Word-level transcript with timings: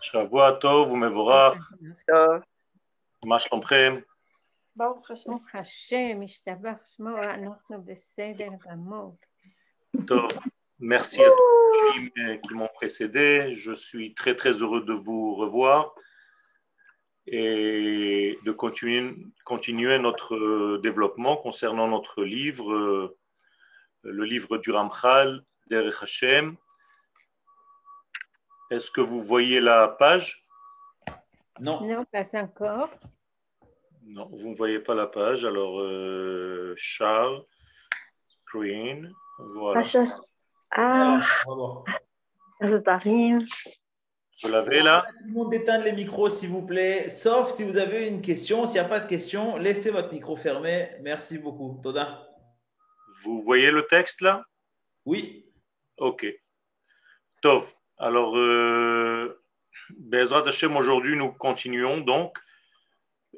שבוע 0.00 0.51
טוב 0.51 0.91
ומבורך, 0.91 1.71
טוב. 2.07 2.41
מה 3.25 3.39
שלומכם? 3.39 3.99
ברוך 4.75 5.11
השם. 5.11 5.29
ברוך 5.29 5.55
השם, 5.55 6.19
השתבח 6.25 6.77
שמו, 6.95 7.17
אנחנו 7.17 7.83
בסדר 7.85 8.47
גמור. 8.67 9.17
Tov. 10.07 10.31
Merci 10.79 11.19
à 11.21 11.29
tous 11.29 11.91
qui, 11.91 11.99
m- 12.15 12.39
qui 12.41 12.53
m'ont 12.53 12.69
précédé. 12.73 13.53
Je 13.53 13.73
suis 13.73 14.13
très 14.15 14.35
très 14.35 14.53
heureux 14.61 14.83
de 14.85 14.93
vous 14.93 15.35
revoir 15.35 15.93
et 17.27 18.39
de 18.45 18.51
continuer, 18.51 19.15
continuer 19.43 19.99
notre 19.99 20.35
euh, 20.35 20.79
développement 20.81 21.35
concernant 21.37 21.87
notre 21.87 22.23
livre, 22.23 22.71
euh, 22.73 23.17
le 24.03 24.23
livre 24.23 24.57
du 24.57 24.71
Ramchal, 24.71 25.43
Derech 25.69 26.01
Hashem. 26.01 26.55
est-ce 28.71 28.89
que 28.89 29.01
vous 29.01 29.21
voyez 29.21 29.59
la 29.59 29.89
page? 29.89 30.47
Non. 31.59 31.85
Non, 31.85 32.05
encore. 32.35 32.89
Non, 34.03 34.29
vous 34.31 34.47
ne 34.47 34.55
voyez 34.55 34.79
pas 34.79 34.95
la 34.95 35.07
page. 35.07 35.43
Alors, 35.43 35.81
euh, 35.81 36.73
Charles, 36.77 37.43
screen, 38.25 39.11
voilà. 39.39 39.81
Ah, 40.71 41.19
ah. 41.19 41.83
ah 42.61 42.69
ça 42.69 42.81
t'arrive. 42.81 43.39
Vous 44.41 44.49
l'avez 44.49 44.81
là? 44.81 45.05
Tout 45.05 45.27
le 45.27 45.33
monde 45.33 45.53
éteindre 45.53 45.83
les 45.83 45.91
micros, 45.91 46.29
s'il 46.29 46.49
vous 46.49 46.65
plaît. 46.65 47.09
Sauf 47.09 47.51
si 47.51 47.65
vous 47.65 47.75
avez 47.75 48.07
une 48.07 48.21
question. 48.21 48.65
S'il 48.65 48.75
n'y 48.75 48.85
a 48.85 48.89
pas 48.89 49.01
de 49.01 49.07
question, 49.07 49.57
laissez 49.57 49.91
votre 49.91 50.13
micro 50.13 50.37
fermé. 50.37 50.91
Merci 51.01 51.37
beaucoup. 51.37 51.77
Toda. 51.83 52.25
Vous 53.21 53.43
voyez 53.43 53.69
le 53.69 53.85
texte 53.85 54.21
là? 54.21 54.45
Oui. 55.05 55.45
OK. 55.97 56.25
Tov. 57.41 57.75
Alors, 58.01 58.35
euh, 58.35 59.39
Bezrat 59.91 60.47
Hashem, 60.47 60.75
aujourd'hui, 60.75 61.15
nous 61.15 61.31
continuons 61.31 61.99
donc. 61.99 62.39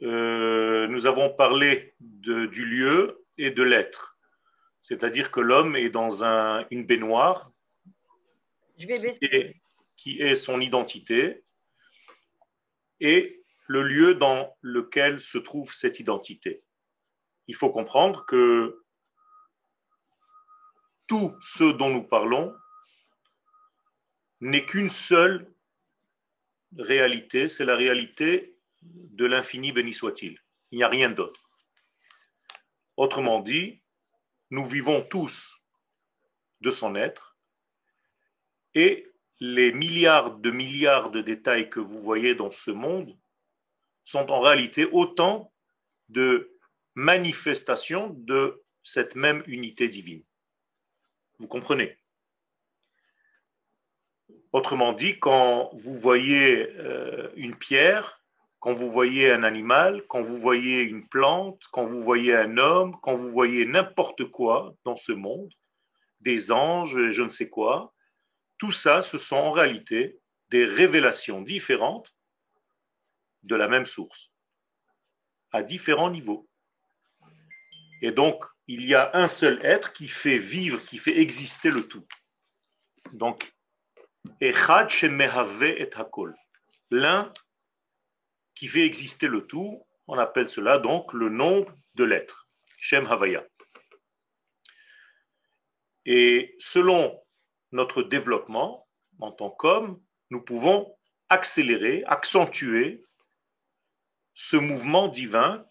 Euh, 0.02 0.88
nous 0.88 1.06
avons 1.06 1.30
parlé 1.30 1.94
de- 2.00 2.46
du 2.46 2.64
lieu 2.66 3.26
et 3.38 3.52
de 3.52 3.62
l'être. 3.62 4.18
C'est-à-dire 4.82 5.32
que 5.32 5.42
l'homme 5.42 5.76
est 5.76 5.90
dans 5.90 6.24
un- 6.24 6.66
une 6.72 6.86
baignoire 6.86 7.52
Je 8.78 8.88
vais 8.88 9.00
baisser. 9.00 9.18
et- 9.22 9.56
qui 9.98 10.22
est 10.22 10.36
son 10.38 10.62
identité 10.62 11.44
et 13.02 13.44
le 13.68 13.82
lieu 13.84 14.16
dans 14.16 14.56
lequel 14.62 15.20
se 15.20 15.38
trouve 15.38 15.74
cette 15.74 16.00
identité. 16.00 16.64
Il 17.48 17.56
faut 17.56 17.70
comprendre 17.70 18.26
que 18.26 18.82
tout 21.08 21.36
ce 21.42 21.66
dont 21.66 21.90
nous 21.90 22.04
parlons 22.04 22.56
n'est 24.44 24.66
qu'une 24.66 24.90
seule 24.90 25.50
réalité, 26.78 27.48
c'est 27.48 27.64
la 27.64 27.78
réalité 27.78 28.58
de 28.82 29.26
l'infini 29.26 29.72
béni 29.72 29.94
soit-il. 29.94 30.38
Il 30.72 30.78
n'y 30.78 30.84
a 30.84 30.90
rien 30.90 31.10
d'autre. 31.10 31.50
Autrement 32.98 33.40
dit, 33.40 33.82
nous 34.50 34.66
vivons 34.66 35.02
tous 35.02 35.56
de 36.60 36.72
son 36.72 36.96
être 36.96 37.38
et 38.74 39.08
les 39.40 39.72
milliards 39.72 40.38
de 40.38 40.52
milliards 40.52 41.10
de 41.10 41.22
détails 41.22 41.70
que 41.70 41.80
vous 41.80 42.02
voyez 42.02 42.36
dans 42.36 42.52
ce 42.52 42.72
monde 42.72 43.18
sont 44.04 44.30
en 44.30 44.42
réalité 44.42 44.86
autant 44.86 45.54
de 46.10 46.58
manifestations 46.96 48.10
de 48.10 48.62
cette 48.84 49.16
même 49.16 49.42
unité 49.48 49.88
divine. 49.88 50.24
Vous 51.40 51.48
comprenez? 51.48 51.98
Autrement 54.54 54.94
dit, 54.94 55.18
quand 55.18 55.72
vous 55.74 55.98
voyez 55.98 56.70
euh, 56.78 57.32
une 57.36 57.56
pierre, 57.56 58.22
quand 58.60 58.74
vous 58.74 58.92
voyez 58.92 59.32
un 59.32 59.42
animal, 59.42 60.04
quand 60.08 60.22
vous 60.22 60.38
voyez 60.38 60.84
une 60.84 61.08
plante, 61.08 61.64
quand 61.72 61.86
vous 61.86 62.04
voyez 62.04 62.36
un 62.36 62.58
homme, 62.58 62.96
quand 63.02 63.16
vous 63.16 63.32
voyez 63.32 63.66
n'importe 63.66 64.26
quoi 64.26 64.76
dans 64.86 64.96
ce 64.96 65.12
monde, 65.12 65.52
des 66.20 66.52
anges, 66.52 67.12
je 67.12 67.24
ne 67.24 67.32
sais 67.32 67.50
quoi, 67.50 67.96
tout 68.60 68.72
ça, 68.72 69.02
ce 69.02 69.18
sont 69.18 69.38
en 69.38 69.52
réalité 69.52 70.20
des 70.50 70.66
révélations 70.66 71.42
différentes 71.42 72.16
de 73.42 73.56
la 73.56 73.68
même 73.68 73.88
source, 73.88 74.32
à 75.52 75.64
différents 75.64 76.12
niveaux. 76.12 76.48
Et 78.04 78.12
donc, 78.12 78.46
il 78.68 78.86
y 78.86 78.94
a 78.94 79.10
un 79.16 79.28
seul 79.28 79.60
être 79.66 79.94
qui 79.94 80.08
fait 80.08 80.38
vivre, 80.38 80.80
qui 80.86 81.00
fait 81.00 81.20
exister 81.20 81.72
le 81.72 81.88
tout. 81.88 82.06
Donc, 83.14 83.52
Echad 83.52 83.52
shemehave 83.52 83.82
et 83.84 83.98
hakol. 83.98 84.13
L'un 86.92 87.34
qui 88.56 88.68
fait 88.68 88.86
exister 88.86 89.28
le 89.28 89.46
tout, 89.48 89.86
on 90.08 90.18
appelle 90.18 90.50
cela 90.50 90.78
donc 90.78 91.14
le 91.14 91.30
nom 91.30 91.66
de 91.96 92.04
l'être, 92.04 92.48
Shem 92.78 93.06
Havaya. 93.08 93.46
Et 96.06 96.56
selon 96.60 97.24
notre 97.72 98.04
développement 98.04 98.88
en 99.20 99.32
tant 99.32 99.50
qu'homme, 99.50 100.02
nous 100.30 100.42
pouvons 100.42 100.98
accélérer, 101.30 102.04
accentuer 102.08 103.04
ce 104.34 104.58
mouvement 104.58 105.08
divin, 105.08 105.66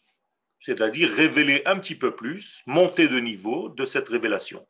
c'est-à-dire 0.60 1.10
révéler 1.10 1.62
un 1.66 1.78
petit 1.78 1.96
peu 1.96 2.14
plus, 2.14 2.62
monter 2.66 3.08
de 3.08 3.18
niveau 3.18 3.68
de 3.68 3.84
cette 3.84 4.08
révélation. 4.08 4.66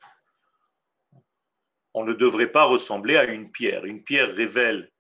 On 1.95 2.05
ne 2.05 2.13
devrait 2.13 2.51
pas 2.51 2.65
ressembler 2.65 3.17
à 3.17 3.25
une 3.25 3.51
pierre. 3.51 3.85
Une 3.85 4.03
pierre 4.03 4.35
révèle 4.35 4.91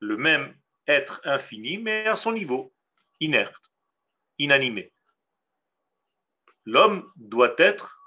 le 0.00 0.16
même 0.16 0.54
être 0.86 1.20
infini, 1.24 1.78
mais 1.78 2.06
à 2.06 2.16
son 2.16 2.32
niveau, 2.32 2.74
inerte, 3.20 3.72
inanimé. 4.38 4.92
L'homme 6.64 7.10
doit 7.16 7.54
être 7.58 7.98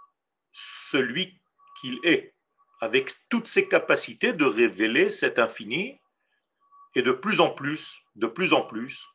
celui 0.51 1.41
qu'il 1.79 1.99
est, 2.03 2.35
avec 2.81 3.11
toutes 3.29 3.47
ses 3.47 3.67
capacités 3.67 4.33
de 4.33 4.45
révéler 4.45 5.09
cet 5.09 5.39
infini, 5.39 5.99
et 6.95 7.01
de 7.01 7.11
plus 7.11 7.39
en 7.39 7.51
plus, 7.51 8.01
de 8.15 8.27
plus 8.27 8.53
en 8.53 8.61
plus, 8.63 9.05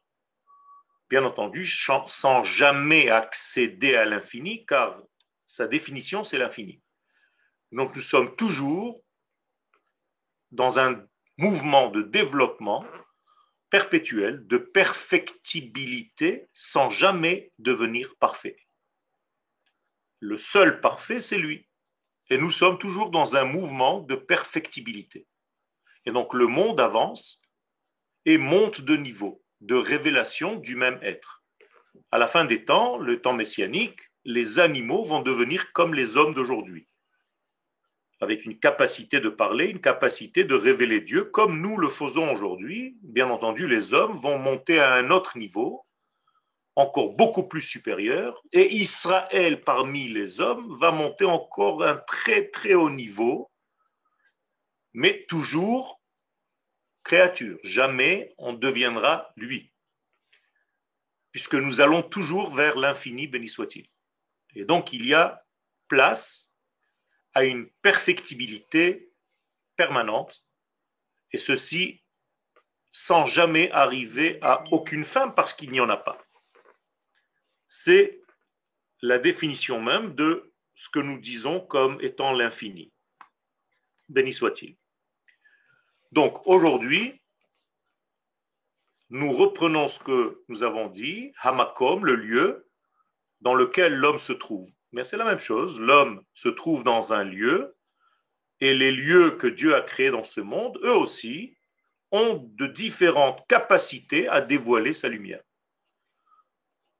bien 1.08 1.24
entendu, 1.24 1.66
sans 1.66 2.42
jamais 2.42 3.10
accéder 3.10 3.94
à 3.96 4.04
l'infini, 4.04 4.64
car 4.66 5.00
sa 5.46 5.66
définition, 5.66 6.24
c'est 6.24 6.38
l'infini. 6.38 6.80
Donc 7.72 7.94
nous 7.94 8.00
sommes 8.00 8.34
toujours 8.36 9.03
dans 10.54 10.78
un 10.78 11.04
mouvement 11.36 11.90
de 11.90 12.02
développement 12.02 12.84
perpétuel, 13.70 14.46
de 14.46 14.56
perfectibilité, 14.56 16.48
sans 16.54 16.88
jamais 16.88 17.52
devenir 17.58 18.14
parfait. 18.16 18.56
Le 20.20 20.38
seul 20.38 20.80
parfait, 20.80 21.20
c'est 21.20 21.38
lui. 21.38 21.66
Et 22.30 22.38
nous 22.38 22.52
sommes 22.52 22.78
toujours 22.78 23.10
dans 23.10 23.36
un 23.36 23.44
mouvement 23.44 24.00
de 24.00 24.14
perfectibilité. 24.14 25.26
Et 26.06 26.12
donc 26.12 26.34
le 26.34 26.46
monde 26.46 26.80
avance 26.80 27.42
et 28.24 28.38
monte 28.38 28.80
de 28.80 28.96
niveau, 28.96 29.42
de 29.60 29.74
révélation 29.74 30.56
du 30.56 30.76
même 30.76 30.98
être. 31.02 31.42
À 32.12 32.18
la 32.18 32.28
fin 32.28 32.44
des 32.44 32.64
temps, 32.64 32.96
le 32.96 33.20
temps 33.20 33.34
messianique, 33.34 34.00
les 34.24 34.58
animaux 34.58 35.04
vont 35.04 35.20
devenir 35.20 35.72
comme 35.72 35.94
les 35.94 36.16
hommes 36.16 36.32
d'aujourd'hui, 36.32 36.86
avec 38.20 38.44
une 38.44 38.58
capacité 38.58 39.20
de 39.20 39.28
parler, 39.28 39.66
une 39.66 39.80
capacité 39.80 40.44
de 40.44 40.54
révéler 40.54 41.00
Dieu, 41.00 41.24
comme 41.24 41.60
nous 41.60 41.76
le 41.76 41.88
faisons 41.88 42.32
aujourd'hui. 42.32 42.96
Bien 43.02 43.28
entendu, 43.28 43.66
les 43.66 43.92
hommes 43.92 44.18
vont 44.18 44.38
monter 44.38 44.78
à 44.78 44.94
un 44.94 45.10
autre 45.10 45.36
niveau, 45.38 45.84
encore 46.76 47.12
beaucoup 47.12 47.46
plus 47.46 47.62
supérieur, 47.62 48.42
et 48.52 48.74
Israël 48.74 49.62
parmi 49.62 50.08
les 50.08 50.40
hommes 50.40 50.76
va 50.76 50.90
monter 50.90 51.24
encore 51.24 51.84
un 51.84 51.96
très 51.96 52.48
très 52.48 52.74
haut 52.74 52.90
niveau, 52.90 53.50
mais 54.92 55.24
toujours 55.28 56.00
créature. 57.04 57.58
Jamais 57.62 58.34
on 58.38 58.52
deviendra 58.52 59.32
lui, 59.36 59.72
puisque 61.30 61.54
nous 61.54 61.80
allons 61.80 62.02
toujours 62.02 62.52
vers 62.54 62.76
l'infini, 62.76 63.26
béni 63.28 63.48
soit-il. 63.48 63.86
Et 64.54 64.64
donc 64.64 64.92
il 64.92 65.06
y 65.06 65.14
a 65.14 65.44
place 65.88 66.43
à 67.34 67.44
une 67.44 67.68
perfectibilité 67.82 69.10
permanente, 69.76 70.44
et 71.32 71.38
ceci 71.38 72.02
sans 72.90 73.26
jamais 73.26 73.70
arriver 73.72 74.38
à 74.40 74.62
aucune 74.70 75.04
fin, 75.04 75.28
parce 75.28 75.52
qu'il 75.52 75.72
n'y 75.72 75.80
en 75.80 75.88
a 75.88 75.96
pas. 75.96 76.16
C'est 77.66 78.20
la 79.02 79.18
définition 79.18 79.82
même 79.82 80.14
de 80.14 80.54
ce 80.76 80.88
que 80.88 81.00
nous 81.00 81.18
disons 81.18 81.60
comme 81.60 82.00
étant 82.00 82.32
l'infini. 82.32 82.92
Béni 84.08 84.32
soit-il. 84.32 84.76
Donc 86.12 86.46
aujourd'hui, 86.46 87.20
nous 89.10 89.32
reprenons 89.32 89.88
ce 89.88 89.98
que 89.98 90.44
nous 90.48 90.62
avons 90.62 90.88
dit, 90.88 91.32
Hamakom, 91.40 92.04
le 92.04 92.14
lieu 92.14 92.70
dans 93.40 93.54
lequel 93.54 93.94
l'homme 93.94 94.18
se 94.18 94.32
trouve. 94.32 94.70
C'est 95.02 95.16
la 95.16 95.24
même 95.24 95.40
chose, 95.40 95.80
l'homme 95.80 96.22
se 96.34 96.48
trouve 96.48 96.84
dans 96.84 97.12
un 97.12 97.24
lieu, 97.24 97.76
et 98.60 98.74
les 98.74 98.92
lieux 98.92 99.32
que 99.32 99.48
Dieu 99.48 99.74
a 99.74 99.82
créés 99.82 100.10
dans 100.10 100.22
ce 100.22 100.40
monde, 100.40 100.78
eux 100.84 100.94
aussi, 100.94 101.56
ont 102.12 102.48
de 102.54 102.66
différentes 102.66 103.44
capacités 103.48 104.28
à 104.28 104.40
dévoiler 104.40 104.94
sa 104.94 105.08
lumière. 105.08 105.42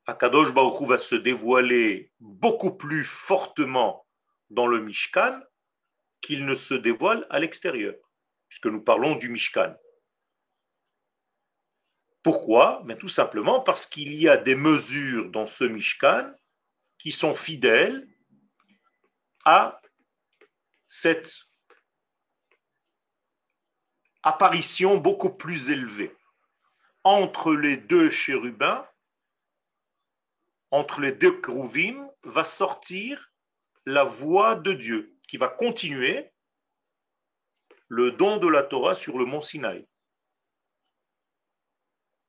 Akadosh 0.07 0.53
va 0.53 0.99
se 0.99 1.15
dévoiler 1.15 2.11
beaucoup 2.19 2.77
plus 2.77 3.05
fortement 3.05 4.07
dans 4.51 4.67
le 4.67 4.81
Mishkan 4.81 5.41
qu'il 6.21 6.45
ne 6.45 6.55
se 6.55 6.75
dévoile 6.75 7.27
à 7.31 7.39
l'extérieur, 7.39 7.95
puisque 8.49 8.67
nous 8.67 8.83
parlons 8.83 9.15
du 9.15 9.29
Mishkan. 9.29 9.75
Pourquoi? 12.23 12.83
Mais 12.87 12.97
Tout 12.97 13.09
simplement 13.09 13.61
parce 13.61 13.87
qu'il 13.87 14.15
y 14.15 14.29
a 14.29 14.37
des 14.37 14.57
mesures 14.57 15.31
dans 15.31 15.47
ce 15.47 15.65
Mishkan 15.65 16.35
qui 16.99 17.13
sont 17.13 17.35
fidèles 17.35 18.09
à 19.45 19.81
cette 20.87 21.35
apparition 24.23 24.97
beaucoup 24.97 25.31
plus 25.31 25.71
élevée. 25.71 26.17
Entre 27.03 27.55
les 27.55 27.77
deux 27.77 28.09
chérubins, 28.09 28.89
entre 30.71 31.01
les 31.01 31.13
deux 31.13 31.41
Krouvim, 31.41 32.11
va 32.23 32.43
sortir 32.43 33.33
la 33.87 34.05
voix 34.05 34.55
de 34.55 34.73
Dieu 34.73 35.15
qui 35.29 35.37
va 35.37 35.49
continuer 35.49 36.33
le 37.89 38.13
don 38.13 38.39
de 38.39 38.49
la 38.49 38.63
Torah 38.63 38.95
sur 38.95 39.19
le 39.19 39.27
mont 39.27 39.43
Sinaï. 39.43 39.87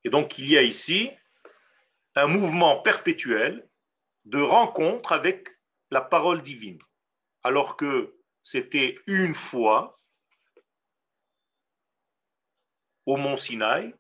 Et 0.03 0.09
donc 0.09 0.37
il 0.37 0.47
y 0.49 0.57
a 0.57 0.61
ici 0.61 1.11
un 2.15 2.27
mouvement 2.27 2.81
perpétuel 2.81 3.67
de 4.25 4.41
rencontre 4.41 5.11
avec 5.11 5.49
la 5.91 6.01
parole 6.01 6.41
divine, 6.41 6.79
alors 7.43 7.77
que 7.77 8.17
c'était 8.43 8.99
une 9.07 9.35
fois 9.35 9.99
au 13.05 13.17
mont 13.17 13.37
Sinaï, 13.37 13.93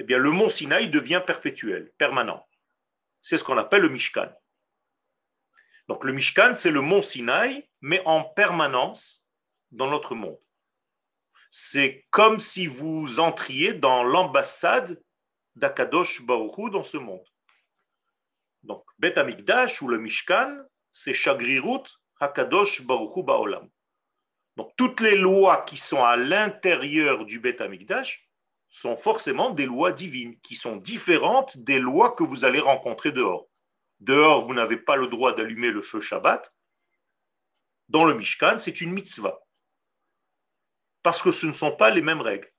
eh 0.00 0.04
bien 0.04 0.18
le 0.18 0.30
mont 0.30 0.48
Sinaï 0.48 0.90
devient 0.90 1.22
perpétuel, 1.24 1.92
permanent. 1.98 2.46
C'est 3.22 3.38
ce 3.38 3.44
qu'on 3.44 3.58
appelle 3.58 3.82
le 3.82 3.88
Mishkan. 3.88 4.32
Donc 5.88 6.04
le 6.04 6.12
Mishkan, 6.12 6.54
c'est 6.56 6.70
le 6.70 6.80
mont 6.80 7.02
Sinaï, 7.02 7.68
mais 7.80 8.02
en 8.04 8.24
permanence 8.24 9.28
dans 9.70 9.88
notre 9.88 10.14
monde. 10.14 10.40
C'est 11.50 12.06
comme 12.10 12.40
si 12.40 12.66
vous 12.66 13.20
entriez 13.20 13.74
dans 13.74 14.02
l'ambassade 14.02 15.02
d'Akadosh 15.54 16.22
Baruchou 16.22 16.70
dans 16.70 16.84
ce 16.84 16.96
monde. 16.96 17.26
Donc, 18.62 18.84
Bet 18.98 19.18
Amikdash 19.18 19.82
ou 19.82 19.88
le 19.88 19.98
Mishkan, 19.98 20.62
c'est 20.90 21.12
Shagrirut 21.12 21.84
Hakadosh 22.20 22.82
Baruchou 22.82 23.22
Baolam. 23.22 23.68
Donc, 24.56 24.72
toutes 24.76 25.00
les 25.00 25.16
lois 25.16 25.64
qui 25.64 25.76
sont 25.76 26.04
à 26.04 26.16
l'intérieur 26.16 27.24
du 27.24 27.40
Bet 27.40 27.60
Amikdash 27.62 28.28
sont 28.68 28.96
forcément 28.96 29.50
des 29.50 29.66
lois 29.66 29.92
divines, 29.92 30.38
qui 30.40 30.54
sont 30.54 30.76
différentes 30.76 31.58
des 31.58 31.78
lois 31.78 32.12
que 32.12 32.24
vous 32.24 32.44
allez 32.44 32.60
rencontrer 32.60 33.12
dehors. 33.12 33.48
Dehors, 34.00 34.46
vous 34.46 34.54
n'avez 34.54 34.76
pas 34.76 34.96
le 34.96 35.08
droit 35.08 35.34
d'allumer 35.34 35.70
le 35.70 35.82
feu 35.82 36.00
Shabbat. 36.00 36.54
Dans 37.88 38.04
le 38.04 38.14
Mishkan, 38.14 38.58
c'est 38.58 38.80
une 38.80 38.92
mitzvah. 38.92 39.38
Parce 41.02 41.20
que 41.20 41.30
ce 41.30 41.46
ne 41.46 41.52
sont 41.52 41.76
pas 41.76 41.90
les 41.90 42.00
mêmes 42.00 42.20
règles. 42.20 42.50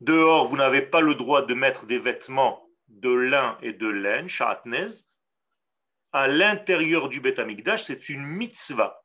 Dehors, 0.00 0.48
vous 0.48 0.56
n'avez 0.56 0.82
pas 0.82 1.00
le 1.00 1.14
droit 1.14 1.42
de 1.42 1.54
mettre 1.54 1.86
des 1.86 1.98
vêtements 1.98 2.69
de 2.90 3.10
lin 3.10 3.56
et 3.62 3.72
de 3.72 3.88
laine, 3.88 4.28
shatnez. 4.28 4.86
À 6.12 6.26
l'intérieur 6.26 7.08
du 7.08 7.20
Beth 7.20 7.40
c'est 7.78 8.08
une 8.08 8.24
mitzvah. 8.24 9.04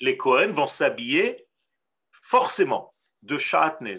Les 0.00 0.16
Kohen 0.16 0.52
vont 0.52 0.66
s'habiller 0.66 1.48
forcément 2.22 2.94
de 3.22 3.38
shatnez. 3.38 3.96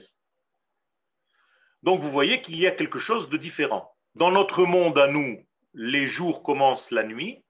Donc 1.81 2.01
vous 2.01 2.11
voyez 2.11 2.41
qu'il 2.41 2.59
y 2.59 2.67
a 2.67 2.71
quelque 2.71 2.99
chose 2.99 3.29
de 3.29 3.37
différent. 3.37 3.95
Dans 4.15 4.31
notre 4.31 4.65
monde 4.65 4.97
à 4.97 5.07
nous, 5.07 5.45
les 5.73 6.07
jours 6.07 6.43
commencent 6.43 6.91
la 6.91 7.03
nuit, 7.03 7.43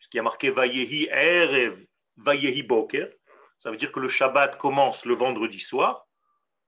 ce 0.00 0.08
qui 0.08 0.18
a 0.18 0.22
marqué 0.22 0.50
Vayehi 0.50 1.08
Erev, 1.10 1.84
Vayehi 2.16 2.62
Boker. 2.62 3.08
Ça 3.58 3.70
veut 3.70 3.76
dire 3.76 3.92
que 3.92 4.00
le 4.00 4.08
Shabbat 4.08 4.56
commence 4.58 5.04
le 5.04 5.14
vendredi 5.14 5.60
soir 5.60 6.06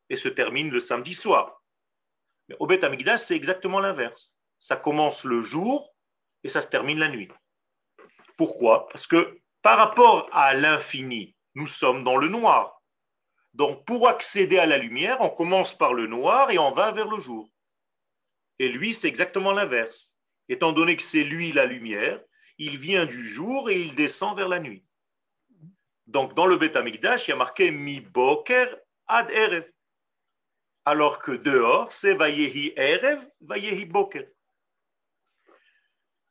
et 0.09 0.17
se 0.17 0.29
termine 0.29 0.71
le 0.71 0.81
samedi 0.81 1.15
soir. 1.15 1.56
Au 2.59 2.67
Beth 2.67 2.85
Amikdash, 2.85 3.21
c'est 3.21 3.37
exactement 3.37 3.81
l'inverse. 3.81 4.33
Ça 4.61 4.77
commence 4.77 5.25
le 5.25 5.43
jour 5.43 5.95
et 6.45 6.49
ça 6.49 6.63
se 6.63 6.69
termine 6.69 6.99
la 6.99 7.09
nuit. 7.09 7.29
Pourquoi? 8.37 8.89
Parce 8.89 9.07
que 9.07 9.41
par 9.63 9.79
rapport 9.79 10.29
à 10.33 10.55
l'infini, 10.55 11.35
nous 11.55 11.67
sommes 11.67 12.05
dans 12.05 12.17
le 12.17 12.29
noir. 12.29 12.83
Donc 13.55 13.85
pour 13.85 14.09
accéder 14.09 14.59
à 14.59 14.67
la 14.67 14.79
lumière, 14.79 15.21
on 15.21 15.31
commence 15.31 15.77
par 15.77 15.95
le 15.95 16.07
noir 16.07 16.51
et 16.51 16.59
on 16.59 16.73
va 16.73 16.93
vers 16.93 17.09
le 17.09 17.19
jour. 17.19 17.49
Et 18.59 18.69
lui, 18.69 18.95
c'est 18.95 19.09
exactement 19.09 19.53
l'inverse. 19.53 20.17
Étant 20.49 20.73
donné 20.73 20.97
que 20.97 21.03
c'est 21.03 21.25
lui 21.25 21.53
la 21.53 21.67
lumière, 21.67 22.21
il 22.59 22.79
vient 22.79 23.07
du 23.07 23.29
jour 23.29 23.71
et 23.71 23.81
il 23.81 23.95
descend 23.95 24.37
vers 24.37 24.49
la 24.49 24.61
nuit. 24.61 24.85
Donc 26.07 26.35
dans 26.35 26.47
le 26.47 26.57
Beth 26.57 26.77
Amikdash, 26.77 27.27
il 27.27 27.31
y 27.31 27.35
a 27.35 27.37
marqué 27.37 27.71
mi 27.71 28.01
boker 28.01 28.77
ad 29.07 29.31
erev 29.31 29.65
alors 30.87 31.19
que 31.19 31.33
dehors, 31.33 31.91
c'est 31.91 32.15
Vayehi 32.15 32.73
Erev, 32.77 33.29
Vayehi 33.41 33.85
Boker. 33.85 34.25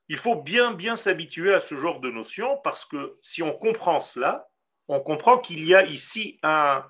Il 0.08 0.18
faut 0.18 0.42
bien, 0.42 0.72
bien 0.72 0.96
s'habituer 0.96 1.54
à 1.54 1.60
ce 1.60 1.76
genre 1.76 2.00
de 2.00 2.10
notion 2.10 2.58
parce 2.64 2.86
que 2.86 3.20
si 3.22 3.44
on 3.44 3.52
comprend 3.52 4.00
cela, 4.00 4.48
on 4.88 5.02
comprend 5.02 5.40
qu'il 5.40 5.66
y 5.66 5.76
a 5.76 5.86
ici 5.86 6.40
un, 6.42 6.90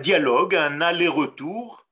dialogue, 0.00 0.54
un 0.54 0.80
aller-retour 0.80 1.86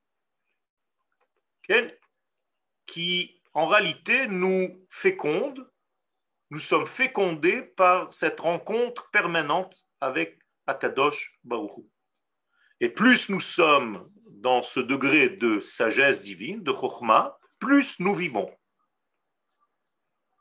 qui 2.87 3.41
en 3.53 3.67
réalité 3.67 4.25
nous 4.25 4.87
féconde, 4.89 5.69
nous 6.49 6.59
sommes 6.59 6.87
fécondés 6.87 7.61
par 7.61 8.11
cette 8.11 8.39
rencontre 8.39 9.11
permanente 9.11 9.85
avec 10.01 10.39
Akadosh 10.65 11.37
Baruch 11.43 11.85
et 12.79 12.89
plus 12.89 13.29
nous 13.29 13.39
sommes 13.39 14.09
dans 14.25 14.61
ce 14.61 14.79
degré 14.79 15.29
de 15.29 15.59
sagesse 15.59 16.23
divine, 16.23 16.63
de 16.63 16.73
chokhmah, 16.73 17.37
plus 17.59 17.99
nous 17.99 18.15
vivons. 18.15 18.49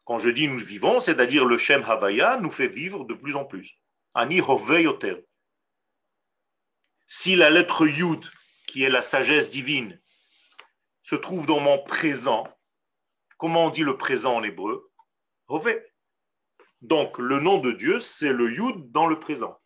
Quand 0.04 0.18
je 0.18 0.30
dis 0.30 0.48
nous 0.48 0.58
vivons, 0.58 1.00
c'est-à-dire 1.00 1.44
le 1.44 1.58
Shem 1.58 1.82
Havaya 1.82 2.38
nous 2.38 2.50
fait 2.50 2.68
vivre 2.68 3.04
de 3.04 3.14
plus 3.14 3.34
en 3.36 3.44
plus. 3.44 3.78
Ani. 4.14 4.40
Si 7.06 7.36
la 7.36 7.50
lettre 7.50 7.86
Yud, 7.86 8.24
qui 8.66 8.84
est 8.84 8.90
la 8.90 9.02
sagesse 9.02 9.50
divine, 9.50 10.00
se 11.02 11.16
trouve 11.16 11.46
dans 11.46 11.60
mon 11.60 11.82
présent, 11.82 12.46
comment 13.36 13.66
on 13.66 13.70
dit 13.70 13.82
le 13.82 13.96
présent 13.96 14.36
en 14.36 14.42
hébreu? 14.42 14.90
Hove. 15.48 15.74
Donc 16.82 17.18
le 17.18 17.40
nom 17.40 17.58
de 17.58 17.72
Dieu, 17.72 18.00
c'est 18.00 18.32
le 18.32 18.52
Yud 18.52 18.92
dans 18.92 19.06
le 19.06 19.18
présent. 19.18 19.58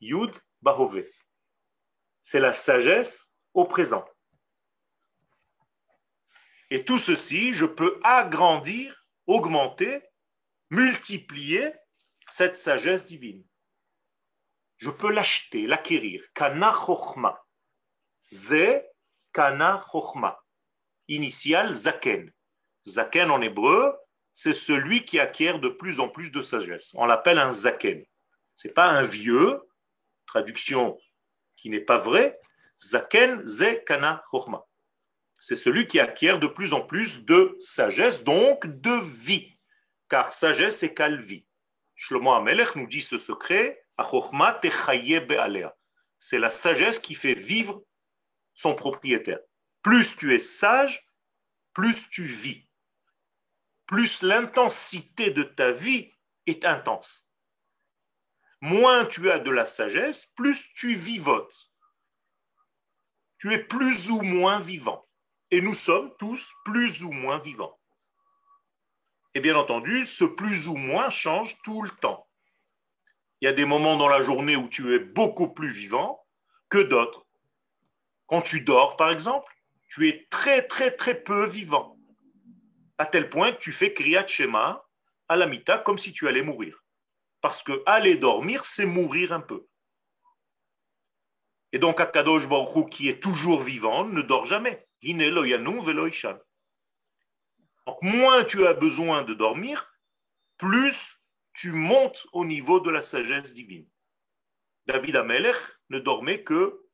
Yud 0.00 0.30
Bahove 0.62 1.04
c'est 2.22 2.40
la 2.40 2.52
sagesse 2.52 3.32
au 3.54 3.64
présent. 3.64 4.04
Et 6.70 6.84
tout 6.84 6.98
ceci, 6.98 7.52
je 7.52 7.66
peux 7.66 7.98
agrandir, 8.04 9.06
augmenter, 9.26 10.02
multiplier 10.70 11.72
cette 12.28 12.56
sagesse 12.56 13.06
divine. 13.06 13.44
Je 14.78 14.90
peux 14.90 15.12
l'acheter, 15.12 15.66
l'acquérir. 15.66 16.24
Kana 16.32 16.72
chochma. 16.72 17.44
Ze 18.30 18.82
kana. 19.32 19.84
Initial 21.08 21.74
zaken. 21.74 22.32
Zaken 22.86 23.30
en 23.30 23.42
hébreu, 23.42 23.94
c'est 24.32 24.54
celui 24.54 25.04
qui 25.04 25.18
acquiert 25.18 25.58
de 25.58 25.68
plus 25.68 26.00
en 26.00 26.08
plus 26.08 26.30
de 26.30 26.40
sagesse. 26.40 26.92
On 26.94 27.04
l'appelle 27.04 27.38
un 27.38 27.52
zaken. 27.52 28.04
C'est 28.54 28.72
pas 28.72 28.86
un 28.86 29.02
vieux, 29.02 29.60
traduction 30.26 30.96
qui 31.60 31.70
n'est 31.70 31.80
pas 31.80 31.98
vrai. 31.98 32.38
C'est 32.78 33.08
celui 35.56 35.86
qui 35.86 36.00
acquiert 36.00 36.38
de 36.38 36.46
plus 36.46 36.72
en 36.72 36.80
plus 36.80 37.26
de 37.26 37.58
sagesse, 37.60 38.24
donc 38.24 38.66
de 38.66 39.02
vie. 39.02 39.58
Car 40.08 40.32
sagesse 40.32 40.82
égale 40.82 41.20
vie. 41.20 41.44
Shlomo 41.94 42.32
Amelech 42.32 42.74
nous 42.76 42.86
dit 42.86 43.02
ce 43.02 43.18
secret, 43.18 43.84
c'est 46.18 46.38
la 46.38 46.50
sagesse 46.50 46.98
qui 46.98 47.14
fait 47.14 47.34
vivre 47.34 47.84
son 48.54 48.74
propriétaire. 48.74 49.40
Plus 49.82 50.16
tu 50.16 50.34
es 50.34 50.38
sage, 50.38 51.06
plus 51.74 52.08
tu 52.08 52.24
vis. 52.24 52.66
Plus 53.86 54.22
l'intensité 54.22 55.30
de 55.30 55.42
ta 55.42 55.72
vie 55.72 56.10
est 56.46 56.64
intense 56.64 57.29
moins 58.60 59.06
tu 59.06 59.30
as 59.30 59.38
de 59.38 59.50
la 59.50 59.64
sagesse, 59.64 60.26
plus 60.36 60.64
tu 60.74 60.94
vivotes. 60.94 61.70
Tu 63.38 63.52
es 63.52 63.58
plus 63.58 64.10
ou 64.10 64.20
moins 64.20 64.60
vivant. 64.60 65.06
Et 65.50 65.60
nous 65.60 65.72
sommes 65.72 66.14
tous 66.18 66.52
plus 66.64 67.02
ou 67.02 67.10
moins 67.10 67.38
vivants. 67.38 67.78
Et 69.34 69.40
bien 69.40 69.56
entendu, 69.56 70.06
ce 70.06 70.24
plus 70.24 70.68
ou 70.68 70.76
moins 70.76 71.10
change 71.10 71.60
tout 71.62 71.82
le 71.82 71.90
temps. 71.90 72.28
Il 73.40 73.46
y 73.46 73.48
a 73.48 73.52
des 73.52 73.64
moments 73.64 73.96
dans 73.96 74.08
la 74.08 74.20
journée 74.20 74.56
où 74.56 74.68
tu 74.68 74.94
es 74.94 74.98
beaucoup 74.98 75.48
plus 75.48 75.70
vivant 75.70 76.24
que 76.68 76.78
d'autres. 76.78 77.26
Quand 78.26 78.42
tu 78.42 78.60
dors, 78.60 78.96
par 78.96 79.10
exemple, 79.10 79.52
tu 79.88 80.08
es 80.08 80.26
très, 80.30 80.62
très, 80.66 80.92
très 80.92 81.20
peu 81.20 81.46
vivant. 81.46 81.96
À 82.98 83.06
tel 83.06 83.30
point 83.30 83.52
que 83.52 83.58
tu 83.58 83.72
fais 83.72 83.94
Kriyat 83.94 84.26
Shema 84.26 84.86
à 85.28 85.36
la 85.36 85.46
mita 85.46 85.78
comme 85.78 85.98
si 85.98 86.12
tu 86.12 86.28
allais 86.28 86.42
mourir. 86.42 86.84
Parce 87.40 87.62
que 87.62 87.82
aller 87.86 88.16
dormir, 88.16 88.64
c'est 88.64 88.86
mourir 88.86 89.32
un 89.32 89.40
peu. 89.40 89.66
Et 91.72 91.78
donc, 91.78 92.00
Akadosh 92.00 92.48
Baruch 92.48 92.90
qui 92.90 93.08
est 93.08 93.22
toujours 93.22 93.62
vivant, 93.62 94.04
ne 94.04 94.22
dort 94.22 94.44
jamais. 94.44 94.86
Donc, 97.86 98.02
moins 98.02 98.44
tu 98.44 98.66
as 98.66 98.74
besoin 98.74 99.22
de 99.22 99.34
dormir, 99.34 99.92
plus 100.58 101.16
tu 101.54 101.72
montes 101.72 102.26
au 102.32 102.44
niveau 102.44 102.80
de 102.80 102.90
la 102.90 103.02
sagesse 103.02 103.54
divine. 103.54 103.88
David 104.86 105.16
Amelech 105.16 105.56
ne 105.88 105.98
dormait 105.98 106.42
que 106.42 106.86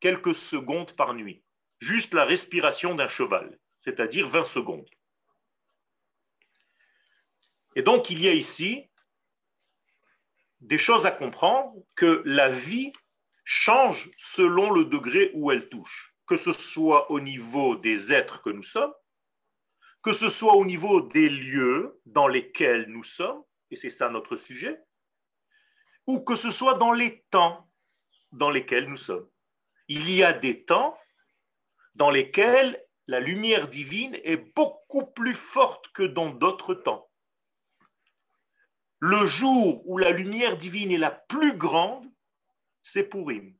quelques 0.00 0.34
secondes 0.34 0.92
par 0.92 1.14
nuit, 1.14 1.44
juste 1.78 2.12
la 2.12 2.24
respiration 2.24 2.94
d'un 2.94 3.08
cheval, 3.08 3.58
c'est-à-dire 3.80 4.28
20 4.28 4.44
secondes. 4.44 4.88
Et 7.76 7.82
donc, 7.82 8.10
il 8.10 8.20
y 8.20 8.28
a 8.28 8.32
ici 8.32 8.90
des 10.64 10.78
choses 10.78 11.04
à 11.04 11.10
comprendre 11.10 11.74
que 11.94 12.22
la 12.24 12.48
vie 12.48 12.92
change 13.44 14.10
selon 14.16 14.70
le 14.70 14.86
degré 14.86 15.30
où 15.34 15.50
elle 15.50 15.68
touche, 15.68 16.14
que 16.26 16.36
ce 16.36 16.52
soit 16.52 17.10
au 17.10 17.20
niveau 17.20 17.76
des 17.76 18.12
êtres 18.12 18.40
que 18.42 18.48
nous 18.48 18.62
sommes, 18.62 18.92
que 20.02 20.12
ce 20.12 20.30
soit 20.30 20.54
au 20.54 20.64
niveau 20.64 21.02
des 21.02 21.28
lieux 21.28 22.00
dans 22.06 22.28
lesquels 22.28 22.86
nous 22.88 23.02
sommes, 23.02 23.42
et 23.70 23.76
c'est 23.76 23.90
ça 23.90 24.08
notre 24.08 24.36
sujet, 24.36 24.80
ou 26.06 26.24
que 26.24 26.34
ce 26.34 26.50
soit 26.50 26.74
dans 26.74 26.92
les 26.92 27.22
temps 27.30 27.70
dans 28.32 28.50
lesquels 28.50 28.88
nous 28.88 28.96
sommes. 28.96 29.28
Il 29.88 30.10
y 30.10 30.24
a 30.24 30.32
des 30.32 30.64
temps 30.64 30.98
dans 31.94 32.10
lesquels 32.10 32.82
la 33.06 33.20
lumière 33.20 33.68
divine 33.68 34.18
est 34.24 34.38
beaucoup 34.56 35.12
plus 35.12 35.34
forte 35.34 35.92
que 35.92 36.02
dans 36.02 36.30
d'autres 36.30 36.74
temps. 36.74 37.10
Le 39.06 39.26
jour 39.26 39.86
où 39.86 39.98
la 39.98 40.12
lumière 40.12 40.56
divine 40.56 40.90
est 40.90 40.96
la 40.96 41.10
plus 41.10 41.58
grande, 41.58 42.10
c'est 42.82 43.04
Purim. 43.04 43.54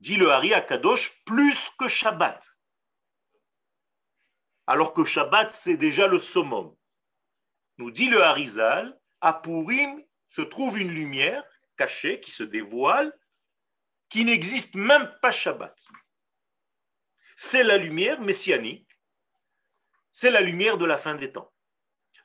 Dit 0.00 0.16
le 0.16 0.30
Hari 0.30 0.52
Akadosh, 0.52 1.24
plus 1.24 1.70
que 1.78 1.88
Shabbat. 1.88 2.46
Alors 4.66 4.92
que 4.92 5.04
Shabbat, 5.04 5.54
c'est 5.54 5.78
déjà 5.78 6.06
le 6.06 6.18
summum. 6.18 6.76
Nous 7.78 7.90
dit 7.90 8.10
le 8.10 8.22
Harizal, 8.22 9.00
à 9.22 9.32
Purim 9.32 10.04
se 10.28 10.42
trouve 10.42 10.78
une 10.78 10.92
lumière 10.92 11.42
cachée 11.78 12.20
qui 12.20 12.30
se 12.30 12.42
dévoile, 12.42 13.18
qui 14.10 14.26
n'existe 14.26 14.74
même 14.74 15.10
pas 15.22 15.32
Shabbat. 15.32 15.82
C'est 17.38 17.64
la 17.64 17.78
lumière 17.78 18.20
messianique, 18.20 19.00
c'est 20.12 20.30
la 20.30 20.42
lumière 20.42 20.76
de 20.76 20.84
la 20.84 20.98
fin 20.98 21.14
des 21.14 21.32
temps. 21.32 21.54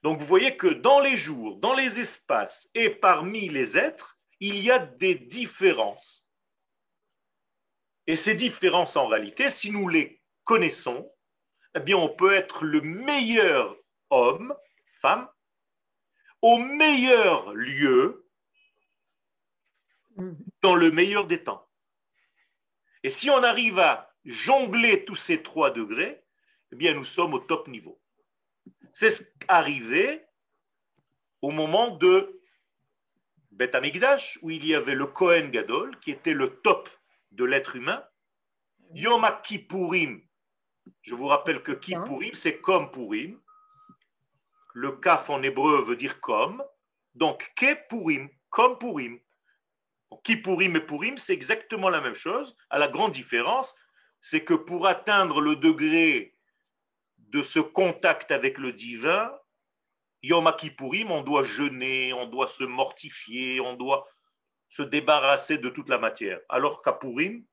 Donc 0.03 0.19
vous 0.19 0.25
voyez 0.25 0.57
que 0.57 0.67
dans 0.67 0.99
les 0.99 1.15
jours, 1.15 1.55
dans 1.57 1.73
les 1.73 1.99
espaces 1.99 2.69
et 2.75 2.89
parmi 2.89 3.47
les 3.47 3.77
êtres, 3.77 4.19
il 4.41 4.59
y 4.59 4.69
a 4.69 4.77
des 4.77 5.15
différences. 5.15 6.29
Et 8.05 8.17
ces 8.17 8.35
différences, 8.35 8.97
en 8.97 9.07
réalité, 9.07 9.49
si 9.49 9.71
nous 9.71 9.87
les 9.87 10.21
connaissons, 10.43 11.09
eh 11.73 11.79
bien, 11.79 11.95
on 11.95 12.09
peut 12.09 12.33
être 12.33 12.65
le 12.65 12.81
meilleur 12.81 13.77
homme, 14.09 14.53
femme, 14.99 15.29
au 16.41 16.57
meilleur 16.57 17.53
lieu, 17.53 18.29
dans 20.61 20.75
le 20.75 20.91
meilleur 20.91 21.25
des 21.25 21.41
temps. 21.43 21.65
Et 23.03 23.09
si 23.09 23.29
on 23.29 23.41
arrive 23.41 23.79
à 23.79 24.13
jongler 24.25 25.05
tous 25.05 25.15
ces 25.15 25.41
trois 25.41 25.71
degrés, 25.71 26.25
eh 26.73 26.75
bien, 26.75 26.93
nous 26.93 27.05
sommes 27.05 27.33
au 27.33 27.39
top 27.39 27.69
niveau. 27.69 28.02
C'est 28.93 29.11
ce 29.11 29.23
qui 29.23 29.29
arrivé 29.47 30.23
au 31.41 31.51
moment 31.51 31.89
de 31.97 32.41
Beth 33.51 33.75
Amikdash, 33.75 34.39
où 34.41 34.49
il 34.49 34.65
y 34.65 34.73
avait 34.75 34.95
le 34.95 35.07
Kohen 35.07 35.51
Gadol, 35.51 35.99
qui 35.99 36.11
était 36.11 36.33
le 36.33 36.61
top 36.61 36.89
de 37.31 37.43
l'être 37.43 37.75
humain. 37.75 38.03
Yom 38.93 39.27
Kippourim, 39.43 40.21
je 41.01 41.15
vous 41.15 41.27
rappelle 41.27 41.63
que 41.63 41.71
Kippourim, 41.71 42.33
c'est 42.33 42.59
comme 42.59 42.91
Purim. 42.91 43.39
Le 44.73 44.91
kaf 44.93 45.29
en 45.29 45.41
hébreu 45.43 45.83
veut 45.83 45.95
dire 45.95 46.19
comme. 46.19 46.63
Donc, 47.15 47.51
Ke 47.55 47.75
Purim, 47.89 48.29
comme 48.49 48.77
Purim. 48.77 49.19
Kippourim 50.23 50.75
et 50.75 50.81
Purim, 50.81 51.17
c'est 51.17 51.33
exactement 51.33 51.89
la 51.89 52.01
même 52.01 52.13
chose. 52.13 52.55
À 52.69 52.77
la 52.77 52.87
grande 52.87 53.11
différence, 53.11 53.75
c'est 54.21 54.43
que 54.43 54.53
pour 54.53 54.87
atteindre 54.87 55.41
le 55.41 55.55
degré 55.55 56.32
de 57.33 57.41
ce 57.41 57.59
contact 57.59 58.31
avec 58.31 58.59
le 58.59 58.71
divin, 58.71 59.35
Yom 60.21 60.49
Kippourim, 60.55 61.11
on 61.11 61.21
doit 61.21 61.43
jeûner, 61.43 62.13
on 62.13 62.27
doit 62.27 62.47
se 62.47 62.63
mortifier, 62.63 63.59
on 63.59 63.73
doit 63.73 64.07
se 64.69 64.83
débarrasser 64.83 65.57
de 65.57 65.69
toute 65.69 65.89
la 65.89 65.97
matière. 65.97 66.39
Alors 66.47 66.81
qu'à 66.81 66.93
Purim, 66.93 67.43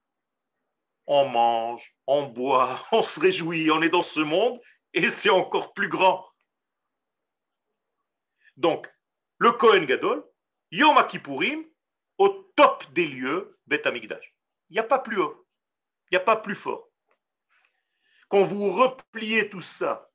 on 1.06 1.26
mange, 1.26 1.96
on 2.06 2.26
boit, 2.26 2.87
on 2.92 3.02
se 3.02 3.18
réjouit, 3.18 3.70
on 3.70 3.82
est 3.82 3.88
dans 3.88 4.02
ce 4.02 4.20
monde 4.20 4.60
et 4.92 5.08
c'est 5.08 5.30
encore 5.30 5.72
plus 5.72 5.88
grand. 5.88 6.28
Donc, 8.56 8.87
le 9.38 9.52
Kohen 9.52 9.87
Gadol, 9.87 10.25
Yom 10.70 10.96
Kippourim, 11.08 11.64
au 12.18 12.28
top 12.54 12.84
des 12.92 13.06
lieux, 13.06 13.58
Beth 13.66 13.87
Amikdash. 13.87 14.34
Il 14.68 14.75
n'y 14.75 14.78
a 14.78 14.84
pas 14.84 14.99
plus 14.99 15.18
haut, 15.18 15.46
il 16.10 16.14
n'y 16.14 16.22
a 16.22 16.25
pas 16.25 16.37
plus 16.37 16.54
fort. 16.54 16.89
Quand 18.30 18.44
vous 18.44 18.70
repliez 18.70 19.50
tout 19.50 19.60
ça 19.60 20.08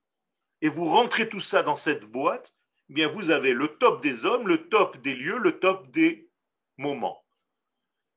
et 0.61 0.69
vous 0.69 0.89
rentrez 0.89 1.27
tout 1.27 1.41
ça 1.41 1.63
dans 1.63 1.75
cette 1.75 2.05
boîte, 2.05 2.57
eh 2.89 2.93
bien 2.93 3.09
vous 3.09 3.29
avez 3.29 3.51
le 3.51 3.77
top 3.77 4.01
des 4.01 4.23
hommes, 4.23 4.47
le 4.47 4.69
top 4.69 4.97
des 5.01 5.13
lieux, 5.13 5.37
le 5.37 5.59
top 5.59 5.91
des 5.91 6.29
moments. 6.77 7.25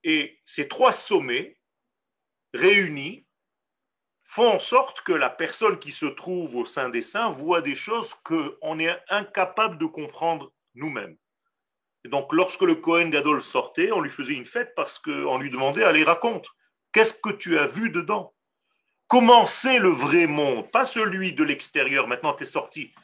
Et 0.05 0.41
ces 0.45 0.69
trois 0.69 0.93
sommets 0.93 1.59
réunis 2.55 3.27
font 4.23 4.55
en 4.55 4.59
sorte 4.61 5.01
que 5.01 5.13
la 5.13 5.31
personne 5.31 5.81
qui 5.81 5.91
se 5.91 6.07
trouve 6.07 6.55
au 6.55 6.65
sein 6.65 6.91
des 6.91 7.03
saints 7.03 7.31
voit 7.31 7.61
des 7.61 7.75
choses 7.75 8.15
qu'on 8.15 8.79
est 8.79 8.97
incapable 9.09 9.79
de 9.79 9.87
comprendre 9.87 10.53
nous-mêmes. 10.75 11.17
Donc, 12.05 12.33
lorsque 12.33 12.63
le 12.63 12.77
Cohen 12.77 13.09
Gadol 13.09 13.43
sortait, 13.43 13.91
on 13.91 14.01
lui 14.01 14.11
faisait 14.11 14.35
une 14.35 14.47
fête 14.47 14.75
parce 14.77 14.99
qu'on 15.01 15.39
lui 15.39 15.51
demandait 15.51 15.83
Allez, 15.83 16.05
raconte, 16.05 16.47
qu'est-ce 16.93 17.21
que 17.21 17.31
tu 17.31 17.59
as 17.59 17.67
vu 17.67 17.91
dedans? 17.91 18.33
Comment 19.09 19.47
c'est 19.47 19.79
le 19.79 19.89
vrai 19.89 20.27
monde? 20.27 20.71
Pas 20.71 20.85
celui 20.85 21.33
de 21.33 21.43
l'extérieur, 21.43 22.07
maintenant 22.07 22.35
tu 22.35 22.45
es 22.45 22.47
sorti. 22.47 22.95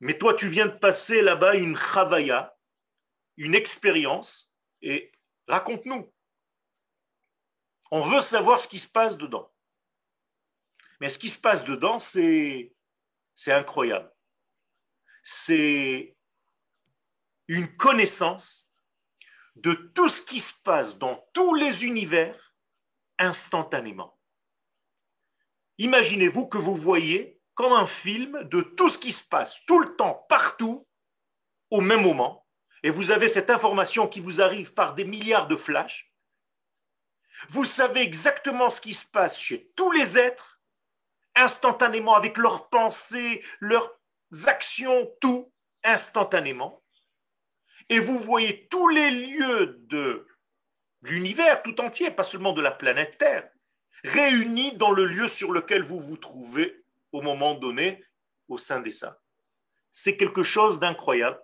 Mais 0.00 0.16
toi, 0.16 0.34
tu 0.34 0.48
viens 0.48 0.66
de 0.66 0.78
passer 0.78 1.20
là-bas 1.20 1.54
une 1.54 1.76
chavaya, 1.76 2.56
une 3.36 3.54
expérience, 3.54 4.54
et 4.80 5.12
raconte-nous. 5.46 6.12
On 7.90 8.00
veut 8.00 8.22
savoir 8.22 8.60
ce 8.60 8.66
qui 8.66 8.78
se 8.78 8.88
passe 8.88 9.18
dedans. 9.18 9.52
Mais 11.00 11.10
ce 11.10 11.18
qui 11.18 11.28
se 11.28 11.38
passe 11.38 11.64
dedans, 11.64 11.98
c'est, 11.98 12.74
c'est 13.34 13.52
incroyable. 13.52 14.10
C'est 15.22 16.16
une 17.48 17.76
connaissance 17.76 18.70
de 19.56 19.74
tout 19.74 20.08
ce 20.08 20.22
qui 20.22 20.40
se 20.40 20.54
passe 20.62 20.98
dans 20.98 21.22
tous 21.34 21.54
les 21.54 21.84
univers 21.84 22.54
instantanément. 23.18 24.13
Imaginez-vous 25.78 26.46
que 26.46 26.58
vous 26.58 26.76
voyez 26.76 27.40
comme 27.54 27.72
un 27.72 27.86
film 27.86 28.44
de 28.44 28.60
tout 28.60 28.88
ce 28.88 28.98
qui 28.98 29.12
se 29.12 29.26
passe 29.26 29.60
tout 29.66 29.78
le 29.78 29.94
temps, 29.96 30.26
partout, 30.28 30.86
au 31.70 31.80
même 31.80 32.02
moment, 32.02 32.46
et 32.82 32.90
vous 32.90 33.10
avez 33.10 33.28
cette 33.28 33.50
information 33.50 34.06
qui 34.06 34.20
vous 34.20 34.40
arrive 34.40 34.74
par 34.74 34.94
des 34.94 35.04
milliards 35.04 35.48
de 35.48 35.56
flashs. 35.56 36.12
Vous 37.48 37.64
savez 37.64 38.02
exactement 38.02 38.70
ce 38.70 38.80
qui 38.80 38.94
se 38.94 39.10
passe 39.10 39.40
chez 39.40 39.70
tous 39.74 39.90
les 39.90 40.18
êtres, 40.18 40.60
instantanément, 41.34 42.14
avec 42.14 42.36
leurs 42.36 42.68
pensées, 42.68 43.44
leurs 43.60 43.98
actions, 44.46 45.10
tout 45.20 45.52
instantanément. 45.82 46.84
Et 47.88 47.98
vous 47.98 48.18
voyez 48.18 48.68
tous 48.68 48.88
les 48.88 49.10
lieux 49.10 49.78
de 49.88 50.26
l'univers 51.02 51.62
tout 51.62 51.80
entier, 51.80 52.10
pas 52.10 52.24
seulement 52.24 52.52
de 52.52 52.62
la 52.62 52.70
planète 52.70 53.18
Terre, 53.18 53.50
réunis 54.04 54.76
dans 54.76 54.92
le 54.92 55.06
lieu 55.06 55.28
sur 55.28 55.52
lequel 55.52 55.82
vous 55.82 55.98
vous 55.98 56.16
trouvez 56.16 56.84
au 57.12 57.22
moment 57.22 57.54
donné 57.54 58.04
au 58.48 58.58
sein 58.58 58.80
des 58.80 58.90
saints. 58.90 59.16
C'est 59.90 60.16
quelque 60.16 60.42
chose 60.42 60.78
d'incroyable. 60.78 61.40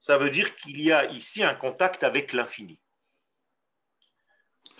Ça 0.00 0.18
veut 0.18 0.30
dire 0.30 0.56
qu'il 0.56 0.80
y 0.80 0.90
a 0.90 1.10
ici 1.12 1.44
un 1.44 1.54
contact 1.54 2.02
avec 2.02 2.32
l'infini. 2.32 2.80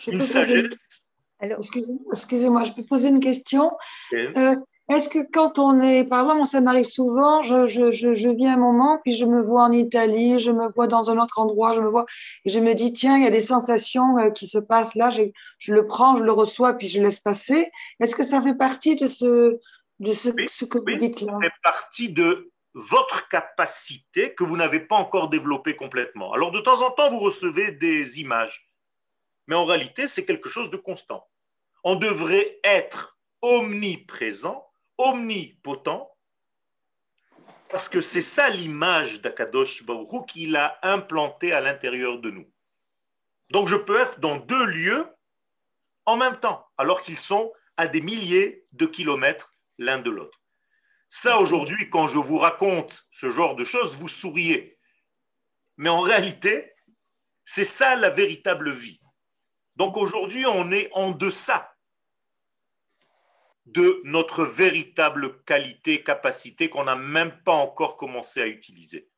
Une 0.07 0.23
sagesse. 0.23 1.03
Excusez-moi, 1.41 2.65
je 2.65 2.73
peux 2.73 2.85
poser 2.85 3.09
une 3.09 3.21
question. 3.21 3.71
Euh, 4.13 4.57
est-ce 4.93 5.09
que 5.09 5.19
quand 5.31 5.59
on 5.59 5.81
est, 5.81 6.05
par 6.05 6.21
exemple, 6.21 6.45
ça 6.47 6.61
m'arrive 6.61 6.85
souvent, 6.85 7.43
je, 7.43 7.67
je, 7.67 7.91
je, 7.91 8.15
je 8.15 8.29
vis 8.31 8.47
un 8.47 8.57
moment, 8.57 9.01
puis 9.05 9.15
je 9.15 9.25
me 9.27 9.43
vois 9.43 9.65
en 9.65 9.73
Italie, 9.73 10.39
je 10.39 10.51
me 10.51 10.69
vois 10.73 10.87
dans 10.87 11.11
un 11.11 11.19
autre 11.19 11.39
endroit, 11.39 11.73
je 11.73 11.81
me 11.81 11.89
vois, 11.89 12.07
et 12.45 12.51
je 12.51 12.59
me 12.61 12.75
dis, 12.75 12.93
tiens, 12.93 13.17
il 13.17 13.25
y 13.25 13.27
a 13.27 13.31
des 13.31 13.41
sensations 13.41 14.19
euh, 14.19 14.31
qui 14.31 14.47
se 14.47 14.59
passent 14.59 14.95
là, 14.95 15.11
je, 15.11 15.25
je 15.59 15.75
le 15.75 15.87
prends, 15.87 16.17
je 16.17 16.25
le 16.25 16.33
reçois, 16.33 16.75
puis 16.75 16.87
je 16.87 17.03
laisse 17.03 17.21
passer. 17.21 17.71
Est-ce 18.01 18.17
que 18.17 18.23
ça 18.23 18.43
fait 18.43 18.55
partie 18.55 18.97
de 18.97 19.07
ce, 19.07 19.59
de 20.01 20.13
ce, 20.13 20.31
Oui, 20.31 20.47
ce 20.49 20.65
que 20.65 20.79
oui, 20.79 20.93
vous 20.93 20.99
dites 20.99 21.21
là? 21.21 21.33
Ça 21.33 21.49
fait 21.49 21.61
partie 21.63 22.13
de 22.13 22.51
votre 22.75 23.29
capacité 23.29 24.35
que 24.35 24.45
vous 24.45 24.57
n'avez 24.57 24.81
pas 24.81 24.97
encore 24.97 25.29
développée 25.29 25.77
complètement. 25.77 26.33
Alors 26.33 26.51
de 26.51 26.61
temps 26.61 26.83
en 26.83 26.91
temps, 26.91 27.11
vous 27.11 27.19
recevez 27.19 27.73
des 27.73 28.21
images, 28.21 28.67
mais 29.47 29.55
en 29.55 29.65
réalité, 29.65 30.09
c'est 30.09 30.25
quelque 30.25 30.49
chose 30.49 30.71
de 30.71 30.77
constant. 30.77 31.27
On 31.85 31.97
devrait 31.97 32.61
être 32.65 33.19
omniprésent, 33.43 34.72
omnipotent, 35.03 36.09
parce 37.69 37.89
que 37.89 38.01
c'est 38.01 38.23
ça 38.23 38.49
l'image 38.49 39.21
d'Akadosh 39.23 39.83
Baruch 39.83 40.27
qu'il 40.29 40.57
a 40.57 40.79
implanté 40.83 41.53
à 41.53 41.61
l'intérieur 41.61 42.19
de 42.19 42.31
nous. 42.31 42.51
Donc 43.51 43.69
je 43.69 43.77
peux 43.77 43.99
être 43.99 44.21
dans 44.21 44.37
deux 44.37 44.65
lieux 44.65 45.07
en 46.07 46.17
même 46.17 46.39
temps, 46.39 46.67
alors 46.79 47.03
qu'ils 47.03 47.19
sont 47.19 47.53
à 47.77 47.87
des 47.87 48.01
milliers 48.01 48.65
de 48.73 48.87
kilomètres 48.87 49.55
l'un 49.79 49.99
de 49.99 50.11
l'autre. 50.11 50.41
Ça, 51.09 51.39
aujourd'hui, 51.39 51.91
quand 51.91 52.09
je 52.09 52.19
vous 52.19 52.39
raconte 52.39 53.07
ce 53.11 53.31
genre 53.31 53.57
de 53.57 53.65
choses, 53.65 53.97
vous 53.97 54.09
souriez. 54.09 54.79
Mais 55.77 55.91
en 55.91 56.01
réalité, 56.01 56.73
c'est 57.45 57.65
ça 57.65 57.97
la 57.97 58.11
véritable 58.11 58.73
vie. 58.73 59.01
Donc 59.77 59.97
aujourd'hui, 59.97 60.47
on 60.47 60.71
est 60.71 60.91
en 60.93 61.11
deçà 61.11 61.72
de 63.67 64.01
notre 64.05 64.45
véritable 64.45 65.43
qualité, 65.45 66.03
capacité 66.03 66.69
qu'on 66.69 66.85
n'a 66.85 66.97
même 66.97 67.33
pas 67.45 67.53
encore 67.53 67.97
commencé 67.97 68.41
à 68.41 68.47
utiliser. 68.47 69.09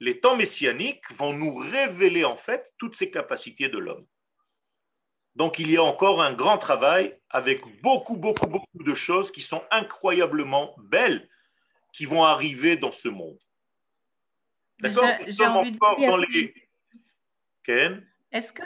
Les 0.00 0.20
temps 0.20 0.36
messianiques 0.36 1.10
vont 1.12 1.32
nous 1.32 1.54
révéler 1.54 2.24
en 2.24 2.36
fait 2.36 2.72
toutes 2.78 2.96
ces 2.96 3.10
capacités 3.10 3.68
de 3.68 3.78
l'homme. 3.78 4.06
Donc 5.36 5.58
il 5.58 5.70
y 5.70 5.76
a 5.76 5.82
encore 5.82 6.22
un 6.22 6.34
grand 6.34 6.58
travail 6.58 7.18
avec 7.30 7.62
beaucoup, 7.80 8.16
beaucoup, 8.16 8.46
beaucoup 8.46 8.82
de 8.84 8.94
choses 8.94 9.32
qui 9.32 9.40
sont 9.40 9.62
incroyablement 9.70 10.74
belles 10.78 11.28
qui 11.92 12.04
vont 12.04 12.24
arriver 12.24 12.76
dans 12.76 12.92
ce 12.92 13.08
monde. 13.08 13.38
D'accord 14.80 15.08
Nous 15.26 15.32
sommes 15.32 15.56
encore 15.56 15.98
dans 15.98 16.16
les... 16.16 16.54
Ken 17.62 18.06
Est-ce 18.32 18.52
que 18.52 18.62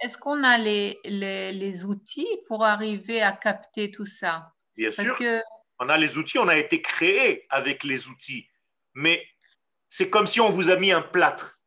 est-ce 0.00 0.18
qu'on 0.18 0.42
a 0.42 0.58
les, 0.58 0.98
les, 1.04 1.52
les 1.52 1.84
outils 1.84 2.28
pour 2.46 2.64
arriver 2.64 3.22
à 3.22 3.32
capter 3.32 3.90
tout 3.90 4.06
ça? 4.06 4.52
Bien 4.76 4.90
Parce 4.90 5.08
sûr, 5.08 5.16
que 5.16 5.40
on 5.78 5.88
a 5.88 5.96
les 5.96 6.18
outils, 6.18 6.38
on 6.38 6.48
a 6.48 6.56
été 6.56 6.82
créé 6.82 7.46
avec 7.50 7.84
les 7.84 8.08
outils. 8.08 8.48
Mais 8.94 9.26
c'est 9.88 10.10
comme 10.10 10.26
si 10.26 10.40
on 10.40 10.50
vous 10.50 10.70
a 10.70 10.76
mis 10.76 10.92
un 10.92 11.02
plâtre. 11.02 11.58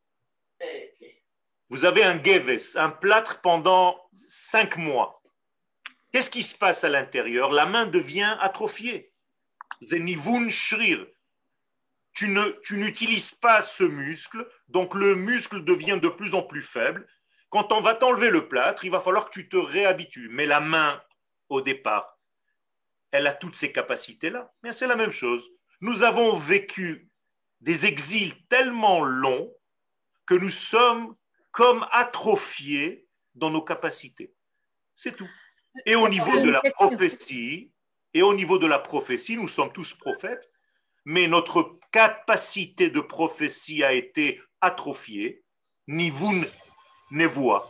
Vous 1.70 1.86
avez 1.86 2.04
un 2.04 2.22
geves, 2.24 2.60
un 2.76 2.90
plâtre 2.90 3.42
pendant 3.42 4.00
cinq 4.28 4.78
mois. 4.78 5.22
Qu'est-ce 6.12 6.30
qui 6.30 6.44
se 6.44 6.56
passe 6.56 6.84
à 6.84 6.90
l'intérieur? 6.90 7.52
La 7.52 7.66
main 7.66 7.88
devient 7.88 8.38
atrophiée. 8.40 9.14
Zenivun 9.82 10.50
shrir. 10.50 11.08
Tu 12.14 12.28
n'utilises 12.78 13.32
pas 13.32 13.64
ce 13.64 13.84
muscle, 13.84 14.48
donc 14.68 14.94
le 14.94 15.16
muscle 15.16 15.64
devient 15.64 16.00
de 16.00 16.10
plus 16.10 16.36
en 16.36 16.44
plus 16.44 16.62
faible. 16.62 17.08
Quand 17.54 17.72
on 17.72 17.82
va 17.82 17.94
t'enlever 17.94 18.32
le 18.32 18.48
plâtre, 18.48 18.84
il 18.84 18.90
va 18.90 19.00
falloir 19.00 19.26
que 19.26 19.34
tu 19.34 19.48
te 19.48 19.58
réhabitues. 19.58 20.28
Mais 20.32 20.48
la 20.48 20.60
main, 20.60 21.00
au 21.50 21.62
départ, 21.62 22.18
elle 23.12 23.28
a 23.28 23.32
toutes 23.32 23.56
ces 23.56 23.72
capacités-là. 23.72 24.52
Mais 24.64 24.74
c'est 24.74 24.88
la 24.88 24.96
même 24.96 25.12
chose. 25.12 25.48
Nous 25.80 26.02
avons 26.02 26.34
vécu 26.34 27.12
des 27.62 27.86
exils 27.86 28.34
tellement 28.48 29.04
longs 29.04 29.54
que 30.26 30.34
nous 30.34 30.50
sommes 30.50 31.16
comme 31.52 31.86
atrophiés 31.92 33.06
dans 33.36 33.52
nos 33.52 33.62
capacités. 33.62 34.34
C'est 34.96 35.16
tout. 35.16 35.30
Et 35.86 35.94
au 35.94 36.10
niveau 36.10 36.36
de 36.40 36.50
la 36.50 36.62
prophétie, 36.72 37.72
et 38.16 38.24
au 38.24 38.34
niveau 38.34 38.58
de 38.58 38.66
la 38.66 38.80
prophétie, 38.80 39.38
nous 39.38 39.48
sommes 39.48 39.72
tous 39.72 39.94
prophètes, 39.94 40.52
mais 41.06 41.28
notre 41.28 41.78
capacité 41.92 42.90
de 42.90 43.00
prophétie 43.00 43.84
a 43.84 43.94
été 43.94 44.42
atrophiée, 44.60 45.44
ni 45.88 46.10
vous 47.14 47.20
ne 47.20 47.28
voix. 47.28 47.66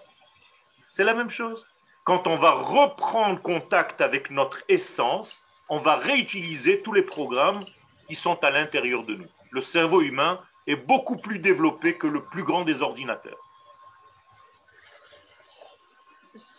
C'est 0.89 1.03
la 1.03 1.13
même 1.13 1.29
chose. 1.29 1.67
Quand 2.06 2.27
on 2.27 2.36
va 2.36 2.51
reprendre 2.51 3.41
contact 3.41 4.01
avec 4.01 4.32
notre 4.32 4.63
essence, 4.69 5.41
on 5.69 5.79
va 5.79 5.95
réutiliser 5.95 6.82
tous 6.82 6.93
les 6.93 7.01
programmes 7.01 7.63
qui 8.08 8.15
sont 8.15 8.41
à 8.43 8.51
l'intérieur 8.51 9.03
de 9.03 9.15
nous. 9.15 9.27
Le 9.51 9.62
cerveau 9.62 10.01
humain 10.01 10.39
est 10.67 10.75
beaucoup 10.75 11.17
plus 11.17 11.39
développé 11.39 11.95
que 11.95 12.08
le 12.08 12.23
plus 12.23 12.43
grand 12.43 12.63
des 12.63 12.82
ordinateurs. 12.82 13.42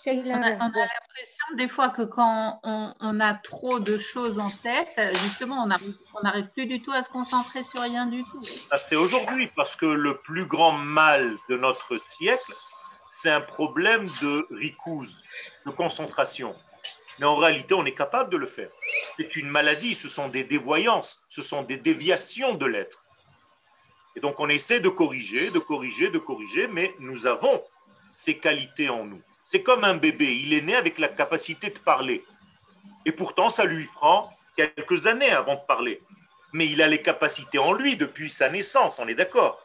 Sheila, 0.05 0.37
on 0.37 0.43
a, 0.43 0.57
on 0.57 0.71
a 0.71 0.87
l'impression 0.87 1.57
des 1.57 1.69
fois 1.69 1.89
que 1.89 2.03
quand 2.03 2.61
on, 2.63 2.95
on 3.01 3.21
a 3.21 3.33
trop 3.35 3.81
de 3.81 3.97
choses 3.97 4.39
en 4.39 4.51
tête, 4.51 5.01
justement, 5.23 5.63
on 5.65 6.23
n'arrive 6.23 6.49
plus 6.49 6.67
du 6.67 6.83
tout 6.83 6.93
à 6.93 7.03
se 7.03 7.09
concentrer 7.09 7.63
sur 7.63 7.81
rien 7.81 8.07
du 8.07 8.23
tout. 8.25 8.43
Ça, 8.43 8.77
C'est 8.85 8.97
aujourd'hui 8.97 9.49
parce 9.57 9.77
que 9.77 9.87
le 9.87 10.19
plus 10.19 10.45
grand 10.45 10.73
mal 10.73 11.27
de 11.49 11.57
notre 11.57 11.99
siècle, 11.99 12.53
c'est 13.13 13.31
un 13.31 13.41
problème 13.41 14.05
de 14.21 14.47
ricouse, 14.51 15.23
de 15.65 15.71
concentration. 15.71 16.55
Mais 17.19 17.27
en 17.27 17.37
réalité, 17.37 17.73
on 17.73 17.87
est 17.87 17.95
capable 17.95 18.31
de 18.31 18.37
le 18.37 18.47
faire. 18.47 18.69
C'est 19.17 19.37
une 19.37 19.49
maladie, 19.49 19.95
ce 19.95 20.09
sont 20.09 20.29
des 20.29 20.45
dévoyances, 20.45 21.23
ce 21.31 21.41
sont 21.41 21.63
des 21.63 21.79
déviations 21.79 22.55
de 22.55 22.67
l'être. 22.67 23.05
Et 24.17 24.21
donc 24.21 24.39
on 24.39 24.49
essaie 24.51 24.81
de 24.81 24.91
corriger, 24.91 25.51
de 25.51 25.59
corriger, 25.59 26.11
de 26.11 26.19
corriger, 26.19 26.67
mais 26.67 26.95
nous 26.99 27.27
avons 27.27 27.63
ces 28.15 28.37
qualités 28.37 28.91
en 28.91 29.05
nous. 29.07 29.23
C'est 29.55 29.63
comme 29.63 29.85
un 29.85 29.95
bébé, 29.95 30.35
il 30.35 30.53
est 30.53 30.63
né 30.63 30.75
avec 30.75 30.99
la 30.99 31.07
capacité 31.07 31.71
de 31.71 31.79
parler. 31.79 32.25
Et 33.07 33.13
pourtant, 33.13 33.51
ça 33.51 33.65
lui 33.65 33.85
prend 33.85 34.29
quelques 34.57 35.07
années 35.07 35.31
avant 35.31 35.55
de 35.55 35.61
parler. 35.61 36.01
Mais 36.53 36.67
il 36.67 36.83
a 36.83 36.89
les 36.89 37.01
capacités 37.01 37.59
en 37.59 37.73
lui 37.73 37.97
depuis 37.97 38.31
sa 38.31 38.51
naissance, 38.51 38.99
on 38.99 39.07
est 39.07 39.15
d'accord. 39.15 39.65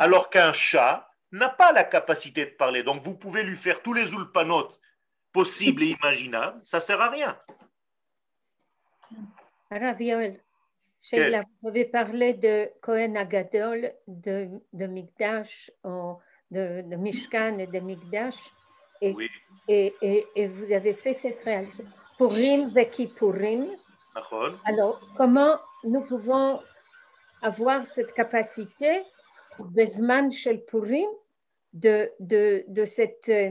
Alors 0.00 0.28
qu'un 0.28 0.52
chat 0.52 1.08
n'a 1.30 1.48
pas 1.48 1.70
la 1.70 1.84
capacité 1.84 2.46
de 2.46 2.50
parler. 2.50 2.82
Donc 2.82 3.04
vous 3.04 3.14
pouvez 3.14 3.44
lui 3.44 3.56
faire 3.56 3.80
tous 3.80 3.94
les 3.94 4.12
ulpanotes 4.12 4.80
possibles 5.32 5.84
et 5.84 5.90
imaginables, 5.90 6.60
ça 6.64 6.80
sert 6.80 7.00
à 7.00 7.10
rien. 7.10 7.38
Rav 9.70 10.02
Yoel, 10.02 10.40
Sheila, 11.00 11.44
vous 11.62 11.68
avez 11.68 11.84
parlé 11.84 12.34
de 12.34 12.68
Cohen 12.80 13.14
Agadol, 13.14 13.92
de, 14.08 14.48
de 14.72 14.86
Mikdash, 14.88 15.70
ou 15.84 16.18
de, 16.50 16.82
de 16.82 16.96
Mishkan 16.96 17.58
et 17.58 17.68
de 17.68 17.78
Mikdash, 17.78 18.34
et, 19.00 19.12
Oui, 19.14 19.30
et, 19.68 19.94
et, 20.02 20.26
et 20.36 20.46
vous 20.48 20.72
avez 20.72 20.92
fait 20.94 21.12
cette 21.14 21.42
réalisation. 21.44 21.84
Purim 22.18 22.68
veki 22.70 23.06
Purim. 23.08 23.66
Alors, 24.64 25.00
comment 25.16 25.58
nous 25.84 26.04
pouvons 26.06 26.60
avoir 27.42 27.86
cette 27.86 28.12
capacité, 28.12 29.02
Bezman 29.58 30.30
Shel 30.30 30.64
Purim, 30.64 31.08
de, 31.72 32.10
de, 32.20 32.64
de 32.68 32.84
cette 32.84 33.28
euh, 33.28 33.50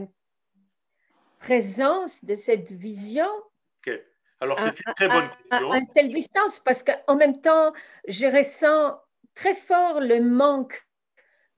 présence, 1.38 2.24
de 2.24 2.34
cette 2.34 2.70
vision? 2.72 3.28
Alors 4.42 4.58
à, 4.58 4.62
c'est 4.62 4.80
une 4.86 4.94
très 4.94 5.08
bonne 5.08 5.16
à- 5.24 5.26
à- 5.26 5.36
question. 5.58 5.72
à 5.72 5.78
une 5.78 5.88
telle 5.88 6.12
distance 6.12 6.58
parce 6.60 6.82
qu'en 6.82 7.14
même 7.16 7.42
temps, 7.42 7.74
je 8.08 8.26
ressens 8.26 8.98
très 9.34 9.54
fort 9.54 10.00
le 10.00 10.20
manque 10.22 10.82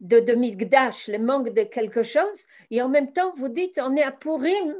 de, 0.03 0.21
de 0.21 0.35
Migdash, 0.35 1.09
le 1.09 1.19
manque 1.19 1.51
de 1.55 1.63
quelque 1.63 2.03
chose. 2.03 2.47
Et 2.71 2.83
en 2.83 2.89
même 2.89 3.13
temps, 3.13 3.33
vous 3.37 3.49
dites, 3.49 3.79
on 3.83 3.97
est 3.97 4.03
à 4.03 4.13
Purim, 4.13 4.75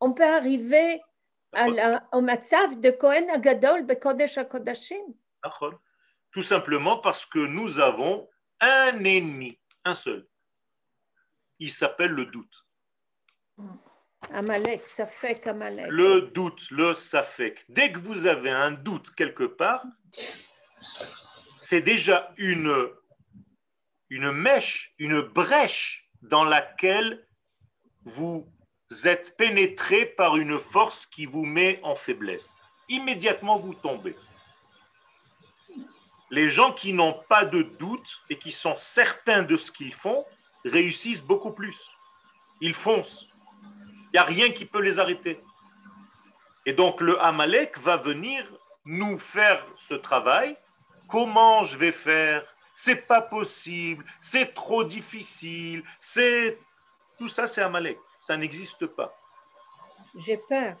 on 0.00 0.12
peut 0.12 0.26
arriver 0.26 1.00
à 1.52 1.68
la- 1.68 2.06
au 2.12 2.20
Matzav 2.20 2.78
de 2.80 2.90
Kohen 2.90 3.30
Agadol, 3.30 3.84
Bekodesh 3.86 4.36
HaKodashim. 4.36 5.06
Nachon. 5.44 5.72
Tout 6.32 6.42
simplement 6.42 6.98
parce 6.98 7.24
que 7.24 7.38
nous 7.38 7.78
avons 7.78 8.28
un 8.60 9.04
ennemi, 9.04 9.58
un 9.84 9.94
seul. 9.94 10.26
Il 11.58 11.70
s'appelle 11.70 12.10
le 12.10 12.26
doute. 12.26 12.66
Amalek, 14.32 14.84
qu'Amalek. 15.42 15.86
Le 15.88 16.22
doute, 16.22 16.70
le 16.70 16.92
safek. 16.92 17.64
Dès 17.68 17.92
que 17.92 17.98
vous 18.00 18.26
avez 18.26 18.50
un 18.50 18.72
doute 18.72 19.14
quelque 19.14 19.44
part, 19.44 19.84
c'est 21.60 21.80
déjà 21.80 22.34
une, 22.36 22.90
une 24.10 24.30
mèche, 24.30 24.94
une 24.98 25.20
brèche 25.20 26.08
dans 26.22 26.44
laquelle 26.44 27.26
vous 28.04 28.46
êtes 29.04 29.36
pénétré 29.36 30.06
par 30.06 30.36
une 30.36 30.58
force 30.58 31.06
qui 31.06 31.26
vous 31.26 31.44
met 31.44 31.80
en 31.82 31.94
faiblesse. 31.94 32.62
Immédiatement, 32.88 33.58
vous 33.58 33.74
tombez. 33.74 34.14
Les 36.30 36.48
gens 36.48 36.72
qui 36.72 36.92
n'ont 36.92 37.20
pas 37.28 37.44
de 37.44 37.62
doute 37.62 38.20
et 38.30 38.38
qui 38.38 38.52
sont 38.52 38.76
certains 38.76 39.42
de 39.42 39.56
ce 39.56 39.70
qu'ils 39.70 39.94
font 39.94 40.24
réussissent 40.64 41.22
beaucoup 41.22 41.52
plus. 41.52 41.90
Ils 42.60 42.74
foncent. 42.74 43.28
Il 44.06 44.10
n'y 44.14 44.18
a 44.18 44.24
rien 44.24 44.50
qui 44.50 44.64
peut 44.64 44.82
les 44.82 44.98
arrêter. 44.98 45.40
Et 46.64 46.72
donc 46.72 47.00
le 47.00 47.20
Amalek 47.20 47.78
va 47.78 47.96
venir 47.96 48.44
nous 48.84 49.18
faire 49.18 49.64
ce 49.78 49.94
travail. 49.94 50.56
Comment 51.08 51.62
je 51.62 51.76
vais 51.76 51.92
faire 51.92 52.42
c'est 52.76 53.06
pas 53.06 53.22
possible, 53.22 54.04
c'est 54.20 54.54
trop 54.54 54.84
difficile, 54.84 55.82
c'est. 55.98 56.58
Tout 57.18 57.30
ça, 57.30 57.46
c'est 57.46 57.62
Amalek. 57.62 57.98
Ça 58.20 58.36
n'existe 58.36 58.86
pas. 58.86 59.16
J'ai 60.18 60.36
peur. 60.36 60.76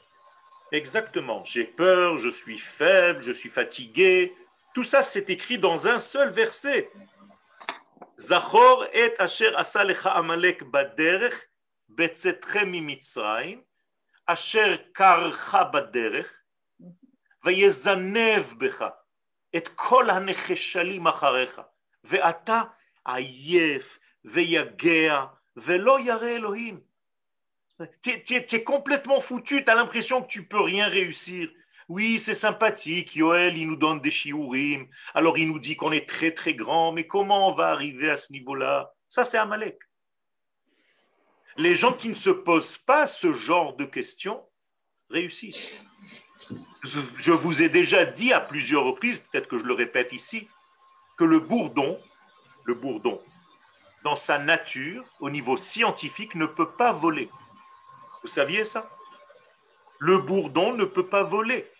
Exactement. 0.70 1.42
J'ai 1.46 1.64
peur, 1.64 2.18
je 2.18 2.28
suis 2.28 2.58
faible, 2.58 3.22
je 3.22 3.32
suis 3.32 3.48
fatigué. 3.48 4.34
Tout 4.74 4.84
ça, 4.84 5.00
c'est 5.02 5.30
écrit 5.30 5.58
dans 5.58 5.86
un 5.86 5.98
seul 5.98 6.30
verset. 6.30 6.90
Zachor 8.18 8.86
et 8.92 9.14
asher 9.18 9.54
asa 9.56 9.84
lecha 9.84 10.10
Amalek 10.10 10.64
baderech 10.64 11.34
betzetrem 11.88 12.70
mimitzraim 12.70 13.60
asher 14.26 14.78
karcha 14.94 15.64
baderech 15.64 16.26
mhm. 16.80 16.94
veyezanev 17.44 18.54
becha 18.56 18.96
et 19.52 19.68
kol 19.76 20.10
hanecheshalim 20.10 21.06
acharecha. 21.06 21.68
ואתה 22.05 22.61
עייף 23.05 23.99
ויגע 24.25 25.25
ולא 25.57 25.99
ירא 25.99 26.27
אלוהים. 26.27 26.91
Tu 28.03 28.35
es, 28.35 28.63
complètement 28.63 29.19
foutu, 29.21 29.63
tu 29.63 29.71
as 29.71 29.73
l'impression 29.73 30.21
que 30.21 30.27
tu 30.27 30.47
peux 30.47 30.61
rien 30.61 30.87
réussir. 30.87 31.49
Oui, 31.89 32.19
c'est 32.19 32.35
sympathique, 32.35 33.15
Yoel, 33.15 33.57
il 33.57 33.67
nous 33.67 33.75
donne 33.75 33.99
des 33.99 34.11
shiurim, 34.11 34.87
alors 35.15 35.39
il 35.39 35.47
nous 35.47 35.57
dit 35.57 35.75
qu'on 35.75 35.91
est 35.91 36.07
très 36.07 36.31
très 36.31 36.53
grand, 36.53 36.91
mais 36.91 37.07
comment 37.07 37.49
on 37.49 37.53
va 37.53 37.69
arriver 37.69 38.11
à 38.11 38.17
ce 38.17 38.33
niveau-là 38.33 38.93
Ça, 39.09 39.25
c'est 39.25 39.39
Amalek. 39.39 39.79
Les 41.57 41.75
gens 41.75 41.93
qui 41.93 42.09
ne 42.09 42.13
se 42.13 42.29
posent 42.29 42.77
pas 42.77 43.07
ce 43.07 43.33
genre 43.33 43.75
de 43.75 43.85
questions 43.85 44.47
réussissent 45.09 45.83
je 46.83 47.31
vous 47.31 47.61
ai 47.61 47.69
déjà 47.69 48.05
dit 48.05 48.33
à 48.33 48.39
plusieurs 48.39 48.83
reprises, 48.83 49.19
peut-être 49.19 49.47
que 49.47 49.57
je 49.57 49.65
le 49.65 49.73
répète 49.73 50.13
ici, 50.13 50.49
que 51.16 51.24
le 51.24 51.40
bourdon, 51.40 52.00
le 52.64 52.74
bourdon, 52.74 53.22
dans 54.02 54.16
sa 54.16 54.38
nature, 54.38 55.04
au 55.20 55.30
niveau 55.30 55.56
scientifique, 55.56 56.34
ne 56.34 56.46
peut 56.46 56.70
pas 56.70 56.92
voler. 56.92 57.30
Vous 58.22 58.28
saviez 58.28 58.64
ça? 58.64 58.88
Le 59.98 60.18
bourdon 60.18 60.74
ne 60.74 60.84
peut 60.84 61.06
pas 61.06 61.22
voler 61.22 61.70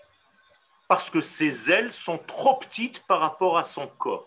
parce 0.88 1.10
que 1.10 1.20
ses 1.20 1.70
ailes 1.70 1.92
sont 1.92 2.18
trop 2.18 2.56
petites 2.58 3.04
par 3.06 3.20
rapport 3.20 3.58
à 3.58 3.64
son 3.64 3.88
corps. 3.88 4.26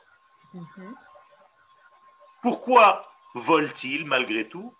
Pourquoi 2.42 3.12
vole-t-il 3.36 4.06
malgré 4.06 4.48
tout? 4.48 4.76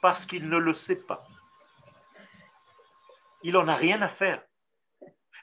Parce 0.00 0.26
qu'il 0.26 0.48
ne 0.48 0.58
le 0.58 0.74
sait 0.74 1.04
pas. 1.06 1.26
Il 3.42 3.54
n'en 3.54 3.68
a 3.68 3.74
rien 3.74 4.00
à 4.02 4.08
faire. 4.08 4.42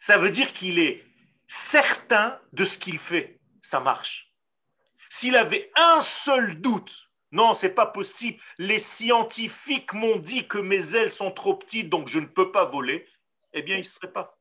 Ça 0.01 0.17
veut 0.17 0.31
dire 0.31 0.53
qu'il 0.53 0.79
est 0.79 1.03
certain 1.47 2.39
de 2.53 2.63
ce 2.63 2.77
qu'il 2.77 2.99
fait. 2.99 3.39
Ça 3.61 3.79
marche. 3.79 4.28
S'il 5.09 5.35
avait 5.35 5.71
un 5.75 6.01
seul 6.01 6.61
doute, 6.61 7.09
non, 7.31 7.53
c'est 7.53 7.73
pas 7.73 7.85
possible. 7.85 8.39
Les 8.57 8.79
scientifiques 8.79 9.93
m'ont 9.93 10.17
dit 10.17 10.47
que 10.47 10.57
mes 10.57 10.95
ailes 10.95 11.11
sont 11.11 11.31
trop 11.31 11.55
petites, 11.55 11.89
donc 11.89 12.07
je 12.07 12.19
ne 12.19 12.25
peux 12.25 12.51
pas 12.51 12.65
voler. 12.65 13.05
Eh 13.53 13.61
bien, 13.61 13.75
il 13.75 13.79
ne 13.79 13.83
serait 13.83 14.11
pas. 14.11 14.37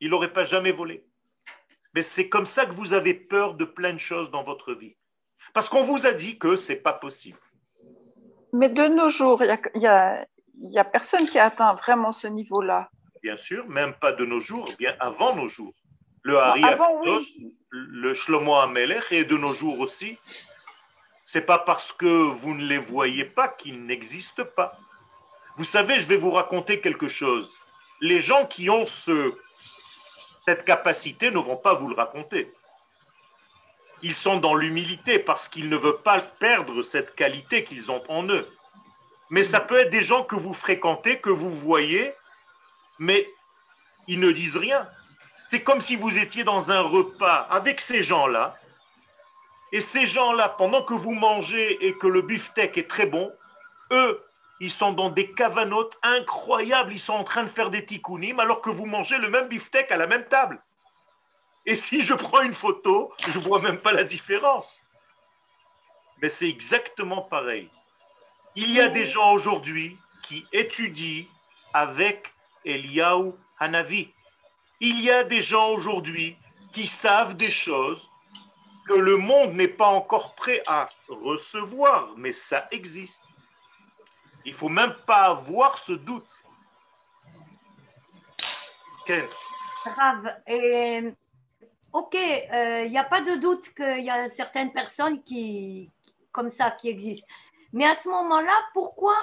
Il 0.00 0.10
n'aurait 0.10 0.32
pas 0.32 0.44
jamais 0.44 0.72
volé. 0.72 1.06
Mais 1.94 2.02
c'est 2.02 2.28
comme 2.28 2.46
ça 2.46 2.66
que 2.66 2.72
vous 2.72 2.92
avez 2.92 3.14
peur 3.14 3.54
de 3.54 3.64
plein 3.64 3.92
de 3.92 3.98
choses 3.98 4.30
dans 4.30 4.42
votre 4.42 4.74
vie. 4.74 4.96
Parce 5.54 5.68
qu'on 5.68 5.82
vous 5.82 6.06
a 6.06 6.12
dit 6.12 6.38
que 6.38 6.56
c'est 6.56 6.82
pas 6.82 6.92
possible. 6.92 7.38
Mais 8.52 8.68
de 8.68 8.86
nos 8.86 9.08
jours, 9.08 9.42
il 9.42 9.58
n'y 9.76 9.86
a, 9.86 10.26
y 10.58 10.78
a 10.78 10.84
personne 10.84 11.24
qui 11.24 11.38
a 11.38 11.46
atteint 11.46 11.72
vraiment 11.74 12.12
ce 12.12 12.26
niveau-là 12.26 12.90
bien 13.26 13.36
sûr, 13.36 13.68
même 13.68 13.94
pas 13.94 14.12
de 14.12 14.24
nos 14.24 14.38
jours, 14.38 14.70
bien 14.78 14.94
avant 15.00 15.34
nos 15.34 15.48
jours. 15.48 15.74
Le 16.22 16.38
Hari 16.38 16.62
le 17.76 18.14
Shlomo 18.14 18.56
Amelech 18.56 19.12
et 19.12 19.24
de 19.24 19.36
nos 19.36 19.52
jours 19.52 19.80
aussi. 19.80 20.18
C'est 21.24 21.42
pas 21.42 21.58
parce 21.58 21.92
que 21.92 22.06
vous 22.06 22.54
ne 22.54 22.64
les 22.64 22.78
voyez 22.78 23.24
pas 23.24 23.48
qu'ils 23.48 23.84
n'existent 23.84 24.44
pas. 24.44 24.78
Vous 25.56 25.64
savez, 25.64 25.98
je 25.98 26.06
vais 26.06 26.16
vous 26.16 26.30
raconter 26.30 26.80
quelque 26.80 27.08
chose. 27.08 27.50
Les 28.00 28.20
gens 28.20 28.46
qui 28.46 28.70
ont 28.70 28.86
ce, 28.86 29.34
cette 30.46 30.64
capacité 30.64 31.30
ne 31.30 31.38
vont 31.38 31.56
pas 31.56 31.74
vous 31.74 31.88
le 31.88 31.94
raconter. 31.94 32.52
Ils 34.02 34.14
sont 34.14 34.36
dans 34.36 34.54
l'humilité 34.54 35.18
parce 35.18 35.48
qu'ils 35.48 35.68
ne 35.68 35.76
veulent 35.76 36.02
pas 36.02 36.20
perdre 36.20 36.82
cette 36.82 37.14
qualité 37.14 37.64
qu'ils 37.64 37.90
ont 37.90 38.02
en 38.08 38.28
eux. 38.28 38.46
Mais 39.30 39.42
ça 39.42 39.60
peut 39.60 39.78
être 39.78 39.90
des 39.90 40.02
gens 40.02 40.22
que 40.22 40.36
vous 40.36 40.54
fréquentez, 40.54 41.18
que 41.18 41.30
vous 41.30 41.50
voyez, 41.50 42.12
mais 42.98 43.28
ils 44.06 44.20
ne 44.20 44.30
disent 44.30 44.56
rien. 44.56 44.86
C'est 45.48 45.62
comme 45.62 45.80
si 45.80 45.96
vous 45.96 46.18
étiez 46.18 46.44
dans 46.44 46.72
un 46.72 46.80
repas 46.80 47.46
avec 47.50 47.80
ces 47.80 48.02
gens-là, 48.02 48.54
et 49.72 49.80
ces 49.80 50.06
gens-là, 50.06 50.48
pendant 50.48 50.82
que 50.82 50.94
vous 50.94 51.12
mangez 51.12 51.86
et 51.86 51.96
que 51.96 52.06
le 52.06 52.22
beefsteak 52.22 52.78
est 52.78 52.88
très 52.88 53.06
bon, 53.06 53.32
eux, 53.90 54.24
ils 54.60 54.70
sont 54.70 54.92
dans 54.92 55.10
des 55.10 55.32
cavanotes 55.32 55.98
incroyables, 56.02 56.92
ils 56.92 57.00
sont 57.00 57.12
en 57.12 57.24
train 57.24 57.42
de 57.42 57.48
faire 57.48 57.70
des 57.70 57.84
tikkunim 57.84 58.40
alors 58.40 58.62
que 58.62 58.70
vous 58.70 58.86
mangez 58.86 59.18
le 59.18 59.28
même 59.28 59.48
beefsteak 59.48 59.90
à 59.92 59.96
la 59.96 60.06
même 60.06 60.26
table. 60.28 60.62
Et 61.66 61.76
si 61.76 62.00
je 62.00 62.14
prends 62.14 62.42
une 62.42 62.54
photo, 62.54 63.12
je 63.28 63.38
ne 63.38 63.44
vois 63.44 63.60
même 63.60 63.78
pas 63.78 63.92
la 63.92 64.04
différence. 64.04 64.80
Mais 66.22 66.30
c'est 66.30 66.48
exactement 66.48 67.22
pareil. 67.22 67.68
Il 68.54 68.70
y 68.70 68.80
a 68.80 68.88
des 68.88 69.04
gens 69.04 69.32
aujourd'hui 69.32 69.98
qui 70.22 70.46
étudient 70.52 71.24
avec 71.74 72.32
Eliaou 72.64 73.36
Hanavi. 73.58 74.10
Il 74.80 75.00
y 75.00 75.10
a 75.10 75.24
des 75.24 75.40
gens 75.40 75.70
aujourd'hui 75.70 76.36
qui 76.72 76.86
savent 76.86 77.34
des 77.34 77.50
choses 77.50 78.10
que 78.86 78.92
le 78.92 79.16
monde 79.16 79.54
n'est 79.54 79.68
pas 79.68 79.88
encore 79.88 80.34
prêt 80.34 80.62
à 80.66 80.88
recevoir, 81.08 82.10
mais 82.16 82.32
ça 82.32 82.66
existe. 82.70 83.24
Il 84.44 84.54
faut 84.54 84.68
même 84.68 84.94
pas 85.06 85.24
avoir 85.24 85.76
ce 85.76 85.92
doute. 85.92 86.28
Grave. 89.06 90.34
ok, 91.92 92.14
il 92.14 92.48
euh, 92.52 92.88
n'y 92.88 92.98
a 92.98 93.04
pas 93.04 93.20
de 93.20 93.36
doute 93.36 93.72
qu'il 93.74 94.04
y 94.04 94.10
a 94.10 94.28
certaines 94.28 94.72
personnes 94.72 95.22
qui, 95.22 95.90
comme 96.32 96.50
ça 96.50 96.70
qui 96.70 96.88
existent. 96.88 97.26
Mais 97.72 97.86
à 97.86 97.94
ce 97.94 98.08
moment-là, 98.08 98.52
pourquoi 98.72 99.14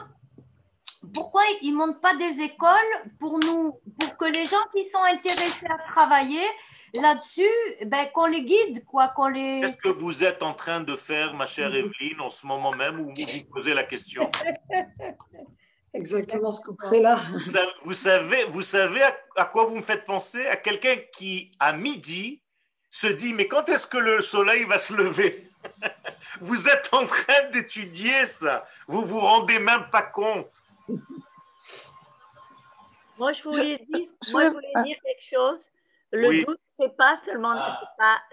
pourquoi 1.13 1.42
ils 1.62 1.72
ne 1.72 1.78
montent 1.78 2.02
pas 2.02 2.16
des 2.16 2.42
écoles 2.42 2.72
pour 3.20 3.39
nous, 3.39 3.80
pour 4.00 4.18
que 4.18 4.26
les 4.26 4.46
gens 4.46 4.63
qui 4.74 4.89
sont 4.89 5.04
intéressés 5.12 5.66
à 5.68 5.92
travailler 5.92 6.46
là-dessus, 6.94 7.42
ben, 7.86 8.08
qu'on 8.13 8.28
les 8.28 8.44
guide, 8.44 8.86
quoi, 8.86 9.10
qu'on 9.10 9.28
les. 9.28 9.62
Qu'est-ce 9.62 9.78
que 9.78 9.89
vous 9.89 10.24
êtes 10.24 10.44
en 10.44 10.54
train 10.54 10.82
de 10.82 10.96
faire, 10.96 11.34
ma 11.34 11.48
chère 11.48 11.74
Evelyne, 11.74 12.22
en 12.22 12.30
ce 12.30 12.46
moment 12.46 12.72
même 12.72 13.00
où 13.00 13.06
vous 13.06 13.13
vous 13.16 13.46
posez 13.52 13.74
la 13.74 13.84
question? 13.84 14.30
Exactement 15.94 16.52
ce 16.52 16.62
que 16.62 16.72
vous 16.72 16.89
faites 16.89 17.02
là. 17.02 17.16
Vous 17.84 17.94
savez, 17.94 18.46
vous 18.46 18.62
savez 18.63 19.02
à 19.36 19.46
quoi 19.46 19.66
vous 19.66 19.76
me 19.76 19.82
faites 19.84 20.06
penser? 20.06 20.48
À 20.48 20.56
quelqu'un 20.56 20.96
qui, 21.16 21.52
à 21.60 21.74
midi, 21.74 22.42
se 22.89 23.08
dit 23.08 23.34
Mais 23.34 23.48
quand 23.48 23.70
est-ce 23.70 23.86
que 23.86 23.98
le 23.98 24.22
soleil 24.22 24.63
va 24.66 24.78
se 24.78 24.94
lever? 24.94 25.50
Vous 26.42 26.68
êtes 26.68 26.89
en 26.94 27.06
train 27.06 27.50
d'étudier 27.54 28.26
ça. 28.26 28.66
Vous 28.88 29.06
vous 29.06 29.20
rendez 29.20 29.60
même 29.60 29.86
pas 29.92 30.02
compte. 30.02 30.52
Moi, 33.17 33.32
je 33.34 33.43
voulais, 33.43 33.78
dire, 33.89 34.08
moi, 34.32 34.46
je 34.46 34.50
voulais 34.50 34.74
dire 34.86 34.98
quelque 35.04 35.24
chose. 35.24 35.69
Le 36.12 36.46
doute, 36.46 36.60
c'est 36.80 36.96
pas 36.96 37.15
seulement, 37.26 37.56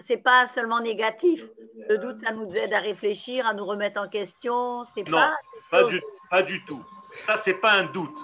c'est 0.05 0.17
pas, 0.17 0.45
pas, 0.45 0.47
seulement 0.47 0.79
négatif. 0.79 1.43
Le 1.87 1.97
doute, 1.97 2.21
ça 2.21 2.31
nous 2.31 2.55
aide 2.55 2.73
à 2.73 2.79
réfléchir, 2.79 3.45
à 3.47 3.53
nous 3.53 3.65
remettre 3.65 4.01
en 4.01 4.07
question. 4.07 4.83
C'est 4.85 5.07
non, 5.07 5.17
pas, 5.17 5.33
pas 5.69 5.83
du, 5.83 6.01
pas 6.29 6.41
du 6.41 6.63
tout. 6.65 6.83
Ça, 7.23 7.35
c'est 7.35 7.55
pas 7.55 7.73
un 7.73 7.85
doute. 7.85 8.17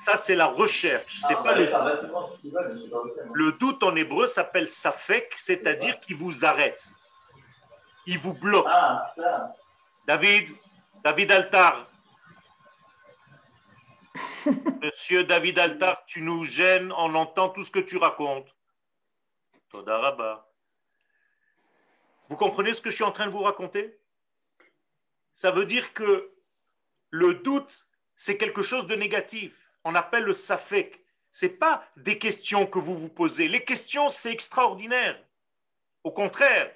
Ça, 0.00 0.16
c'est 0.16 0.36
la 0.36 0.46
recherche. 0.46 1.22
C'est 1.26 1.34
pas 1.36 1.54
le... 1.54 1.66
le 3.32 3.52
doute 3.52 3.82
en 3.82 3.96
hébreu 3.96 4.26
s'appelle 4.26 4.68
safek, 4.68 5.34
c'est-à-dire 5.36 5.98
qu'il 6.00 6.16
vous 6.16 6.44
arrête. 6.44 6.88
Il 8.06 8.18
vous 8.18 8.34
bloque. 8.34 8.66
David, 10.06 10.50
David 11.04 11.32
Altar, 11.32 11.87
Monsieur 14.82 15.24
David 15.24 15.58
Altar, 15.58 16.04
tu 16.06 16.20
nous 16.20 16.44
gênes, 16.44 16.92
on 16.92 17.14
entend 17.14 17.48
tout 17.48 17.62
ce 17.62 17.70
que 17.70 17.78
tu 17.78 17.96
racontes. 17.96 18.54
Todaraba. 19.70 20.50
Vous 22.28 22.36
comprenez 22.36 22.74
ce 22.74 22.80
que 22.80 22.90
je 22.90 22.96
suis 22.96 23.04
en 23.04 23.12
train 23.12 23.26
de 23.26 23.32
vous 23.32 23.42
raconter? 23.42 23.98
Ça 25.34 25.50
veut 25.50 25.66
dire 25.66 25.92
que 25.94 26.32
le 27.10 27.34
doute, 27.34 27.88
c'est 28.16 28.36
quelque 28.36 28.62
chose 28.62 28.86
de 28.86 28.94
négatif. 28.94 29.54
On 29.84 29.94
appelle 29.94 30.24
le 30.24 30.32
safek. 30.32 31.04
Ce 31.32 31.46
n'est 31.46 31.52
pas 31.52 31.86
des 31.96 32.18
questions 32.18 32.66
que 32.66 32.78
vous 32.78 32.98
vous 32.98 33.08
posez. 33.08 33.48
Les 33.48 33.64
questions, 33.64 34.10
c'est 34.10 34.32
extraordinaire. 34.32 35.22
Au 36.04 36.10
contraire. 36.10 36.74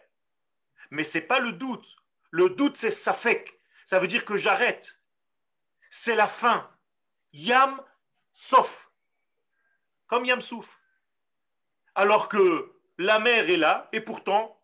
Mais 0.91 1.05
ce 1.05 1.19
n'est 1.19 1.25
pas 1.25 1.41
le 1.41 1.53
doute. 1.53 1.97
Le 2.31 2.51
doute, 2.51 2.77
c'est 2.77 2.91
safek. 2.91 3.59
Ça 3.85 3.99
veut 3.99 4.07
dire 4.09 4.25
que 4.25 4.37
j'arrête. 4.37 5.01
C'est 5.91 6.15
la 6.15 6.29
fin. 6.29 6.71
Yam 7.33 7.81
Sof, 8.33 8.91
comme 10.07 10.25
Yam 10.25 10.41
Souf. 10.41 10.79
Alors 11.95 12.29
que 12.29 12.73
la 12.99 13.19
mer 13.19 13.49
est 13.51 13.57
là, 13.57 13.89
et 13.93 14.01
pourtant, 14.01 14.63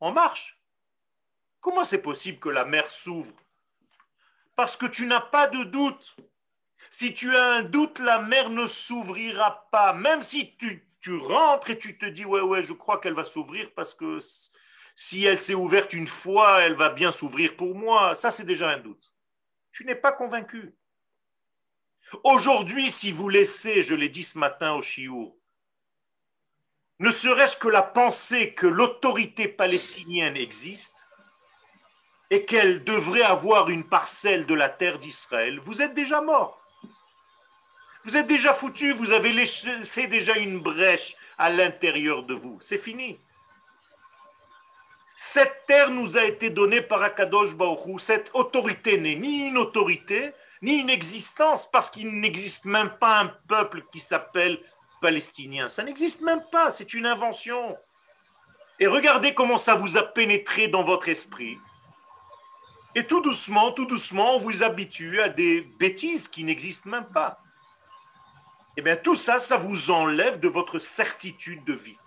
on 0.00 0.12
marche. 0.12 0.58
Comment 1.60 1.84
c'est 1.84 2.02
possible 2.02 2.38
que 2.38 2.48
la 2.48 2.64
mer 2.64 2.90
s'ouvre? 2.90 3.34
Parce 4.56 4.76
que 4.76 4.86
tu 4.86 5.06
n'as 5.06 5.20
pas 5.20 5.46
de 5.46 5.62
doute. 5.64 6.16
Si 6.90 7.14
tu 7.14 7.36
as 7.36 7.52
un 7.54 7.62
doute, 7.62 8.00
la 8.00 8.18
mer 8.18 8.50
ne 8.50 8.66
s'ouvrira 8.66 9.68
pas. 9.70 9.92
Même 9.92 10.20
si 10.20 10.56
tu, 10.56 10.86
tu, 11.00 11.16
rentres 11.16 11.70
et 11.70 11.78
tu 11.78 11.96
te 11.96 12.06
dis, 12.06 12.24
ouais, 12.24 12.40
ouais, 12.40 12.62
je 12.62 12.72
crois 12.72 13.00
qu'elle 13.00 13.14
va 13.14 13.24
s'ouvrir 13.24 13.72
parce 13.74 13.94
que 13.94 14.18
si 14.94 15.24
elle 15.24 15.40
s'est 15.40 15.54
ouverte 15.54 15.92
une 15.92 16.08
fois, 16.08 16.62
elle 16.62 16.74
va 16.74 16.90
bien 16.90 17.12
s'ouvrir 17.12 17.56
pour 17.56 17.74
moi. 17.74 18.14
Ça, 18.14 18.30
c'est 18.30 18.44
déjà 18.44 18.70
un 18.70 18.78
doute. 18.78 19.12
Tu 19.70 19.84
n'es 19.84 19.94
pas 19.94 20.12
convaincu. 20.12 20.74
Aujourd'hui, 22.24 22.90
si 22.90 23.12
vous 23.12 23.28
laissez, 23.28 23.82
je 23.82 23.94
l'ai 23.94 24.08
dit 24.08 24.22
ce 24.22 24.38
matin 24.38 24.74
au 24.74 24.82
Chiour, 24.82 25.36
ne 26.98 27.10
serait-ce 27.10 27.56
que 27.56 27.68
la 27.68 27.82
pensée 27.82 28.54
que 28.54 28.66
l'autorité 28.66 29.48
palestinienne 29.48 30.36
existe 30.36 30.96
et 32.30 32.44
qu'elle 32.44 32.84
devrait 32.84 33.22
avoir 33.22 33.70
une 33.70 33.84
parcelle 33.84 34.46
de 34.46 34.54
la 34.54 34.68
terre 34.68 34.98
d'Israël, 34.98 35.58
vous 35.60 35.82
êtes 35.82 35.94
déjà 35.94 36.20
mort. 36.20 36.62
Vous 38.04 38.16
êtes 38.16 38.26
déjà 38.26 38.52
foutu, 38.52 38.92
vous 38.92 39.12
avez 39.12 39.32
laissé 39.32 40.06
déjà 40.06 40.36
une 40.36 40.58
brèche 40.58 41.16
à 41.38 41.50
l'intérieur 41.50 42.24
de 42.24 42.34
vous. 42.34 42.58
C'est 42.60 42.78
fini. 42.78 43.18
Cette 45.16 45.66
terre 45.66 45.90
nous 45.90 46.16
a 46.16 46.24
été 46.24 46.50
donnée 46.50 46.82
par 46.82 47.02
Akadosh 47.02 47.54
Baruch 47.54 48.00
Cette 48.00 48.30
autorité 48.34 48.96
n'est 48.96 49.14
ni 49.14 49.48
une 49.48 49.56
autorité, 49.56 50.32
ni 50.62 50.74
une 50.74 50.90
existence, 50.90 51.68
parce 51.70 51.90
qu'il 51.90 52.20
n'existe 52.20 52.64
même 52.64 52.90
pas 52.98 53.20
un 53.20 53.26
peuple 53.48 53.84
qui 53.92 53.98
s'appelle 53.98 54.60
palestinien. 55.00 55.68
Ça 55.68 55.82
n'existe 55.82 56.20
même 56.22 56.44
pas, 56.50 56.70
c'est 56.70 56.94
une 56.94 57.06
invention. 57.06 57.76
Et 58.78 58.86
regardez 58.86 59.34
comment 59.34 59.58
ça 59.58 59.74
vous 59.74 59.96
a 59.96 60.02
pénétré 60.02 60.68
dans 60.68 60.84
votre 60.84 61.08
esprit. 61.08 61.58
Et 62.94 63.06
tout 63.06 63.20
doucement, 63.20 63.72
tout 63.72 63.86
doucement, 63.86 64.36
on 64.36 64.38
vous 64.38 64.62
habitue 64.62 65.20
à 65.20 65.28
des 65.28 65.62
bêtises 65.62 66.28
qui 66.28 66.44
n'existent 66.44 66.90
même 66.90 67.06
pas. 67.06 67.38
Eh 68.76 68.82
bien, 68.82 68.96
tout 68.96 69.16
ça, 69.16 69.38
ça 69.38 69.56
vous 69.56 69.90
enlève 69.90 70.40
de 70.40 70.48
votre 70.48 70.78
certitude 70.78 71.64
de 71.64 71.74
vie. 71.74 71.98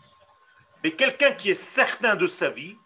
Mais 0.83 0.91
quelqu'un 0.91 1.31
qui 1.31 1.49
est 1.49 1.53
certain 1.53 2.15
de 2.15 2.27
sa 2.27 2.49
vie, 2.49 2.77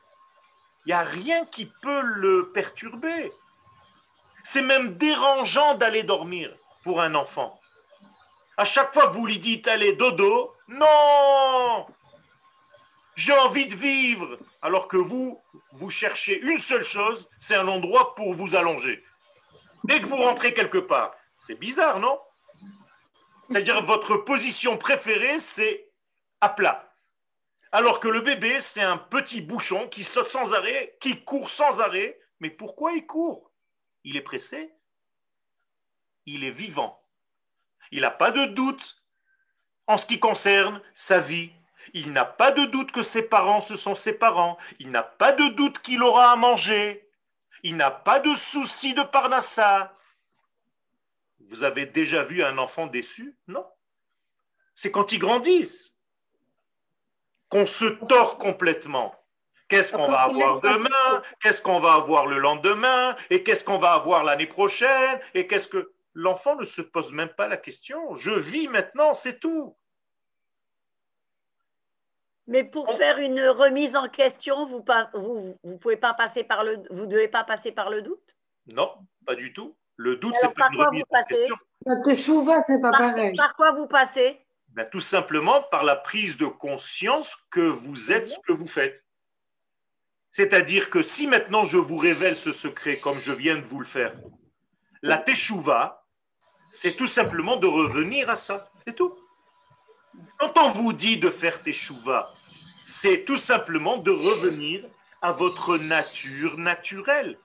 il 0.86 0.90
n'y 0.90 0.94
a 0.94 1.02
rien 1.02 1.46
qui 1.46 1.66
peut 1.82 2.02
le 2.02 2.52
perturber. 2.52 3.32
C'est 4.44 4.62
même 4.62 4.98
dérangeant 4.98 5.76
d'aller 5.76 6.04
dormir 6.04 6.52
pour 6.84 7.02
un 7.02 7.16
enfant. 7.16 7.60
À 8.58 8.66
chaque 8.66 8.94
fois 8.94 9.08
que 9.08 9.14
vous 9.14 9.26
lui 9.26 9.40
dites 9.40 9.68
allez 9.68 9.94
dodo, 9.94 10.54
non 10.68 11.86
J'ai 13.16 13.34
envie 13.34 13.68
de 13.68 13.76
vivre. 13.76 14.38
Alors 14.62 14.88
que 14.88 14.98
vous, 14.98 15.42
vous 15.74 15.90
cherchez 15.90 16.40
une 16.42 16.60
seule 16.60 16.84
chose, 16.84 17.30
c'est 17.40 17.56
un 17.56 17.68
endroit 17.68 18.16
pour 18.16 18.34
vous 18.34 18.56
allonger. 18.56 19.04
Dès 19.86 20.02
que 20.02 20.08
vous 20.08 20.18
rentrez 20.18 20.54
quelque 20.54 20.78
part, 20.78 21.16
c'est 21.40 21.56
bizarre, 21.56 22.00
non? 22.00 22.20
C'est-à-dire 23.50 23.82
votre 23.84 24.18
position 24.18 24.78
préférée, 24.78 25.40
c'est 25.40 25.90
à 26.42 26.50
plat. 26.50 26.94
Alors 27.72 28.00
que 28.00 28.08
le 28.08 28.22
bébé, 28.22 28.60
c'est 28.60 28.82
un 28.82 28.98
petit 28.98 29.42
bouchon 29.42 29.88
qui 29.88 30.04
saute 30.04 30.30
sans 30.30 30.54
arrêt, 30.54 30.98
qui 31.00 31.24
court 31.24 31.50
sans 31.50 31.80
arrêt. 31.82 32.20
Mais 32.40 32.50
pourquoi 32.50 32.94
il 32.94 33.06
court? 33.06 33.49
Il 34.04 34.18
est 34.18 34.22
pressé, 34.22 34.74
il 36.26 36.44
est 36.44 36.52
vivant. 36.52 37.04
Il 37.92 38.02
n'a 38.02 38.12
pas 38.12 38.32
de 38.32 38.46
doute 38.46 39.04
en 39.88 39.98
ce 39.98 40.06
qui 40.06 40.20
concerne 40.20 40.82
sa 40.94 41.20
vie. 41.20 41.52
Il 41.94 42.14
n'a 42.14 42.26
pas 42.26 42.52
de 42.52 42.66
doute 42.66 42.92
que 42.92 43.02
ses 43.02 43.24
parents, 43.24 43.62
ce 43.62 43.76
sont 43.76 43.96
ses 43.96 44.14
parents. 44.14 44.58
Il 44.78 44.92
n'a 44.92 45.02
pas 45.02 45.32
de 45.32 45.48
doute 45.50 45.80
qu'il 45.80 46.04
aura 46.04 46.32
à 46.32 46.36
manger. 46.36 47.10
Il 47.64 47.78
n'a 47.78 47.90
pas 47.90 48.20
de 48.20 48.36
souci 48.36 48.94
de 48.94 49.02
parnassa. 49.02 49.98
Vous 51.40 51.64
avez 51.64 51.88
déjà 51.88 52.24
vu 52.24 52.44
un 52.44 52.60
enfant 52.60 52.86
déçu? 52.86 53.38
Non. 53.48 53.66
C'est 54.76 54.92
quand 54.92 55.12
ils 55.12 55.20
grandissent 55.20 56.00
qu'on 57.50 57.66
se 57.66 57.86
tord 57.86 58.38
complètement. 58.38 59.16
Qu'est-ce 59.68 59.92
qu'on 59.92 60.10
va 60.10 60.22
avoir 60.22 60.62
demain? 60.62 60.89
Qu'est-ce 61.42 61.62
qu'on 61.62 61.80
va 61.80 61.94
avoir 61.94 62.26
le 62.26 62.40
lendemain? 62.40 63.16
Et 63.30 63.44
qu'est-ce 63.44 63.64
qu'on 63.64 63.78
va 63.78 63.94
avoir 63.94 64.24
l'année 64.24 64.48
prochaine? 64.48 65.20
Et 65.34 65.48
qu'est-ce 65.48 65.68
que 65.68 65.92
l'enfant 66.14 66.56
ne 66.56 66.64
se 66.64 66.82
pose 66.82 67.12
même 67.12 67.30
pas 67.30 67.48
la 67.48 67.58
question 67.58 68.16
Je 68.16 68.32
vis 68.32 68.68
maintenant, 68.68 69.14
c'est 69.14 69.40
tout. 69.40 69.76
Mais 72.48 72.64
pour 72.64 72.92
faire 72.98 73.20
une 73.20 73.42
remise 73.42 73.96
en 73.96 74.10
question, 74.10 74.66
vous 74.66 74.84
ne 74.88 75.54
vous, 75.64 75.78
pouvez 75.78 75.98
pas 75.98 76.16
passer 76.16 76.44
par 76.44 76.64
le 76.64 76.82
vous 76.90 77.06
devez 77.06 77.28
pas 77.28 77.44
passer 77.44 77.72
par 77.72 77.92
le 77.92 78.02
doute? 78.02 78.36
Non, 78.66 78.92
pas 79.26 79.36
du 79.36 79.54
tout. 79.54 79.78
Le 79.98 80.16
doute, 80.16 80.34
c'est 80.40 80.54
pas 80.56 80.70
une 80.74 80.82
remise 80.82 81.04
en 81.12 81.24
question. 81.24 81.56
T'es 82.04 82.16
souvent, 82.16 82.64
c'est 82.66 82.82
pas 82.82 82.92
pareil. 82.92 83.36
Par 83.36 83.56
quoi 83.56 83.74
vous 83.74 83.86
passez? 83.86 84.40
Ben, 84.70 84.88
Tout 84.90 85.02
simplement 85.02 85.62
par 85.70 85.84
la 85.84 85.96
prise 85.96 86.38
de 86.38 86.46
conscience 86.46 87.36
que 87.52 87.62
vous 87.62 88.12
êtes 88.12 88.30
ce 88.30 88.40
que 88.48 88.54
vous 88.54 88.68
faites. 88.68 89.06
C'est-à-dire 90.32 90.90
que 90.90 91.02
si 91.02 91.28
maintenant 91.28 91.64
je 91.64 91.78
vous 91.78 91.98
révèle 91.98 92.36
ce 92.36 92.52
secret 92.52 92.98
comme 92.98 93.20
je 93.20 93.32
viens 93.32 93.56
de 93.56 93.66
vous 93.66 93.80
le 93.80 93.86
faire, 93.86 94.14
la 95.02 95.18
teshuva, 95.18 96.06
c'est 96.72 96.96
tout 96.96 97.08
simplement 97.08 97.58
de 97.58 97.68
revenir 97.68 98.30
à 98.30 98.38
ça. 98.38 98.70
C'est 98.86 98.96
tout. 98.96 99.16
Quand 100.38 100.58
on 100.58 100.72
vous 100.72 100.94
dit 100.94 101.18
de 101.18 101.30
faire 101.30 101.62
teshuva, 101.62 102.32
c'est 102.84 103.24
tout 103.26 103.38
simplement 103.38 103.98
de 103.98 104.12
revenir 104.12 104.84
à 105.22 105.32
votre 105.32 105.78
nature 105.78 106.58
naturelle. 106.58 107.40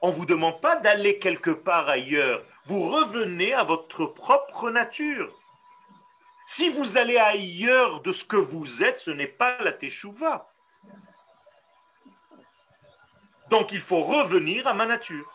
On 0.00 0.08
ne 0.08 0.14
vous 0.14 0.26
demande 0.26 0.60
pas 0.60 0.76
d'aller 0.76 1.18
quelque 1.18 1.50
part 1.50 1.88
ailleurs. 1.88 2.44
Vous 2.66 2.88
revenez 2.90 3.54
à 3.54 3.64
votre 3.64 4.06
propre 4.06 4.70
nature. 4.70 5.32
Si 6.46 6.68
vous 6.68 6.98
allez 6.98 7.16
ailleurs 7.16 8.02
de 8.02 8.12
ce 8.12 8.24
que 8.24 8.36
vous 8.36 8.82
êtes, 8.82 9.00
ce 9.00 9.10
n'est 9.10 9.26
pas 9.26 9.56
la 9.60 9.72
teshuva. 9.72 10.53
Donc 13.50 13.72
il 13.72 13.80
faut 13.80 14.02
revenir 14.02 14.66
à 14.66 14.74
ma 14.74 14.86
nature. 14.86 15.30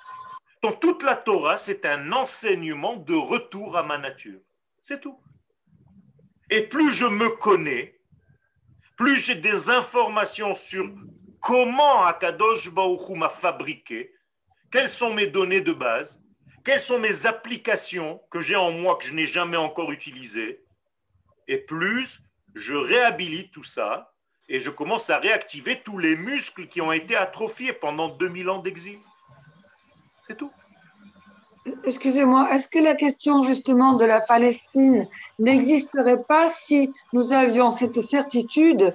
Donc 0.61 0.79
toute 0.79 1.03
la 1.03 1.15
Torah, 1.15 1.57
c'est 1.57 1.85
un 1.85 2.11
enseignement 2.11 2.97
de 2.97 3.15
retour 3.15 3.77
à 3.77 3.83
ma 3.83 3.97
nature. 3.97 4.39
C'est 4.81 4.99
tout. 4.99 5.19
Et 6.49 6.63
plus 6.63 6.91
je 6.91 7.05
me 7.05 7.29
connais, 7.29 7.99
plus 8.97 9.17
j'ai 9.17 9.35
des 9.35 9.69
informations 9.69 10.53
sur 10.53 10.89
comment 11.39 12.03
Akadosh 12.03 12.71
Baruch 12.71 13.09
m'a 13.09 13.29
fabriqué, 13.29 14.13
quelles 14.71 14.89
sont 14.89 15.13
mes 15.13 15.27
données 15.27 15.61
de 15.61 15.73
base, 15.73 16.21
quelles 16.65 16.81
sont 16.81 16.99
mes 16.99 17.25
applications 17.25 18.21
que 18.29 18.39
j'ai 18.39 18.55
en 18.55 18.71
moi 18.71 18.97
que 18.97 19.05
je 19.05 19.13
n'ai 19.13 19.25
jamais 19.25 19.57
encore 19.57 19.91
utilisées, 19.91 20.63
et 21.47 21.57
plus 21.57 22.23
je 22.55 22.75
réhabilite 22.75 23.51
tout 23.51 23.63
ça 23.63 24.13
et 24.49 24.59
je 24.59 24.69
commence 24.69 25.09
à 25.09 25.19
réactiver 25.19 25.81
tous 25.83 25.97
les 25.97 26.15
muscles 26.15 26.67
qui 26.67 26.81
ont 26.81 26.91
été 26.91 27.15
atrophiés 27.15 27.71
pendant 27.71 28.09
2000 28.09 28.49
ans 28.49 28.59
d'exil. 28.59 28.99
C'est 30.27 30.35
tout. 30.35 30.51
Excusez-moi, 31.83 32.49
est-ce 32.51 32.67
que 32.67 32.79
la 32.79 32.95
question 32.95 33.43
justement 33.43 33.93
de 33.93 34.05
la 34.05 34.21
Palestine 34.21 35.07
n'existerait 35.37 36.23
pas 36.23 36.49
si 36.49 36.91
nous 37.13 37.31
avions 37.31 37.69
cette 37.69 38.01
certitude 38.01 38.93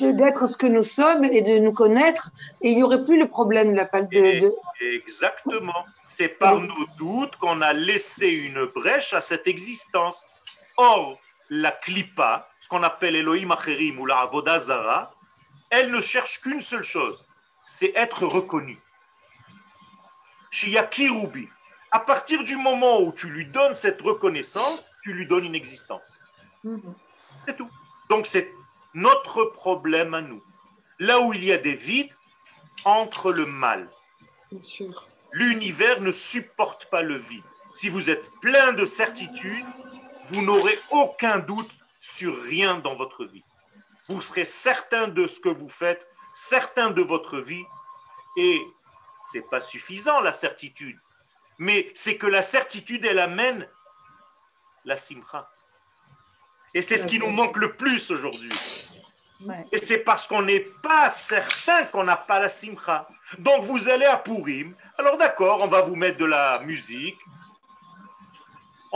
d'être 0.00 0.46
ce 0.46 0.56
que 0.56 0.66
nous 0.66 0.82
sommes 0.82 1.24
et 1.24 1.42
de 1.42 1.58
nous 1.58 1.72
connaître 1.72 2.30
et 2.60 2.70
il 2.70 2.76
n'y 2.76 2.82
aurait 2.82 3.04
plus 3.04 3.18
le 3.18 3.28
problème 3.28 3.70
de 3.70 3.76
la 3.76 3.84
Palestine 3.84 4.50
Exactement. 4.80 5.86
C'est 6.06 6.28
par 6.28 6.60
nos 6.60 6.86
doutes 6.98 7.36
qu'on 7.36 7.60
a 7.62 7.72
laissé 7.72 8.28
une 8.28 8.66
brèche 8.74 9.14
à 9.14 9.20
cette 9.20 9.46
existence. 9.46 10.24
Or, 10.76 11.18
la 11.48 11.70
clipa, 11.70 12.48
ce 12.66 12.68
qu'on 12.68 12.82
appelle 12.82 13.14
Elohim 13.14 13.52
Acherim 13.52 14.00
ou 14.00 14.06
la 14.06 14.18
Avodazara, 14.22 15.14
elle 15.70 15.92
ne 15.92 16.00
cherche 16.00 16.40
qu'une 16.40 16.60
seule 16.60 16.82
chose, 16.82 17.24
c'est 17.64 17.92
être 17.94 18.26
reconnue. 18.26 18.80
Shiyakirubi, 20.50 21.48
à 21.92 22.00
partir 22.00 22.42
du 22.42 22.56
moment 22.56 22.98
où 23.00 23.12
tu 23.12 23.28
lui 23.28 23.46
donnes 23.46 23.74
cette 23.74 24.02
reconnaissance, 24.02 24.90
tu 25.04 25.12
lui 25.12 25.28
donnes 25.28 25.44
une 25.44 25.54
existence. 25.54 26.18
C'est 27.46 27.56
tout. 27.56 27.70
Donc 28.08 28.26
c'est 28.26 28.50
notre 28.94 29.44
problème 29.44 30.14
à 30.14 30.20
nous. 30.20 30.42
Là 30.98 31.20
où 31.20 31.32
il 31.32 31.44
y 31.44 31.52
a 31.52 31.58
des 31.58 31.76
vides, 31.76 32.16
entre 32.84 33.30
le 33.30 33.46
mal. 33.46 33.88
L'univers 35.30 36.00
ne 36.00 36.10
supporte 36.10 36.86
pas 36.86 37.02
le 37.02 37.18
vide. 37.18 37.44
Si 37.76 37.90
vous 37.90 38.10
êtes 38.10 38.28
plein 38.40 38.72
de 38.72 38.86
certitude, 38.86 39.64
vous 40.30 40.42
n'aurez 40.42 40.76
aucun 40.90 41.38
doute 41.38 41.70
sur 42.06 42.42
rien 42.42 42.78
dans 42.78 42.94
votre 42.94 43.24
vie. 43.24 43.44
Vous 44.08 44.22
serez 44.22 44.44
certain 44.44 45.08
de 45.08 45.26
ce 45.26 45.40
que 45.40 45.48
vous 45.48 45.68
faites, 45.68 46.08
certain 46.34 46.90
de 46.90 47.02
votre 47.02 47.38
vie, 47.38 47.64
et 48.36 48.60
c'est 49.32 49.48
pas 49.48 49.60
suffisant 49.60 50.20
la 50.20 50.32
certitude, 50.32 50.98
mais 51.58 51.90
c'est 51.94 52.16
que 52.16 52.26
la 52.26 52.42
certitude 52.42 53.04
elle 53.04 53.18
amène 53.18 53.68
la 54.84 54.96
simcha. 54.96 55.50
Et 56.74 56.82
c'est 56.82 56.98
ce 56.98 57.06
qui 57.06 57.18
nous 57.18 57.30
manque 57.30 57.56
le 57.56 57.74
plus 57.74 58.10
aujourd'hui. 58.10 58.50
Et 59.72 59.78
c'est 59.78 59.98
parce 59.98 60.26
qu'on 60.26 60.42
n'est 60.42 60.64
pas 60.82 61.10
certain 61.10 61.84
qu'on 61.86 62.04
n'a 62.04 62.16
pas 62.16 62.38
la 62.38 62.48
simcha. 62.48 63.08
Donc 63.38 63.64
vous 63.64 63.88
allez 63.88 64.04
à 64.04 64.16
Purim. 64.16 64.74
Alors 64.98 65.16
d'accord, 65.16 65.62
on 65.62 65.68
va 65.68 65.80
vous 65.80 65.96
mettre 65.96 66.18
de 66.18 66.24
la 66.24 66.60
musique. 66.60 67.18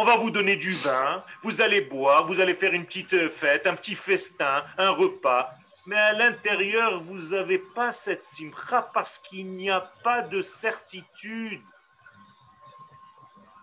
On 0.01 0.05
va 0.05 0.17
vous 0.17 0.31
donner 0.31 0.57
du 0.57 0.73
vin. 0.73 1.23
Vous 1.43 1.61
allez 1.61 1.83
boire. 1.83 2.27
Vous 2.27 2.41
allez 2.41 2.55
faire 2.55 2.73
une 2.73 2.87
petite 2.87 3.29
fête, 3.29 3.67
un 3.67 3.75
petit 3.75 3.95
festin, 3.95 4.65
un 4.79 4.89
repas. 4.89 5.51
Mais 5.85 5.99
à 5.99 6.15
l'intérieur, 6.15 7.03
vous 7.03 7.29
n'avez 7.29 7.59
pas 7.59 7.93
cette 7.93 8.25
simcha 8.25 8.81
parce 8.95 9.19
qu'il 9.19 9.53
n'y 9.53 9.69
a 9.69 9.83
pas 10.03 10.23
de 10.23 10.41
certitude. 10.41 11.61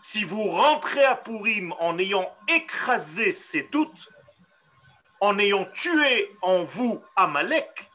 Si 0.04 0.24
vous 0.26 0.44
rentrez 0.44 1.04
à 1.04 1.16
Purim 1.16 1.74
en 1.80 1.98
ayant 1.98 2.32
écrasé 2.48 3.32
ces 3.32 3.64
doutes, 3.72 4.08
en 5.20 5.40
ayant 5.40 5.66
tué 5.74 6.38
en 6.44 6.62
vous 6.62 7.04
Amalek, 7.16 7.90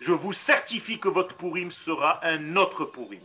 je 0.00 0.12
vous 0.12 0.32
certifie 0.32 0.98
que 0.98 1.10
votre 1.10 1.36
Purim 1.36 1.70
sera 1.70 2.24
un 2.24 2.56
autre 2.56 2.86
Purim. 2.86 3.20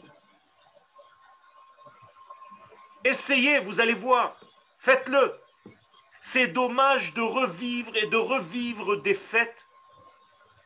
Essayez, 3.08 3.60
vous 3.60 3.80
allez 3.80 3.94
voir. 3.94 4.38
Faites-le. 4.80 5.34
C'est 6.20 6.48
dommage 6.48 7.14
de 7.14 7.22
revivre 7.22 7.96
et 7.96 8.08
de 8.08 8.18
revivre 8.18 9.02
des 9.02 9.14
fêtes 9.14 9.66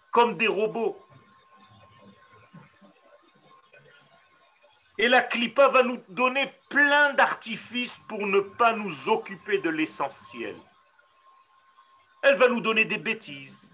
comme 0.10 0.36
des 0.38 0.48
robots. 0.48 1.00
Et 4.98 5.08
la 5.08 5.22
clipa 5.22 5.68
va 5.68 5.84
nous 5.84 6.02
donner 6.10 6.52
plein 6.68 7.14
d'artifices 7.14 8.00
pour 8.10 8.26
ne 8.26 8.40
pas 8.40 8.74
nous 8.74 9.08
occuper 9.08 9.60
de 9.60 9.70
l'essentiel. 9.70 10.56
Elle 12.24 12.38
va 12.38 12.48
nous 12.48 12.62
donner 12.62 12.86
des 12.86 12.98
bêtises. 12.98 13.70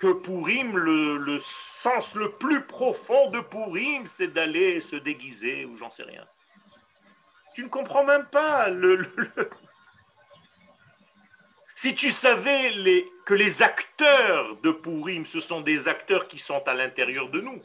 Que 0.00 0.14
Pourim, 0.14 0.78
le, 0.78 1.18
le 1.18 1.38
sens 1.40 2.14
le 2.14 2.32
plus 2.32 2.64
profond 2.64 3.28
de 3.30 3.40
Pourim, 3.40 4.06
c'est 4.06 4.28
d'aller 4.28 4.80
se 4.80 4.96
déguiser 4.96 5.66
ou 5.66 5.76
j'en 5.76 5.90
sais 5.90 6.04
rien. 6.04 6.26
Tu 7.56 7.64
ne 7.64 7.70
comprends 7.70 8.04
même 8.04 8.26
pas 8.26 8.68
le, 8.68 9.10
si 11.74 11.94
tu 11.94 12.10
savais 12.10 12.68
les, 12.68 13.10
que 13.24 13.32
les 13.32 13.62
acteurs 13.62 14.56
de 14.56 14.72
Purim, 14.72 15.24
ce 15.24 15.40
sont 15.40 15.62
des 15.62 15.88
acteurs 15.88 16.28
qui 16.28 16.38
sont 16.38 16.62
à 16.66 16.74
l'intérieur 16.74 17.30
de 17.30 17.40
nous. 17.40 17.62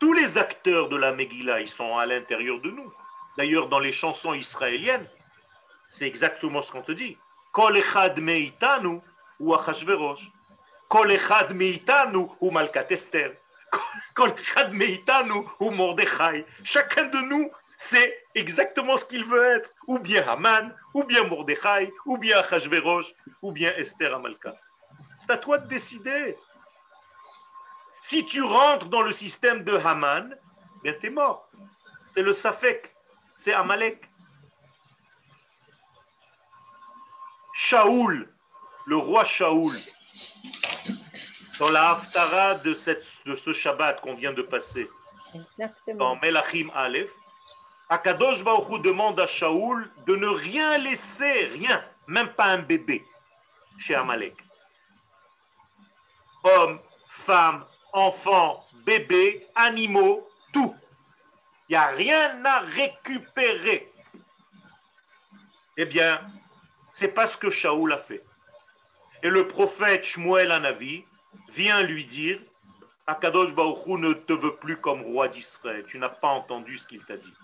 Tous 0.00 0.12
les 0.12 0.38
acteurs 0.38 0.88
de 0.88 0.96
la 0.96 1.12
Megillah, 1.12 1.60
ils 1.60 1.70
sont 1.70 1.98
à 1.98 2.04
l'intérieur 2.04 2.60
de 2.60 2.72
nous. 2.72 2.92
D'ailleurs, 3.36 3.68
dans 3.68 3.78
les 3.78 3.92
chansons 3.92 4.34
israéliennes, 4.34 5.06
c'est 5.88 6.08
exactement 6.08 6.62
ce 6.62 6.72
qu'on 6.72 6.82
te 6.82 6.90
dit. 6.90 7.16
Kol 7.52 7.76
echad 7.76 8.18
meitanu 8.18 8.98
ou 9.38 9.54
Achashverosh. 9.54 10.28
Kol 10.88 11.12
echad 11.12 11.54
meitanu 11.54 12.26
ou 12.40 12.50
Malkat 12.50 12.86
Esther. 12.90 13.36
Kol 14.14 14.30
echad 14.30 14.72
meitanu 14.72 15.46
ou 15.60 15.70
Mordechai. 15.70 16.44
Chacun 16.64 17.04
de 17.04 17.18
nous, 17.18 17.52
c'est 17.82 18.26
exactement 18.34 18.98
ce 18.98 19.06
qu'il 19.06 19.24
veut 19.24 19.42
être. 19.56 19.70
Ou 19.86 19.98
bien 19.98 20.22
Haman, 20.28 20.76
ou 20.92 21.02
bien 21.02 21.24
Mordechai, 21.24 21.90
ou 22.04 22.18
bien 22.18 22.36
Achashverosh, 22.36 23.14
ou 23.40 23.52
bien 23.52 23.72
Esther 23.74 24.14
Amalka. 24.14 24.54
C'est 25.22 25.32
à 25.32 25.38
toi 25.38 25.56
de 25.56 25.66
décider. 25.66 26.36
Si 28.02 28.26
tu 28.26 28.42
rentres 28.42 28.90
dans 28.90 29.00
le 29.00 29.12
système 29.12 29.64
de 29.64 29.74
Haman, 29.74 30.36
bien 30.82 30.92
t'es 30.92 31.08
mort. 31.08 31.48
C'est 32.10 32.20
le 32.20 32.34
Safek, 32.34 32.94
c'est 33.34 33.54
Amalek. 33.54 34.04
Shaoul, 37.54 38.30
le 38.84 38.96
roi 38.96 39.24
Shaoul, 39.24 39.74
dans 41.58 41.70
la 41.70 41.92
Haftara 41.92 42.56
de, 42.56 42.74
cette, 42.74 43.22
de 43.24 43.36
ce 43.36 43.54
Shabbat 43.54 44.02
qu'on 44.02 44.14
vient 44.14 44.34
de 44.34 44.42
passer, 44.42 44.90
dans 45.94 46.16
Melachim 46.16 46.70
Aleph, 46.74 47.10
Akadosh 47.90 48.44
Baruch 48.44 48.80
demande 48.82 49.18
à 49.18 49.26
Shaoul 49.26 49.90
de 50.06 50.14
ne 50.14 50.28
rien 50.28 50.78
laisser, 50.78 51.46
rien, 51.46 51.84
même 52.06 52.28
pas 52.34 52.44
un 52.44 52.58
bébé, 52.58 53.04
chez 53.78 53.96
Amalek. 53.96 54.36
Hommes, 56.44 56.78
femmes, 57.08 57.64
enfants, 57.92 58.64
bébés, 58.86 59.44
animaux, 59.56 60.28
tout. 60.52 60.72
Il 61.68 61.72
n'y 61.72 61.76
a 61.76 61.88
rien 61.88 62.44
à 62.44 62.60
récupérer. 62.60 63.90
Eh 65.76 65.84
bien, 65.84 66.20
c'est 66.94 67.08
pas 67.08 67.26
ce 67.26 67.36
que 67.36 67.50
Shaoul 67.50 67.92
a 67.92 67.98
fait. 67.98 68.22
Et 69.24 69.30
le 69.30 69.48
prophète 69.48 70.04
Shmuel 70.04 70.52
Anavi 70.52 71.04
vient 71.52 71.82
lui 71.82 72.04
dire 72.04 72.38
Akadosh 73.08 73.52
Baruch 73.52 73.84
ne 73.98 74.12
te 74.12 74.32
veut 74.32 74.54
plus 74.54 74.76
comme 74.76 75.02
roi 75.02 75.26
d'Israël. 75.26 75.84
Tu 75.88 75.98
n'as 75.98 76.08
pas 76.08 76.28
entendu 76.28 76.78
ce 76.78 76.86
qu'il 76.86 77.04
t'a 77.04 77.16
dit. 77.16 77.34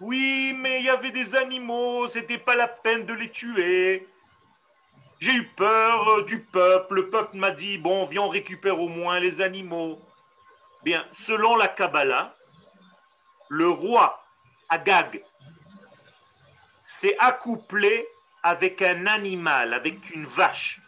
Oui, 0.00 0.54
mais 0.56 0.80
il 0.80 0.86
y 0.86 0.88
avait 0.88 1.10
des 1.10 1.34
animaux, 1.34 2.06
c'était 2.06 2.38
pas 2.38 2.54
la 2.54 2.68
peine 2.68 3.04
de 3.04 3.12
les 3.12 3.30
tuer. 3.30 4.08
J'ai 5.18 5.34
eu 5.34 5.46
peur 5.48 6.08
euh, 6.08 6.22
du 6.22 6.40
peuple. 6.40 6.94
Le 6.94 7.10
peuple 7.10 7.36
m'a 7.36 7.50
dit 7.50 7.76
bon, 7.76 8.06
viens, 8.06 8.22
on 8.22 8.28
récupère 8.30 8.80
au 8.80 8.88
moins 8.88 9.20
les 9.20 9.42
animaux. 9.42 10.00
Bien, 10.82 11.04
selon 11.12 11.56
la 11.56 11.68
Kabbalah, 11.68 12.34
le 13.50 13.68
roi 13.68 14.24
Agag 14.70 15.22
s'est 16.86 17.16
accouplé 17.18 18.08
avec 18.42 18.80
un 18.80 19.06
animal, 19.06 19.74
avec 19.74 20.10
une 20.14 20.24
vache, 20.24 20.80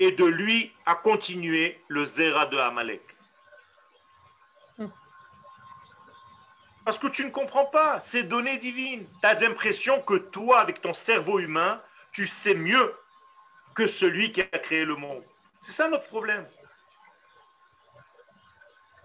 et 0.00 0.12
de 0.12 0.24
lui 0.24 0.72
a 0.86 0.94
continué 0.94 1.82
le 1.88 2.06
Zera 2.06 2.46
de 2.46 2.56
Amalek. 2.56 3.02
Parce 6.88 6.98
que 6.98 7.08
tu 7.08 7.22
ne 7.22 7.30
comprends 7.30 7.66
pas 7.66 8.00
ces 8.00 8.22
données 8.22 8.56
divines. 8.56 9.06
Tu 9.20 9.26
as 9.26 9.34
l'impression 9.34 10.00
que 10.00 10.14
toi, 10.14 10.60
avec 10.60 10.80
ton 10.80 10.94
cerveau 10.94 11.38
humain, 11.38 11.82
tu 12.12 12.26
sais 12.26 12.54
mieux 12.54 12.96
que 13.74 13.86
celui 13.86 14.32
qui 14.32 14.40
a 14.40 14.46
créé 14.46 14.86
le 14.86 14.96
monde. 14.96 15.22
C'est 15.60 15.72
ça 15.72 15.86
notre 15.90 16.06
problème. 16.06 16.48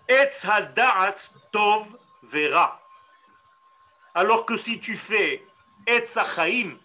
Etz 0.07 0.47
tov 1.51 1.85
vera. 2.23 2.81
Alors 4.15 4.45
que 4.45 4.55
si 4.55 4.79
tu 4.79 4.95
fais 4.95 5.43
Etz 5.85 6.17
il 6.47 6.77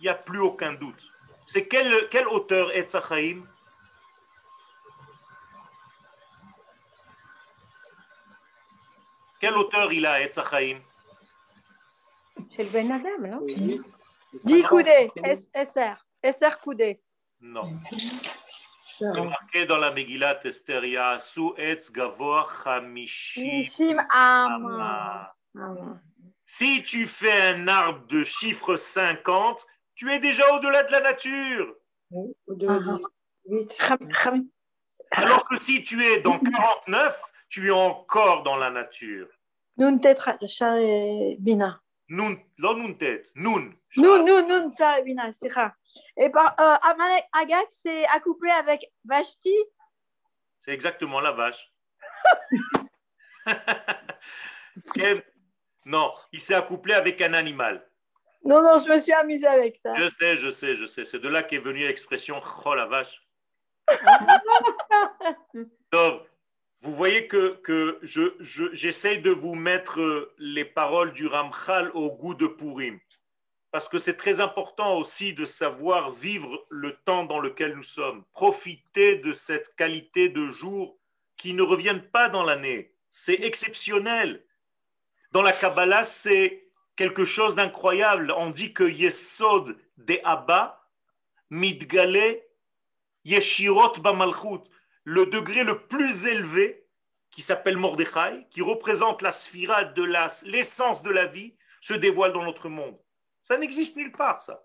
n'y 0.00 0.08
a 0.08 0.14
plus 0.14 0.40
aucun 0.40 0.72
doute. 0.72 1.12
C'est 1.46 1.68
quel, 1.68 2.08
quel 2.08 2.26
auteur 2.26 2.72
Etz 2.72 2.96
Quel 9.44 9.58
auteur 9.58 9.92
il 9.92 10.06
a, 10.06 10.22
Etzachaim 10.22 10.78
C'est 12.50 12.62
le 12.62 12.70
Ben 12.70 12.90
Adam, 12.90 13.28
non? 13.28 13.40
Oui. 13.42 13.78
Dis 14.42 14.62
Koudé, 14.62 15.10
SR, 15.22 16.02
SR 16.22 16.58
Koudé. 16.62 16.98
Non. 17.42 17.68
C'est 18.98 19.20
marqué 19.20 19.66
dans 19.66 19.76
la 19.76 19.90
Megillat 19.90 20.40
Esther, 20.46 20.82
Yasu 20.86 21.50
Etz 21.58 21.92
Gavoa 21.92 22.46
Chamishim 22.64 24.00
Ama. 24.08 25.34
Si 26.46 26.82
tu 26.82 27.06
fais 27.06 27.50
un 27.50 27.68
arbre 27.68 28.06
de 28.06 28.24
chiffre 28.24 28.78
50, 28.78 29.66
tu 29.94 30.10
es 30.10 30.20
déjà 30.20 30.54
au-delà 30.54 30.84
de 30.84 30.92
la 30.92 31.00
nature. 31.00 31.74
Au-delà 32.46 32.78
de 32.78 34.46
Alors 35.10 35.46
que 35.46 35.58
si 35.58 35.82
tu 35.82 36.02
es 36.02 36.20
dans 36.20 36.38
49, 36.38 37.33
tu 37.54 37.68
es 37.68 37.70
encore 37.70 38.42
dans 38.42 38.56
la 38.56 38.68
nature. 38.68 39.28
Nun 39.76 40.00
tet 40.00 40.16
bina. 41.38 41.80
Nun, 42.08 42.36
lo 42.58 42.74
nun 42.74 42.94
tet, 42.94 43.30
nun. 43.36 43.72
Nun, 43.96 44.24
nun, 44.24 44.48
nun, 44.48 44.70
bina, 45.04 45.30
c'est 45.32 45.52
Et 46.16 46.30
par 46.30 46.56
euh, 46.58 46.76
Amalek 46.82 47.24
Agag, 47.32 47.66
c'est 47.68 48.04
accouplé 48.06 48.50
avec 48.50 48.90
Vashti. 49.04 49.54
C'est 50.58 50.72
exactement 50.72 51.20
la 51.20 51.30
vache. 51.30 51.72
non, 55.86 56.12
il 56.32 56.42
s'est 56.42 56.54
accouplé 56.54 56.94
avec 56.94 57.22
un 57.22 57.34
animal. 57.34 57.86
Non, 58.44 58.62
non, 58.62 58.80
je 58.80 58.90
me 58.90 58.98
suis 58.98 59.12
amusé 59.12 59.46
avec 59.46 59.76
ça. 59.76 59.94
Je 59.94 60.08
sais, 60.08 60.36
je 60.36 60.50
sais, 60.50 60.74
je 60.74 60.86
sais. 60.86 61.04
C'est 61.04 61.20
de 61.20 61.28
là 61.28 61.44
qu'est 61.44 61.58
venue 61.58 61.86
l'expression 61.86 62.40
Oh 62.64 62.74
la 62.74 62.86
vache. 62.86 63.24
Donc, 65.92 66.22
vous 66.84 66.94
voyez 66.94 67.26
que, 67.26 67.58
que 67.62 67.98
j'essaye 68.02 69.18
de 69.22 69.30
vous 69.30 69.54
mettre 69.54 70.30
les 70.36 70.66
paroles 70.66 71.14
du 71.14 71.26
Ramchal 71.26 71.90
au 71.94 72.10
goût 72.10 72.34
de 72.34 72.46
Purim. 72.46 73.00
Parce 73.70 73.88
que 73.88 73.98
c'est 73.98 74.18
très 74.18 74.38
important 74.38 74.98
aussi 74.98 75.32
de 75.32 75.46
savoir 75.46 76.10
vivre 76.10 76.66
le 76.68 76.94
temps 77.06 77.24
dans 77.24 77.40
lequel 77.40 77.74
nous 77.74 77.82
sommes. 77.82 78.22
Profiter 78.34 79.16
de 79.16 79.32
cette 79.32 79.74
qualité 79.76 80.28
de 80.28 80.50
jour 80.50 80.98
qui 81.38 81.54
ne 81.54 81.62
reviennent 81.62 82.06
pas 82.10 82.28
dans 82.28 82.44
l'année. 82.44 82.92
C'est 83.08 83.40
exceptionnel. 83.42 84.44
Dans 85.32 85.42
la 85.42 85.52
Kabbalah, 85.52 86.04
c'est 86.04 86.68
quelque 86.96 87.24
chose 87.24 87.54
d'incroyable. 87.54 88.30
On 88.36 88.50
dit 88.50 88.74
que 88.74 88.84
Yesod 88.84 89.78
de 89.96 90.18
Abba, 90.22 90.86
Midgale 91.48 92.42
Yeshirot 93.24 94.00
Bamalchut, 94.00 94.70
le 95.04 95.26
degré 95.26 95.64
le 95.64 95.86
plus 95.86 96.26
élevé 96.26 96.86
qui 97.30 97.42
s'appelle 97.42 97.76
Mordechai, 97.76 98.46
qui 98.50 98.62
représente 98.62 99.22
la 99.22 99.32
sphira 99.32 99.84
de 99.84 100.02
l'essence 100.46 101.02
de 101.02 101.10
la 101.10 101.26
vie, 101.26 101.54
se 101.80 101.94
dévoile 101.94 102.32
dans 102.32 102.44
notre 102.44 102.68
monde. 102.68 102.98
Ça 103.42 103.58
n'existe 103.58 103.96
nulle 103.96 104.12
part, 104.12 104.40
ça. 104.40 104.64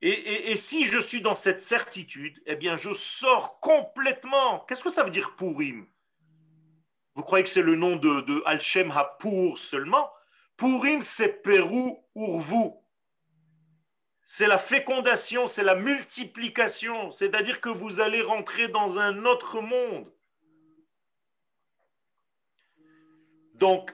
Et, 0.00 0.54
si 0.54 0.84
je 0.84 0.98
suis 0.98 1.22
dans 1.22 1.34
cette 1.34 1.60
certitude, 1.60 2.40
eh 2.46 2.54
bien, 2.54 2.76
je 2.76 2.92
sors 2.92 3.58
complètement. 3.58 4.60
Qu'est-ce 4.60 4.84
que 4.84 4.90
ça 4.90 5.02
veut 5.02 5.10
dire 5.10 5.34
Purim? 5.36 5.86
Vous 7.14 7.22
croyez 7.22 7.42
que 7.42 7.50
c'est 7.50 7.62
le 7.62 7.74
nom 7.74 7.96
de, 7.96 8.42
Al-Shem 8.46 8.92
HaPur 8.92 9.58
seulement? 9.58 10.10
Purim, 10.56 11.02
c'est 11.02 11.42
Pérou 11.42 12.04
Urvu. 12.14 12.70
C'est 14.30 14.46
la 14.46 14.58
fécondation, 14.58 15.46
c'est 15.46 15.62
la 15.62 15.74
multiplication. 15.74 17.10
C'est-à-dire 17.12 17.62
que 17.62 17.70
vous 17.70 17.98
allez 17.98 18.20
rentrer 18.20 18.68
dans 18.68 18.98
un 18.98 19.24
autre 19.24 19.62
monde. 19.62 20.06
Donc, 23.54 23.90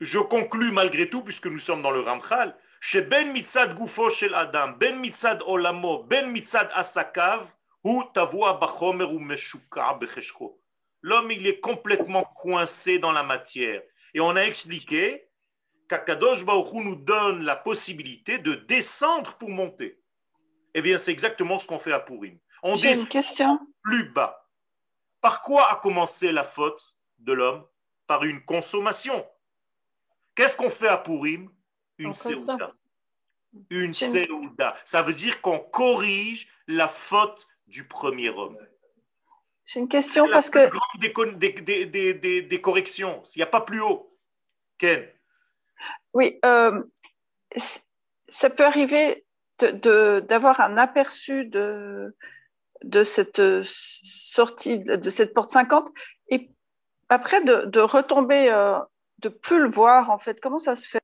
je 0.00 0.18
conclus 0.18 0.72
malgré 0.72 1.08
tout, 1.08 1.22
puisque 1.22 1.46
nous 1.46 1.60
sommes 1.60 1.82
dans 1.82 1.92
le 1.92 2.00
Ramchal, 2.00 2.56
chez 2.80 3.00
Ben 3.00 3.30
Mitzad 3.30 3.76
Gufo 3.76 4.10
Shel 4.10 4.34
Adam, 4.34 4.72
Ben 4.72 4.98
Mitzad 4.98 5.40
Olamo, 5.46 6.02
Ben 6.02 6.28
Mitzad 6.28 6.68
Asakav, 6.74 7.46
ou 7.84 8.02
Tavua 8.12 8.54
Bachomer 8.54 9.04
ou 9.04 9.20
Meshuka 9.20 10.00
L'homme, 11.00 11.30
il 11.30 11.46
est 11.46 11.60
complètement 11.60 12.24
coincé 12.24 12.98
dans 12.98 13.12
la 13.12 13.22
matière. 13.22 13.82
Et 14.14 14.20
on 14.20 14.34
a 14.34 14.42
expliqué 14.42 15.29
qu'Akadosh 15.90 16.44
Baruch 16.44 16.72
nous 16.72 16.94
donne 16.94 17.42
la 17.42 17.56
possibilité 17.56 18.38
de 18.38 18.54
descendre 18.54 19.34
pour 19.34 19.50
monter. 19.50 20.00
Eh 20.72 20.82
bien, 20.82 20.98
c'est 20.98 21.10
exactement 21.10 21.58
ce 21.58 21.66
qu'on 21.66 21.80
fait 21.80 21.92
à 21.92 21.98
Purim. 21.98 22.38
On 22.62 22.76
descend 22.76 23.06
une 23.06 23.08
question. 23.08 23.58
plus 23.82 24.08
bas. 24.10 24.48
Par 25.20 25.42
quoi 25.42 25.70
a 25.72 25.76
commencé 25.76 26.30
la 26.30 26.44
faute 26.44 26.94
de 27.18 27.32
l'homme? 27.32 27.66
Par 28.06 28.22
une 28.22 28.44
consommation. 28.44 29.26
Qu'est-ce 30.36 30.56
qu'on 30.56 30.70
fait 30.70 30.88
à 30.88 30.96
Purim? 30.96 31.50
Une 31.98 32.14
Seouda. 32.14 32.72
Une 33.68 33.92
Seouda. 33.92 34.76
Ça 34.84 35.02
veut 35.02 35.12
dire 35.12 35.40
qu'on 35.40 35.58
corrige 35.58 36.48
la 36.68 36.86
faute 36.86 37.48
du 37.66 37.86
premier 37.88 38.30
homme. 38.30 38.56
J'ai 39.66 39.80
une 39.80 39.88
question 39.88 40.28
parce 40.30 40.50
que. 40.50 40.70
Des, 40.98 41.52
des, 41.52 42.14
des, 42.14 42.42
des, 42.42 42.60
corrections. 42.60 43.22
Il 43.34 43.40
n'y 43.40 43.42
a 43.42 43.46
pas 43.46 43.60
plus 43.60 43.80
haut. 43.80 44.16
Ken 44.78 45.08
Oui. 46.14 46.38
Euh, 46.44 46.82
ça 48.28 48.50
peut 48.50 48.64
arriver 48.64 49.24
d'avoir 49.58 50.60
un 50.60 50.76
aperçu 50.78 51.44
de, 51.44 52.16
de 52.82 53.02
cette 53.02 53.42
sortie, 53.62 54.78
de 54.78 55.10
cette 55.10 55.34
porte 55.34 55.50
50, 55.50 55.90
et 56.28 56.50
après 57.08 57.42
de, 57.42 57.66
de 57.66 57.80
retomber, 57.80 58.50
euh, 58.50 58.78
de 59.18 59.28
plus 59.28 59.60
le 59.60 59.68
voir, 59.68 60.10
en 60.10 60.18
fait. 60.18 60.40
Comment 60.40 60.58
ça 60.58 60.76
se 60.76 60.88
fait? 60.88 61.00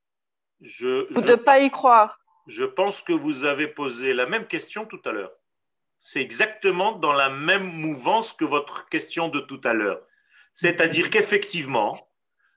Je, 0.61 1.13
Ou 1.13 1.21
de 1.21 1.33
ne 1.33 1.35
pas 1.35 1.59
y 1.59 1.71
croire? 1.71 2.19
Je 2.47 2.65
pense 2.65 3.03
que 3.03 3.13
vous 3.13 3.45
avez 3.45 3.67
posé 3.67 4.15
la 4.15 4.27
même 4.27 4.47
question 4.47 4.87
tout 4.87 5.01
à 5.05 5.13
l'heure. 5.13 5.33
C'est 6.01 6.23
exactement 6.23 6.93
dans 6.93 7.13
la 7.13 7.29
même 7.29 7.65
mouvance 7.65 8.33
que 8.33 8.45
votre 8.45 8.89
question 8.89 9.29
de 9.29 9.41
tout 9.41 9.61
à 9.65 9.75
l'heure. 9.75 10.01
C'est-à-dire 10.53 11.11
qu'effectivement, 11.11 12.09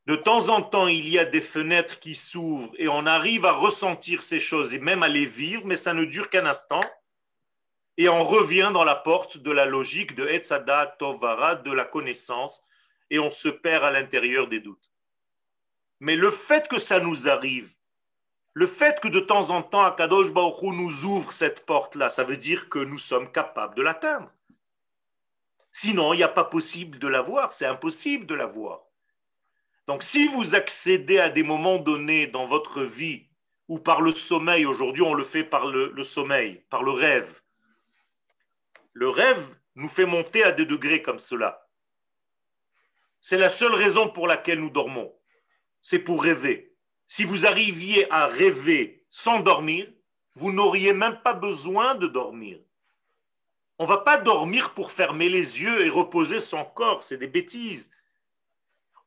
de 0.09 0.15
temps 0.15 0.49
en 0.49 0.63
temps, 0.63 0.87
il 0.87 1.07
y 1.07 1.19
a 1.19 1.25
des 1.25 1.39
fenêtres 1.39 1.99
qui 1.99 2.15
s'ouvrent 2.15 2.73
et 2.79 2.87
on 2.87 3.05
arrive 3.05 3.45
à 3.45 3.51
ressentir 3.51 4.23
ces 4.23 4.39
choses 4.39 4.73
et 4.73 4.79
même 4.79 5.03
à 5.03 5.07
les 5.07 5.27
vivre, 5.27 5.61
mais 5.65 5.75
ça 5.75 5.93
ne 5.93 6.03
dure 6.03 6.31
qu'un 6.31 6.47
instant. 6.47 6.81
Et 7.95 8.09
on 8.09 8.23
revient 8.23 8.71
dans 8.73 8.83
la 8.83 8.95
porte 8.95 9.37
de 9.37 9.51
la 9.51 9.65
logique 9.65 10.15
de 10.15 10.25
Etzada 10.25 10.95
Tovara, 10.97 11.53
de 11.57 11.71
la 11.71 11.85
connaissance, 11.85 12.65
et 13.11 13.19
on 13.19 13.29
se 13.29 13.49
perd 13.49 13.83
à 13.83 13.91
l'intérieur 13.91 14.47
des 14.47 14.59
doutes. 14.59 14.91
Mais 15.99 16.15
le 16.15 16.31
fait 16.31 16.67
que 16.67 16.79
ça 16.79 16.99
nous 16.99 17.29
arrive, 17.29 17.71
le 18.53 18.65
fait 18.65 18.99
que 19.01 19.09
de 19.09 19.19
temps 19.19 19.51
en 19.51 19.61
temps, 19.61 19.83
Akadosh 19.83 20.33
Baruch 20.33 20.63
nous 20.63 21.05
ouvre 21.05 21.31
cette 21.33 21.67
porte-là, 21.67 22.09
ça 22.09 22.23
veut 22.23 22.37
dire 22.37 22.67
que 22.69 22.79
nous 22.79 22.97
sommes 22.97 23.31
capables 23.31 23.75
de 23.75 23.83
l'atteindre. 23.83 24.31
Sinon, 25.71 26.13
il 26.13 26.17
n'y 26.17 26.23
a 26.23 26.29
pas 26.29 26.45
possible 26.45 26.97
de 26.97 27.07
la 27.07 27.21
voir, 27.21 27.53
c'est 27.53 27.67
impossible 27.67 28.25
de 28.25 28.33
la 28.33 28.47
voir. 28.47 28.88
Donc, 29.89 30.03
si 30.03 30.27
vous 30.27 30.53
accédez 30.53 31.17
à 31.17 31.31
des 31.31 31.41
moments 31.41 31.79
donnés 31.79 32.27
dans 32.27 32.45
votre 32.45 32.83
vie, 32.83 33.25
ou 33.67 33.79
par 33.79 34.01
le 34.01 34.11
sommeil, 34.11 34.63
aujourd'hui 34.67 35.01
on 35.01 35.15
le 35.15 35.23
fait 35.23 35.43
par 35.43 35.65
le, 35.65 36.03
sommeil, 36.03 36.63
par 36.69 36.83
le 36.83 36.91
rêve, 36.91 37.41
le 38.93 39.09
rêve 39.09 39.43
nous 39.73 39.89
fait 39.89 40.05
monter 40.05 40.43
à 40.43 40.51
des 40.51 40.67
degrés 40.67 41.01
comme 41.01 41.17
cela. 41.17 41.67
C'est 43.19 43.39
la 43.39 43.49
seule 43.49 43.73
raison 43.73 44.07
pour 44.07 44.27
laquelle 44.27 44.59
nous 44.59 44.69
dormons. 44.69 45.11
C'est 45.81 45.97
pour 45.97 46.21
rêver 46.21 46.75
si 47.07 47.23
vous 47.23 47.47
arriviez 47.47 48.11
à 48.11 48.27
rêver 48.27 49.07
sans 49.09 49.39
dormir, 49.39 49.91
vous 50.35 50.51
n'auriez 50.51 50.93
même 50.93 51.19
pas 51.23 51.33
besoin 51.33 51.95
de 51.95 52.05
dormir. 52.05 52.59
On 53.79 53.85
ne 53.85 53.89
va 53.89 53.97
pas 53.97 54.19
dormir 54.19 54.75
pour 54.75 54.91
fermer 54.91 55.29
les 55.29 55.63
yeux 55.63 55.83
et 55.83 55.89
reposer 55.89 56.39
son 56.39 56.63
corps, 56.63 57.01
c'est 57.01 57.17
des 57.17 57.25
bêtises. 57.25 57.89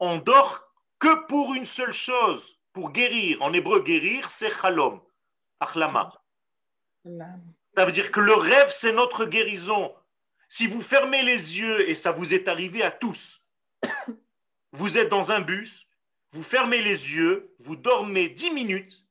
On 0.00 0.16
dort 0.16 0.71
que 1.02 1.26
pour 1.26 1.54
une 1.54 1.66
seule 1.66 1.92
chose, 1.92 2.60
pour 2.72 2.92
guérir. 2.92 3.42
En 3.42 3.52
hébreu, 3.52 3.82
guérir, 3.82 4.30
c'est 4.30 4.52
chalom, 4.52 5.00
achlama. 5.58 6.12
Ça 7.04 7.84
veut 7.84 7.90
dire 7.90 8.12
que 8.12 8.20
le 8.20 8.34
rêve, 8.34 8.70
c'est 8.70 8.92
notre 8.92 9.24
guérison. 9.24 9.92
Si 10.48 10.68
vous 10.68 10.80
fermez 10.80 11.24
les 11.24 11.58
yeux, 11.58 11.90
et 11.90 11.96
ça 11.96 12.12
vous 12.12 12.34
est 12.34 12.46
arrivé 12.46 12.84
à 12.84 12.92
tous, 12.92 13.40
vous 14.72 14.96
êtes 14.96 15.08
dans 15.08 15.32
un 15.32 15.40
bus, 15.40 15.88
vous 16.30 16.44
fermez 16.44 16.80
les 16.80 17.14
yeux, 17.14 17.52
vous 17.58 17.74
dormez 17.74 18.28
dix 18.28 18.52
minutes, 18.52 19.04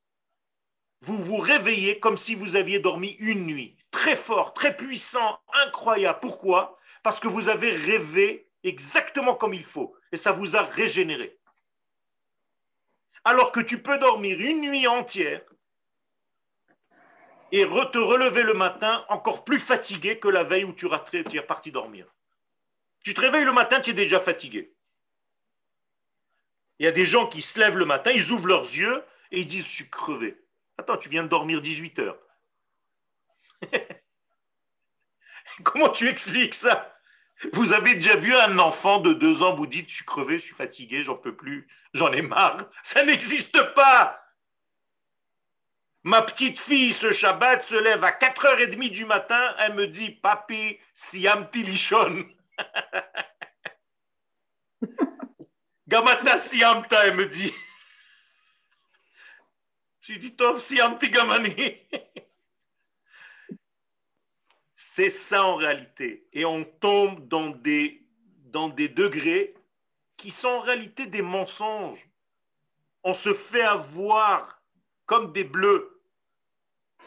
vous 1.02 1.22
vous 1.22 1.40
réveillez 1.40 2.00
comme 2.00 2.16
si 2.16 2.36
vous 2.36 2.56
aviez 2.56 2.80
dormi 2.80 3.18
une 3.20 3.46
nuit. 3.46 3.76
Très 3.92 4.16
fort, 4.16 4.54
très 4.54 4.78
puissant, 4.78 5.42
incroyable. 5.66 6.20
Pourquoi? 6.22 6.78
Parce 7.04 7.20
que 7.20 7.28
vous 7.28 7.50
avez 7.50 7.72
rêvé 7.72 8.50
exactement 8.64 9.36
comme 9.36 9.54
il 9.54 9.66
faut 9.66 9.94
et 10.14 10.18
ça 10.18 10.32
vous 10.32 10.56
a 10.56 10.62
régénéré. 10.62 11.41
Alors 13.24 13.52
que 13.52 13.60
tu 13.60 13.82
peux 13.82 13.98
dormir 14.00 14.40
une 14.40 14.62
nuit 14.62 14.88
entière 14.88 15.42
et 17.52 17.66
te 17.66 17.98
relever 17.98 18.44
le 18.44 18.54
matin 18.54 19.06
encore 19.10 19.44
plus 19.44 19.60
fatigué 19.60 20.20
que 20.20 20.28
la 20.28 20.44
veille 20.44 20.64
où 20.64 20.74
tu, 20.74 20.88
tu 21.30 21.38
es 21.38 21.42
parti 21.42 21.72
dormir. 21.72 22.08
Tu 23.04 23.14
te 23.14 23.20
réveilles 23.20 23.44
le 23.46 23.52
matin, 23.52 23.82
tu 23.82 23.92
es 23.92 23.94
déjà 23.94 24.20
fatigué. 24.20 24.74
Il 26.80 26.86
y 26.86 26.88
a 26.88 26.92
des 26.92 27.06
gens 27.06 27.28
qui 27.28 27.42
se 27.42 27.60
lèvent 27.60 27.78
le 27.78 27.86
matin, 27.86 28.12
ils 28.12 28.32
ouvrent 28.32 28.48
leurs 28.48 28.62
yeux 28.62 29.04
et 29.32 29.42
ils 29.42 29.48
disent 29.48 29.66
Je 29.66 29.72
suis 29.72 29.90
crevé. 29.90 30.38
Attends, 30.78 30.98
tu 30.98 31.10
viens 31.10 31.24
de 31.24 31.28
dormir 31.28 31.62
18 31.62 32.00
heures. 32.00 32.20
Comment 35.64 35.90
tu 35.90 36.08
expliques 36.08 36.56
ça? 36.56 36.96
Vous 37.54 37.74
avez 37.74 37.96
déjà 37.96 38.16
vu 38.16 38.36
un 38.36 38.60
enfant 38.60 39.00
de 39.00 39.14
deux 39.14 39.42
ans 39.42 39.56
vous 39.56 39.68
dites 39.68 39.90
Je 39.90 39.96
suis 39.96 40.06
crevé, 40.06 40.38
je 40.40 40.46
suis 40.46 40.56
fatigué, 40.56 41.04
j'en 41.04 41.16
peux 41.16 41.36
plus, 41.36 41.68
j'en 41.94 42.12
ai 42.12 42.22
marre. 42.22 42.70
Ça 42.84 43.04
n'existe 43.04 43.62
pas. 43.74 44.18
Ma 46.04 46.22
petite 46.22 46.60
fille, 46.60 46.94
ce 46.94 47.12
Shabbat, 47.12 47.64
se 47.64 47.76
lève 47.76 48.04
à 48.04 48.12
4h30 48.12 48.90
du 48.90 49.06
matin, 49.06 49.56
elle 49.60 49.74
me 49.76 49.88
dit 49.88 50.12
Papi, 50.12 50.80
siam 50.94 51.50
tilichon. 51.50 52.26
Gamata 55.88 56.38
siamta, 56.38 57.06
elle 57.06 57.16
me 57.16 57.26
dit. 57.26 57.54
Je 60.02 60.14
dis, 60.14 60.36
Tov 60.36 60.60
siamti 60.60 61.10
gamani. 61.10 61.54
C'est 64.84 65.12
ça 65.12 65.46
en 65.46 65.58
réalité. 65.58 66.28
Et 66.34 66.44
on 66.44 66.64
tombe 66.64 67.28
dans 67.28 67.52
des, 67.52 68.04
dans 68.46 68.68
des 68.68 68.90
degrés 68.90 69.54
qui 70.18 70.32
sont 70.32 70.48
en 70.48 70.62
réalité 70.62 71.06
des 71.06 71.22
mensonges. 71.22 72.10
On 73.04 73.14
se 73.14 73.32
fait 73.36 73.62
avoir 73.62 74.60
comme 75.06 75.34
des 75.34 75.44
bleus. 75.44 76.02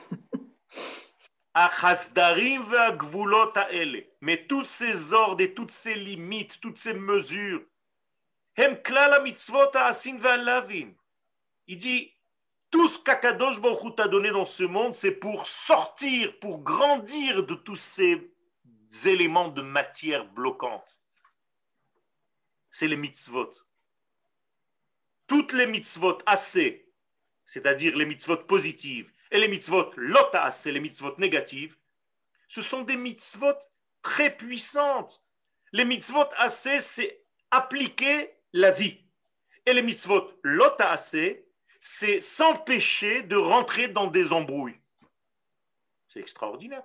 Mais 4.21 4.47
toutes 4.47 4.69
ces 4.69 5.13
ordres 5.13 5.43
et 5.43 5.53
toutes 5.53 5.73
ces 5.73 5.97
limites, 5.97 6.61
toutes 6.61 6.79
ces 6.79 6.95
mesures, 6.95 7.65
il 11.67 11.77
dit, 11.77 12.14
tout 12.75 12.89
ce 12.89 12.99
qu'Akadosh 12.99 13.61
Baruch 13.61 13.95
t'a 13.95 14.09
donné 14.09 14.33
dans 14.33 14.45
ce 14.45 14.65
monde, 14.65 14.97
c'est 14.97 15.13
pour 15.13 15.47
sortir, 15.47 16.37
pour 16.41 16.61
grandir 16.61 17.47
de 17.47 17.55
tous 17.55 17.77
ces 17.77 18.35
éléments 19.05 19.47
de 19.47 19.63
matière 19.63 20.27
bloquante. 20.33 20.99
C'est 22.73 22.89
les 22.89 22.97
mitzvot. 22.97 23.53
Toutes 25.29 25.53
les 25.53 25.69
mitzvot 25.69 26.19
assez, 26.27 26.93
c'est-à-dire 27.47 27.97
les 27.97 28.07
mitzvot 28.07 28.39
positives, 28.39 29.09
et 29.31 29.39
les 29.39 29.47
mitzvot 29.47 29.93
lota 29.95 30.51
c'est 30.51 30.73
les 30.73 30.81
mitzvot 30.81 31.15
négatives, 31.19 31.77
ce 32.49 32.61
sont 32.61 32.83
des 32.83 32.97
mitzvot 32.97 33.55
très 34.03 34.37
puissantes. 34.37 35.23
Les 35.71 35.85
mitzvot 35.85 36.27
assez, 36.39 36.81
c'est 36.81 37.25
appliquer 37.53 38.35
la 38.53 38.73
vie. 38.73 38.99
Et 39.65 39.75
les 39.75 39.83
mitzvot 39.83 40.29
lota 40.43 40.91
assez, 40.91 41.47
c'est 41.87 42.23
s'empêcher 42.23 43.21
de 43.25 43.37
rentrer 43.37 43.89
dans 43.89 44.07
des 44.07 44.33
embrouilles. 44.33 44.81
C'est 46.09 46.21
extraordinaire. 46.21 46.83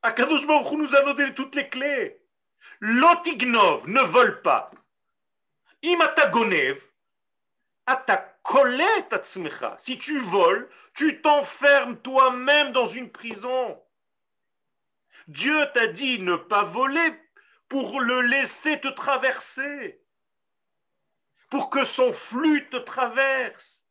Akadosh 0.00 0.46
Baruch 0.46 0.72
nous 0.72 0.96
a 0.96 1.02
donné 1.02 1.34
toutes 1.34 1.54
les 1.54 1.68
clés. 1.68 2.18
Lotignov 2.80 3.86
ne 3.86 4.00
vole 4.00 4.40
pas. 4.40 4.70
Imatagonev, 5.82 6.80
si 9.76 9.98
tu 9.98 10.18
voles, 10.18 10.70
tu 10.94 11.20
t'enfermes 11.20 12.00
toi-même 12.00 12.72
dans 12.72 12.86
une 12.86 13.10
prison. 13.10 13.78
Dieu 15.26 15.66
t'a 15.74 15.88
dit 15.88 16.20
ne 16.20 16.36
pas 16.36 16.62
voler 16.62 17.12
pour 17.68 18.00
le 18.00 18.22
laisser 18.22 18.80
te 18.80 18.88
traverser, 18.88 20.00
pour 21.49 21.69
que 21.69 21.83
son 21.85 22.13
flux 22.13 22.69
te 22.69 22.77
traverse. 22.77 23.83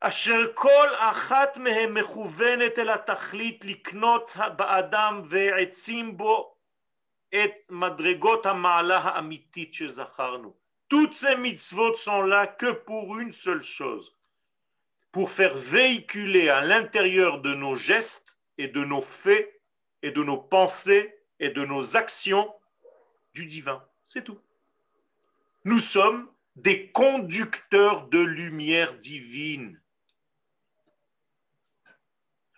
אשר 0.00 0.52
כל 0.54 0.88
אחת 0.96 1.56
מהן 1.56 1.92
מכוונת 1.92 2.78
אל 2.78 2.88
התכלית 2.88 3.64
לקנות 3.64 4.36
באדם 4.56 5.22
ועצים 5.28 6.16
בו 6.16 6.54
את 7.34 7.70
מדרגות 7.70 8.46
המעלה 8.46 8.98
האמיתית 8.98 9.74
שזכרנו. 9.74 10.54
Toutes 10.88 11.14
ces 11.14 11.36
mitzvot 11.36 11.94
sont 11.94 12.22
là 12.22 12.48
que 12.48 12.72
pour 12.72 13.18
une 13.18 13.30
seule 13.30 13.62
chose, 13.62 14.16
pour 15.12 15.30
faire 15.30 15.54
véhiculer 15.54 16.48
à 16.48 16.60
l'intérieur 16.62 17.40
de 17.40 17.54
nos 17.54 17.76
gestes 17.76 18.38
et 18.58 18.66
de 18.66 18.84
nos 18.84 19.02
faits 19.02 19.62
et 20.02 20.10
de 20.10 20.22
nos 20.24 20.38
pensées 20.38 21.14
et 21.38 21.50
de 21.50 21.64
nos 21.64 21.96
actions 21.96 22.52
du 23.34 23.46
divin. 23.46 23.80
C'est 24.05 24.23
tout. 24.23 24.39
Nous 25.63 25.79
sommes 25.79 26.31
des 26.55 26.91
conducteurs 26.91 28.07
de 28.07 28.19
lumière 28.19 28.97
divine. 28.99 29.81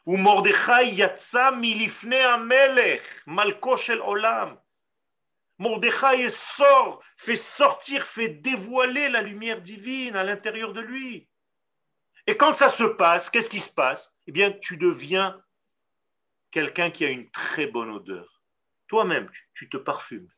Ou 0.06 0.16
Mordechai 0.16 0.94
yatsa 0.94 1.52
milifne 1.52 2.14
amelech, 2.14 3.04
malko 3.26 3.76
shel 3.76 4.02
olam. 4.02 4.58
Mordechai 5.58 6.30
sort, 6.30 7.02
fait 7.18 7.36
sortir, 7.36 8.06
fait 8.06 8.30
dévoiler 8.30 9.10
la 9.10 9.22
lumière 9.22 9.62
divine 9.62 10.16
à 10.16 10.24
l'intérieur 10.24 10.72
de 10.72 10.82
lui. 10.82 11.28
Et 12.28 12.38
quand 12.38 12.54
ça 12.54 12.70
se 12.70 12.84
passe, 12.84 13.30
qu'est-ce 13.30 13.50
qui 13.50 13.60
se 13.60 13.74
passe? 13.74 14.20
Eh 14.28 14.32
bien, 14.32 14.52
tu 14.52 14.78
deviens 14.78 15.42
quelqu'un 16.52 16.92
qui 16.92 17.06
a 17.06 17.10
une 17.10 17.30
très 17.32 17.68
bonne 17.68 17.90
odeur. 17.90 18.44
Toi-même, 18.88 19.30
tu, 19.54 19.70
te 19.70 19.78
parfumes. 19.78 20.30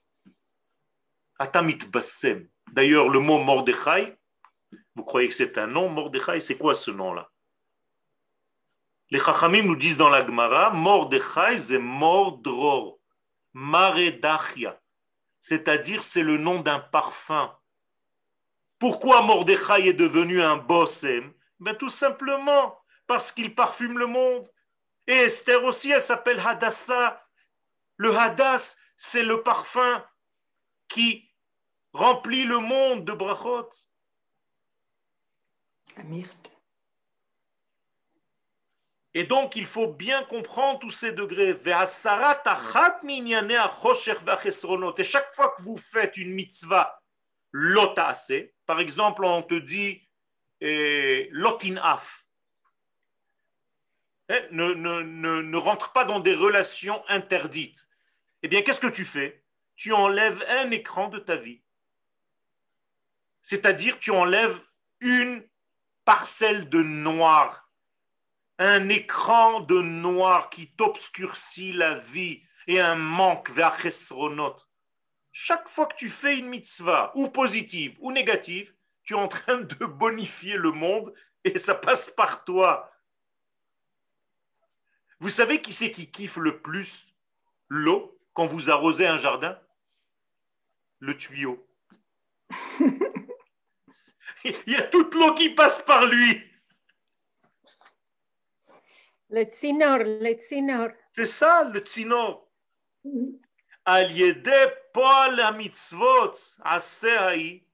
Atamit 1.40 1.80
Bassem. 1.92 2.48
D'ailleurs, 2.72 3.10
le 3.10 3.20
mot 3.20 3.40
Mordechai, 3.40 4.18
vous 4.96 5.04
croyez 5.04 5.30
que 5.30 5.34
c'est 5.34 5.58
un 5.58 5.68
nom 5.68 5.90
Mordechai, 5.90 6.42
c'est 6.42 6.58
quoi 6.58 6.76
ce 6.76 6.92
nom-là? 6.92 7.30
Les 9.10 9.20
Chachamim 9.20 9.64
nous 9.64 9.76
disent 9.76 9.98
dans 9.98 10.10
la 10.10 10.24
Gemara, 10.24 10.70
Mordechai, 10.70 11.58
c'est 11.58 11.80
Mordror, 11.80 13.00
Maredachia 13.54 14.80
c'est-à-dire 15.42 16.04
c'est 16.04 16.24
le 16.24 16.38
nom 16.38 16.62
d'un 16.62 16.80
parfum. 16.80 17.56
Pourquoi 18.78 19.22
Mordechai 19.22 19.88
est 19.88 19.94
devenu 19.94 20.42
un 20.42 20.58
bossem 20.58 21.34
ben, 21.60 21.76
Tout 21.76 21.90
simplement 21.90 22.78
parce 23.08 23.32
qu'il 23.32 23.56
parfume 23.56 23.98
le 23.98 24.06
monde. 24.06 24.50
Et 25.08 25.14
Esther 25.14 25.64
aussi, 25.64 25.92
elle 25.92 26.02
s'appelle 26.02 26.40
Hadassah. 26.40 27.26
Le 27.98 28.16
Hadass, 28.16 28.78
c'est 28.96 29.24
le 29.24 29.42
parfum 29.42 30.06
qui 30.88 31.29
remplit 31.94 32.46
le 32.46 32.60
monde 32.60 33.06
de 33.06 33.14
brachot. 33.14 33.70
La 35.98 36.04
myrte. 36.04 36.60
Et 39.14 39.24
donc, 39.24 39.56
il 39.56 39.66
faut 39.66 39.88
bien 39.88 40.24
comprendre 40.24 40.80
tous 40.80 40.92
ces 40.92 41.12
degrés. 41.12 41.50
Et 44.98 45.04
chaque 45.04 45.36
fois 45.36 45.50
que 45.50 45.62
vous 45.64 45.78
faites 45.78 46.16
une 46.18 46.32
mitzvah 46.32 47.02
lotase, 47.52 48.34
par 48.68 48.80
exemple, 48.80 49.26
on 49.26 49.42
te 49.42 49.56
dit 49.56 50.08
eh, 50.62 51.28
lotinaf, 51.32 52.28
eh, 54.30 54.48
ne, 54.52 54.74
ne, 54.74 55.02
ne, 55.02 55.42
ne 55.42 55.58
rentre 55.58 55.92
pas 55.92 56.06
dans 56.06 56.20
des 56.20 56.36
relations 56.36 57.04
interdites. 57.08 57.88
Eh 58.44 58.48
bien, 58.48 58.62
qu'est-ce 58.62 58.82
que 58.82 58.88
tu 58.88 59.06
fais? 59.06 59.44
Tu 59.76 59.92
enlèves 59.92 60.46
un 60.48 60.70
écran 60.70 61.08
de 61.08 61.18
ta 61.18 61.36
vie. 61.36 61.64
C'est-à-dire, 63.50 63.98
tu 63.98 64.12
enlèves 64.12 64.62
une 65.00 65.44
parcelle 66.06 66.70
de 66.70 66.84
noir 66.84 67.70
un 68.60 68.90
écran 68.90 69.62
de 69.62 69.82
noir 69.82 70.50
qui 70.50 70.68
t'obscurcit 70.68 71.72
la 71.72 71.96
vie 71.96 72.44
et 72.68 72.80
un 72.80 72.96
manque 72.96 73.50
vers 73.52 73.78
Chaque 75.32 75.70
fois 75.70 75.86
que 75.88 75.96
tu 75.96 76.10
fais 76.10 76.38
une 76.38 76.50
mitzvah, 76.50 77.14
ou 77.16 77.30
positive 77.30 77.96
ou 78.02 78.12
négative, 78.12 78.72
tu 79.04 79.14
es 79.14 79.18
en 79.18 79.30
train 79.30 79.62
de 79.62 79.86
bonifier 79.86 80.58
le 80.58 80.72
monde 80.72 81.14
et 81.46 81.58
ça 81.58 81.74
passe 81.74 82.10
par 82.10 82.44
toi. 82.44 82.92
Vous 85.22 85.30
savez 85.30 85.62
qui 85.62 85.72
c'est 85.72 85.90
qui 85.90 86.12
kiffe 86.12 86.38
le 86.38 86.62
plus 86.62 87.16
l'eau 87.70 88.20
quand 88.34 88.46
vous 88.46 88.70
arrosez 88.70 89.08
un 89.08 89.18
jardin? 89.18 89.58
Le 91.00 91.18
tuyau. 91.18 91.66
Il 94.44 94.74
y 94.74 94.76
a 94.76 94.84
toute 94.84 95.14
l'eau 95.16 95.34
qui 95.34 95.50
passe 95.50 95.82
par 95.84 96.06
lui. 96.06 96.42
Le 99.30 99.44
tzinor, 99.44 100.00
le 100.00 100.34
tzinor. 100.34 100.90
C'est 101.16 101.26
ça, 101.26 101.64
le 101.64 101.80
tzinor. 101.80 102.48
Al 103.86 104.12
la 105.36 105.52
mitzvot, 105.52 106.34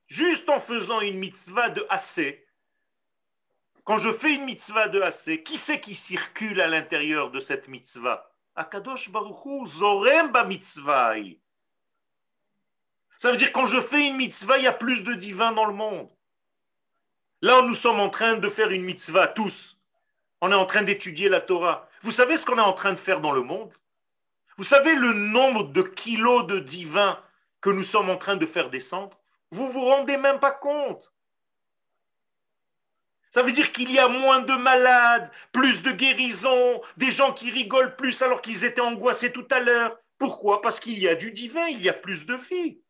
juste 0.07 0.49
en 0.49 0.59
faisant 0.59 1.01
une 1.01 1.17
mitzvah 1.17 1.69
de 1.69 1.85
assez. 1.89 2.45
Quand 3.83 3.97
je 3.97 4.11
fais 4.11 4.33
une 4.33 4.45
mitzvah 4.45 4.87
de 4.87 5.01
assez, 5.01 5.43
qui 5.43 5.57
c'est 5.57 5.79
qui 5.79 5.93
circule 5.93 6.59
à 6.59 6.67
l'intérieur 6.67 7.31
de 7.31 7.39
cette 7.39 7.67
mitzvah? 7.67 8.31
Akadosh 8.55 9.09
Baruchu, 9.11 9.65
zorem 9.65 10.31
ba 10.31 10.43
mitzvah. 10.43 11.15
Ça 13.17 13.31
veut 13.31 13.37
dire 13.37 13.51
quand 13.51 13.65
je 13.65 13.79
fais 13.79 14.07
une 14.07 14.17
mitzvah, 14.17 14.57
il 14.57 14.63
y 14.63 14.67
a 14.67 14.73
plus 14.73 15.03
de 15.03 15.13
divin 15.13 15.51
dans 15.51 15.65
le 15.65 15.73
monde. 15.73 16.09
Là, 17.45 17.61
nous 17.61 17.75
sommes 17.75 17.99
en 17.99 18.09
train 18.09 18.37
de 18.37 18.49
faire 18.49 18.71
une 18.71 18.81
mitzvah 18.81 19.27
tous. 19.27 19.79
On 20.41 20.51
est 20.51 20.55
en 20.55 20.65
train 20.65 20.81
d'étudier 20.81 21.29
la 21.29 21.41
Torah. 21.41 21.87
Vous 22.01 22.09
savez 22.09 22.37
ce 22.37 22.45
qu'on 22.47 22.57
est 22.57 22.61
en 22.61 22.73
train 22.73 22.91
de 22.91 22.99
faire 22.99 23.21
dans 23.21 23.33
le 23.33 23.43
monde? 23.43 23.71
Vous 24.57 24.63
savez 24.63 24.95
le 24.95 25.13
nombre 25.13 25.65
de 25.65 25.83
kilos 25.83 26.47
de 26.47 26.57
divin 26.57 27.21
que 27.61 27.69
nous 27.69 27.83
sommes 27.83 28.09
en 28.09 28.17
train 28.17 28.35
de 28.35 28.47
faire 28.47 28.71
descendre? 28.71 29.15
Vous 29.51 29.71
vous 29.71 29.85
rendez 29.85 30.17
même 30.17 30.39
pas 30.39 30.53
compte. 30.53 31.13
Ça 33.29 33.43
veut 33.43 33.51
dire 33.51 33.71
qu'il 33.71 33.91
y 33.91 33.99
a 33.99 34.07
moins 34.07 34.39
de 34.39 34.55
malades, 34.55 35.31
plus 35.51 35.83
de 35.83 35.91
guérisons, 35.91 36.81
des 36.97 37.11
gens 37.11 37.31
qui 37.31 37.51
rigolent 37.51 37.95
plus 37.95 38.23
alors 38.23 38.41
qu'ils 38.41 38.65
étaient 38.65 38.81
angoissés 38.81 39.31
tout 39.31 39.47
à 39.51 39.59
l'heure. 39.59 39.95
Pourquoi? 40.17 40.63
Parce 40.63 40.79
qu'il 40.79 40.97
y 40.97 41.07
a 41.07 41.13
du 41.13 41.31
divin, 41.31 41.67
il 41.67 41.83
y 41.83 41.89
a 41.89 41.93
plus 41.93 42.25
de 42.25 42.33
vie. 42.33 42.81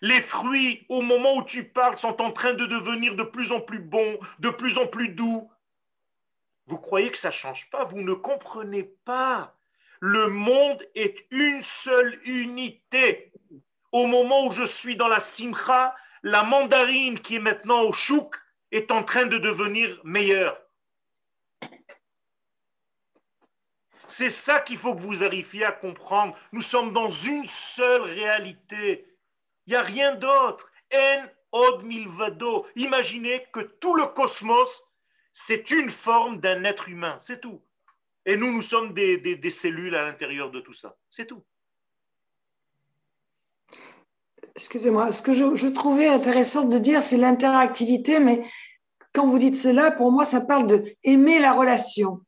Les 0.00 0.22
fruits, 0.22 0.86
au 0.88 1.02
moment 1.02 1.34
où 1.34 1.44
tu 1.44 1.64
parles, 1.64 1.98
sont 1.98 2.22
en 2.22 2.32
train 2.32 2.54
de 2.54 2.66
devenir 2.66 3.14
de 3.16 3.22
plus 3.22 3.52
en 3.52 3.60
plus 3.60 3.80
bons, 3.80 4.18
de 4.38 4.48
plus 4.48 4.78
en 4.78 4.86
plus 4.86 5.10
doux. 5.10 5.50
Vous 6.66 6.78
croyez 6.78 7.10
que 7.10 7.18
ça 7.18 7.28
ne 7.28 7.34
change 7.34 7.68
pas? 7.70 7.84
Vous 7.84 8.00
ne 8.00 8.14
comprenez 8.14 8.84
pas. 8.84 9.56
Le 10.00 10.28
monde 10.28 10.82
est 10.94 11.26
une 11.30 11.60
seule 11.60 12.18
unité. 12.24 13.32
Au 13.92 14.06
moment 14.06 14.46
où 14.46 14.52
je 14.52 14.64
suis 14.64 14.96
dans 14.96 15.08
la 15.08 15.20
simcha, 15.20 15.94
la 16.22 16.44
mandarine 16.44 17.20
qui 17.20 17.36
est 17.36 17.40
maintenant 17.40 17.82
au 17.82 17.92
chouk 17.92 18.36
est 18.72 18.90
en 18.92 19.04
train 19.04 19.26
de 19.26 19.36
devenir 19.36 20.00
meilleure. 20.04 20.58
C'est 24.06 24.30
ça 24.30 24.60
qu'il 24.60 24.78
faut 24.78 24.94
que 24.94 25.00
vous 25.00 25.22
arriviez 25.22 25.64
à 25.64 25.72
comprendre. 25.72 26.36
Nous 26.52 26.62
sommes 26.62 26.92
dans 26.92 27.10
une 27.10 27.46
seule 27.46 28.02
réalité. 28.02 29.09
Il 29.70 29.74
n'y 29.74 29.76
a 29.76 29.82
rien 29.82 30.16
d'autre. 30.16 30.72
En 30.92 31.26
od 31.52 31.84
milvado. 31.84 32.66
Imaginez 32.74 33.46
que 33.52 33.60
tout 33.60 33.94
le 33.94 34.06
cosmos 34.06 34.90
c'est 35.32 35.70
une 35.70 35.90
forme 35.90 36.40
d'un 36.40 36.64
être 36.64 36.88
humain, 36.88 37.16
c'est 37.20 37.40
tout. 37.40 37.62
Et 38.26 38.36
nous, 38.36 38.52
nous 38.52 38.62
sommes 38.62 38.92
des, 38.92 39.50
cellules 39.50 39.94
à 39.94 40.02
l'intérieur 40.02 40.50
de 40.50 40.60
tout 40.60 40.72
ça, 40.72 40.96
c'est 41.08 41.26
tout. 41.26 41.44
excusez-moi, 44.56 45.12
ce 45.12 45.22
que 45.22 45.32
je, 45.32 45.68
trouvais 45.68 46.08
intéressant 46.08 46.66
de 46.66 46.76
dire, 46.76 47.02
c'est 47.02 47.16
l'interactivité, 47.16 48.20
mais 48.20 48.44
quand 49.14 49.26
vous 49.26 49.38
dites 49.38 49.56
cela, 49.56 49.90
pour 49.92 50.12
moi, 50.12 50.24
ça 50.24 50.40
parle 50.40 50.66
de 50.66 50.96
aimer 51.04 51.38
la 51.38 51.52
relation. 51.52 52.20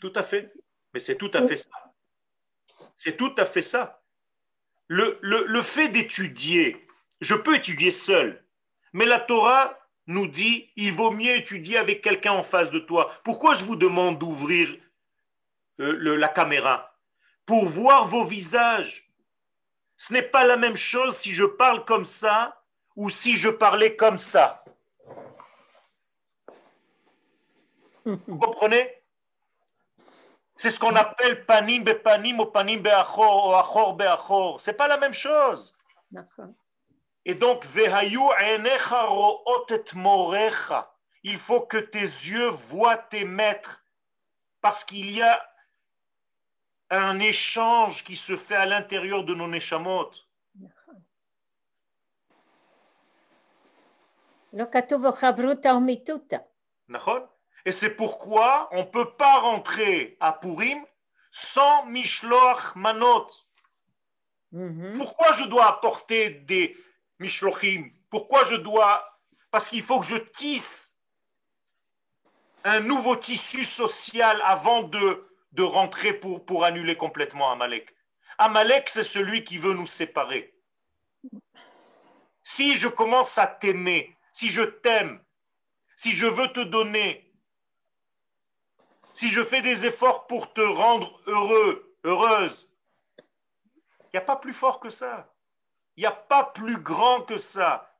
Tout 0.00 0.12
à 0.16 0.24
fait. 0.24 0.52
Mais 0.94 1.00
c'est 1.00 1.16
tout 1.16 1.30
à 1.34 1.46
fait 1.46 1.56
ça. 1.56 1.68
C'est 2.96 3.16
tout 3.16 3.34
à 3.36 3.44
fait 3.44 3.62
ça. 3.62 4.02
Le, 4.88 5.18
le 5.20 5.62
fait 5.62 5.88
d'étudier, 5.88 6.85
je 7.20 7.34
peux 7.34 7.56
étudier 7.56 7.90
seul, 7.90 8.44
mais 8.92 9.06
la 9.06 9.20
Torah 9.20 9.78
nous 10.06 10.28
dit, 10.28 10.70
il 10.76 10.92
vaut 10.92 11.10
mieux 11.10 11.36
étudier 11.36 11.78
avec 11.78 12.02
quelqu'un 12.02 12.32
en 12.32 12.42
face 12.42 12.70
de 12.70 12.78
toi. 12.78 13.12
Pourquoi 13.24 13.54
je 13.54 13.64
vous 13.64 13.76
demande 13.76 14.18
d'ouvrir 14.18 14.74
euh, 15.80 16.16
la 16.16 16.28
caméra? 16.28 16.94
Pour 17.44 17.66
voir 17.66 18.06
vos 18.06 18.24
visages. 18.24 19.10
Ce 19.96 20.12
n'est 20.12 20.22
pas 20.22 20.44
la 20.44 20.56
même 20.56 20.76
chose 20.76 21.16
si 21.16 21.32
je 21.32 21.44
parle 21.44 21.84
comme 21.84 22.04
ça 22.04 22.62
ou 22.94 23.10
si 23.10 23.36
je 23.36 23.48
parlais 23.48 23.96
comme 23.96 24.18
ça. 24.18 24.64
Vous 28.04 28.38
comprenez? 28.38 28.90
C'est 30.56 30.70
ce 30.70 30.78
qu'on 30.78 30.94
appelle 30.96 31.44
panim 31.44 31.82
be 31.82 31.92
panim 31.92 32.40
ou 32.40 32.46
panim 32.46 32.80
be 32.80 32.88
achor 32.88 33.48
ou 33.48 33.54
achor 33.54 33.94
be 33.94 34.02
achor. 34.02 34.60
C'est 34.60 34.72
pas 34.72 34.88
la 34.88 34.96
même 34.96 35.12
chose. 35.12 35.76
Et 37.28 37.34
donc, 37.34 37.66
il 41.24 41.38
faut 41.38 41.60
que 41.62 41.76
tes 41.76 41.98
yeux 41.98 42.48
voient 42.50 42.96
tes 42.96 43.24
maîtres, 43.24 43.84
parce 44.60 44.84
qu'il 44.84 45.10
y 45.10 45.22
a 45.22 45.44
un 46.90 47.18
échange 47.18 48.04
qui 48.04 48.14
se 48.14 48.36
fait 48.36 48.54
à 48.54 48.64
l'intérieur 48.64 49.24
de 49.24 49.34
nos 49.34 49.48
neshamot. 49.48 50.12
Et 57.64 57.72
c'est 57.72 57.96
pourquoi 57.96 58.68
on 58.70 58.82
ne 58.82 58.84
peut 58.84 59.10
pas 59.14 59.40
rentrer 59.40 60.16
à 60.20 60.32
Purim 60.32 60.78
sans 61.32 61.86
Mishloach 61.86 62.76
Manot. 62.76 63.26
Mm-hmm. 64.52 64.98
Pourquoi 64.98 65.32
je 65.32 65.44
dois 65.44 65.66
apporter 65.66 66.30
des 66.30 66.76
Mishlochim 67.18 67.90
Pourquoi 68.10 68.44
je 68.44 68.56
dois 68.56 69.20
Parce 69.50 69.68
qu'il 69.68 69.82
faut 69.82 70.00
que 70.00 70.06
je 70.06 70.16
tisse 70.16 70.98
un 72.64 72.80
nouveau 72.80 73.16
tissu 73.16 73.64
social 73.64 74.40
avant 74.44 74.82
de 74.82 75.62
rentrer 75.62 76.12
pour, 76.12 76.44
pour 76.44 76.64
annuler 76.64 76.96
complètement 76.96 77.50
Amalek. 77.52 77.94
Amalek, 78.38 78.88
c'est 78.90 79.04
celui 79.04 79.44
qui 79.44 79.58
veut 79.58 79.72
nous 79.72 79.86
séparer. 79.86 80.54
Si 82.42 82.74
je 82.74 82.88
commence 82.88 83.38
à 83.38 83.46
t'aimer, 83.46 84.16
si 84.32 84.48
je 84.48 84.62
t'aime, 84.62 85.24
si 85.96 86.12
je 86.12 86.26
veux 86.26 86.48
te 86.48 86.60
donner, 86.60 87.32
si 89.14 89.28
je 89.30 89.42
fais 89.42 89.62
des 89.62 89.86
efforts 89.86 90.26
pour 90.26 90.52
te 90.52 90.60
rendre 90.60 91.20
heureux, 91.26 91.96
heureuse, 92.04 92.70
il 93.18 94.10
n'y 94.14 94.18
a 94.18 94.22
pas 94.22 94.36
plus 94.36 94.52
fort 94.52 94.78
que 94.78 94.90
ça. 94.90 95.34
Il 95.96 96.00
n'y 96.00 96.06
a 96.06 96.12
pas 96.12 96.44
plus 96.44 96.78
grand 96.78 97.22
que 97.22 97.38
ça. 97.38 97.92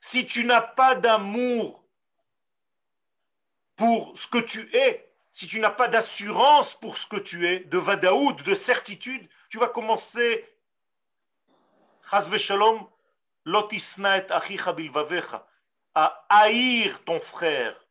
Si 0.00 0.26
tu 0.26 0.44
n'as 0.44 0.60
pas 0.60 0.94
d'amour 0.94 1.84
pour 3.76 4.16
ce 4.16 4.26
que 4.26 4.38
tu 4.38 4.74
es, 4.76 5.10
si 5.30 5.46
tu 5.46 5.60
n'as 5.60 5.70
pas 5.70 5.88
d'assurance 5.88 6.74
pour 6.74 6.98
ce 6.98 7.06
que 7.06 7.16
tu 7.16 7.46
es, 7.48 7.60
de 7.60 7.78
vadaoud, 7.78 8.42
de 8.42 8.54
certitude, 8.54 9.28
tu 9.48 9.58
vas 9.58 9.68
commencer 9.68 10.46
à 15.94 16.26
haïr 16.28 17.04
ton 17.04 17.20
frère 17.20 17.86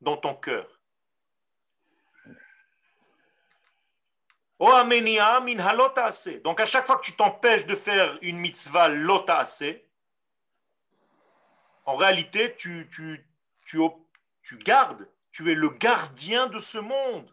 dans 0.00 0.16
ton 0.16 0.34
cœur. 0.34 0.81
Oh, 4.64 4.84
Donc 6.44 6.60
à 6.60 6.66
chaque 6.66 6.86
fois 6.86 6.96
que 6.96 7.04
tu 7.04 7.14
t'empêches 7.14 7.66
de 7.66 7.74
faire 7.74 8.16
une 8.22 8.38
mitzvah 8.38 8.86
lotaase, 8.86 9.64
en 11.84 11.96
réalité, 11.96 12.54
tu, 12.54 12.88
tu, 12.92 13.26
tu, 13.66 13.80
tu 14.44 14.58
gardes, 14.58 15.08
tu 15.32 15.50
es 15.50 15.56
le 15.56 15.68
gardien 15.68 16.46
de 16.46 16.58
ce 16.58 16.78
monde. 16.78 17.28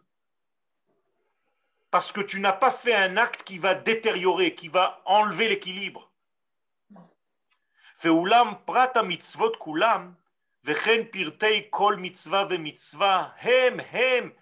Parce 1.92 2.10
que 2.10 2.20
tu 2.20 2.40
n'as 2.40 2.52
pas 2.52 2.72
fait 2.72 2.96
un 2.96 3.16
acte 3.16 3.44
qui 3.44 3.58
va 3.58 3.76
détériorer, 3.76 4.56
qui 4.56 4.66
va 4.66 5.00
enlever 5.04 5.48
l'équilibre. 5.48 6.10
Feulam 7.98 8.58
prata 8.66 9.04
mitzvot 9.04 9.52
kulam, 9.60 10.16
vechen 10.64 11.06
pirtei 11.12 11.70
kol 11.70 11.96
mitzvah 11.96 12.46
ve 12.46 12.58
mitzvah, 12.58 13.36
hem 13.38 13.78
hem 13.92 14.32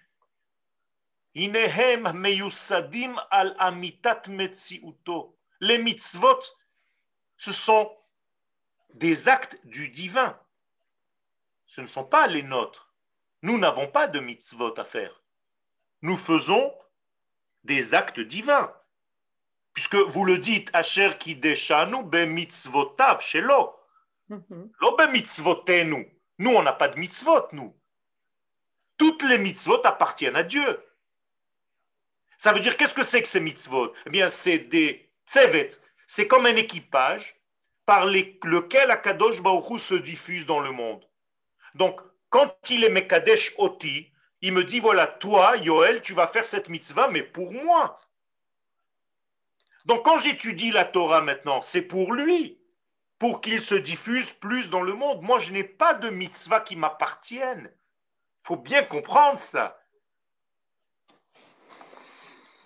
Inehem 1.35 2.11
meyusadim 2.13 3.19
al 3.29 3.55
amitat 3.59 4.27
metziuto. 4.27 5.37
Les 5.59 5.77
mitzvot, 5.77 6.39
ce 7.37 7.51
sont 7.51 7.91
des 8.93 9.27
actes 9.27 9.57
du 9.65 9.89
divin. 9.89 10.37
Ce 11.67 11.81
ne 11.81 11.87
sont 11.87 12.05
pas 12.05 12.27
les 12.27 12.43
nôtres. 12.43 12.93
Nous 13.41 13.57
n'avons 13.57 13.87
pas 13.87 14.07
de 14.07 14.19
mitzvot 14.19 14.77
à 14.77 14.83
faire. 14.83 15.21
Nous 16.01 16.17
faisons 16.17 16.73
des 17.63 17.93
actes 17.93 18.19
divins. 18.19 18.73
Puisque 19.73 19.95
vous 19.95 20.25
le 20.25 20.39
dites, 20.39 20.71
ki 21.19 21.41
shelo. 23.19 23.75
Mhm. 24.29 24.71
Nous, 26.39 26.51
on 26.51 26.63
n'a 26.63 26.73
pas 26.73 26.87
de 26.87 26.99
mitzvot, 26.99 27.47
nous. 27.51 27.75
Toutes 28.97 29.23
les 29.23 29.37
mitzvot 29.37 29.85
appartiennent 29.85 30.35
à 30.35 30.43
Dieu. 30.43 30.83
Ça 32.39 32.53
veut 32.53 32.61
dire, 32.61 32.77
qu'est-ce 32.77 32.95
que 32.95 33.03
c'est 33.03 33.21
que 33.21 33.27
ces 33.27 33.41
mitzvot? 33.41 33.93
Eh 34.05 34.09
bien, 34.09 34.29
c'est 34.29 34.59
des 34.59 35.11
tsevet. 35.27 35.69
C'est 36.07 36.25
comme 36.25 36.45
un 36.45 36.55
équipage 36.55 37.35
par 37.85 38.05
lequel 38.05 38.91
Akadosh 38.91 39.41
Baruch 39.41 39.79
se 39.79 39.95
diffuse 39.95 40.45
dans 40.45 40.61
le 40.61 40.71
monde. 40.71 41.05
Donc, 41.75 41.99
quand 42.29 42.55
il 42.69 42.85
est 42.85 42.89
Mekadesh 42.89 43.53
Oti, 43.57 44.11
il 44.41 44.53
me 44.53 44.63
dit 44.63 44.79
voilà, 44.79 45.05
toi, 45.05 45.57
Yoel, 45.57 46.01
tu 46.01 46.13
vas 46.13 46.27
faire 46.27 46.45
cette 46.45 46.69
mitzvah, 46.69 47.09
mais 47.09 47.23
pour 47.23 47.51
moi. 47.51 47.99
Donc, 49.83 50.05
quand 50.05 50.17
j'étudie 50.17 50.71
la 50.71 50.85
Torah 50.85 51.21
maintenant, 51.21 51.61
c'est 51.61 51.81
pour 51.81 52.13
lui, 52.13 52.57
pour 53.17 53.41
qu'il 53.41 53.59
se 53.59 53.75
diffuse 53.75 54.31
plus 54.31 54.69
dans 54.69 54.81
le 54.81 54.93
monde. 54.93 55.21
Moi, 55.23 55.39
je 55.39 55.51
n'ai 55.51 55.65
pas 55.65 55.93
de 55.93 56.09
mitzvah 56.09 56.61
qui 56.61 56.77
m'appartienne. 56.77 57.69
Faut 58.43 58.55
bien 58.55 58.83
comprendre 58.83 59.41
ça. 59.41 59.78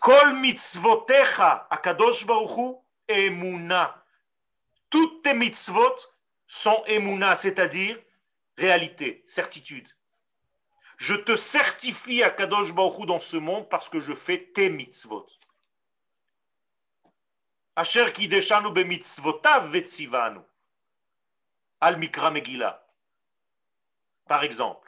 Kol 0.04 0.34
mitzvotecha, 0.34 1.66
akadosh 1.70 2.26
baruchu, 2.26 2.76
emuna. 3.08 4.04
Toutes 4.90 5.24
tes 5.24 5.34
mitzvot 5.34 5.96
sont 6.46 6.84
emuna, 6.88 7.36
c'est-à-dire 7.36 7.98
réalité, 8.58 9.24
certitude. 9.30 9.88
Je 10.98 11.14
te 11.14 11.38
certifie 11.38 12.22
à 12.22 12.30
Kadosh 12.30 12.74
Baruch 12.74 13.06
dans 13.06 13.22
ce 13.22 13.38
monde 13.38 13.70
parce 13.70 13.88
que 13.88 14.02
je 14.02 14.14
fais 14.14 14.52
tes 14.54 14.70
mitzvot. 14.70 15.28
Asher 17.76 18.12
kideshanu 18.12 18.72
be 18.72 18.86
mitzvotav 18.86 19.72
vetzivanu. 19.72 20.42
Al 21.80 21.98
mikra 21.98 22.30
megillah. 22.30 22.86
Par 24.28 24.44
exemple. 24.44 24.83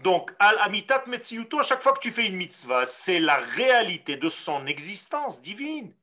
Donc, 0.00 0.34
al 0.38 0.58
amitat 0.58 1.04
metziuto, 1.06 1.58
à 1.58 1.62
chaque 1.62 1.82
fois 1.82 1.92
que 1.92 2.00
tu 2.00 2.10
fais 2.10 2.26
une 2.26 2.36
mitzvah, 2.36 2.86
c'est 2.86 3.18
la 3.18 3.36
réalité 3.36 4.16
de 4.16 4.28
son 4.28 4.66
existence 4.66 5.40
divine. 5.40 5.94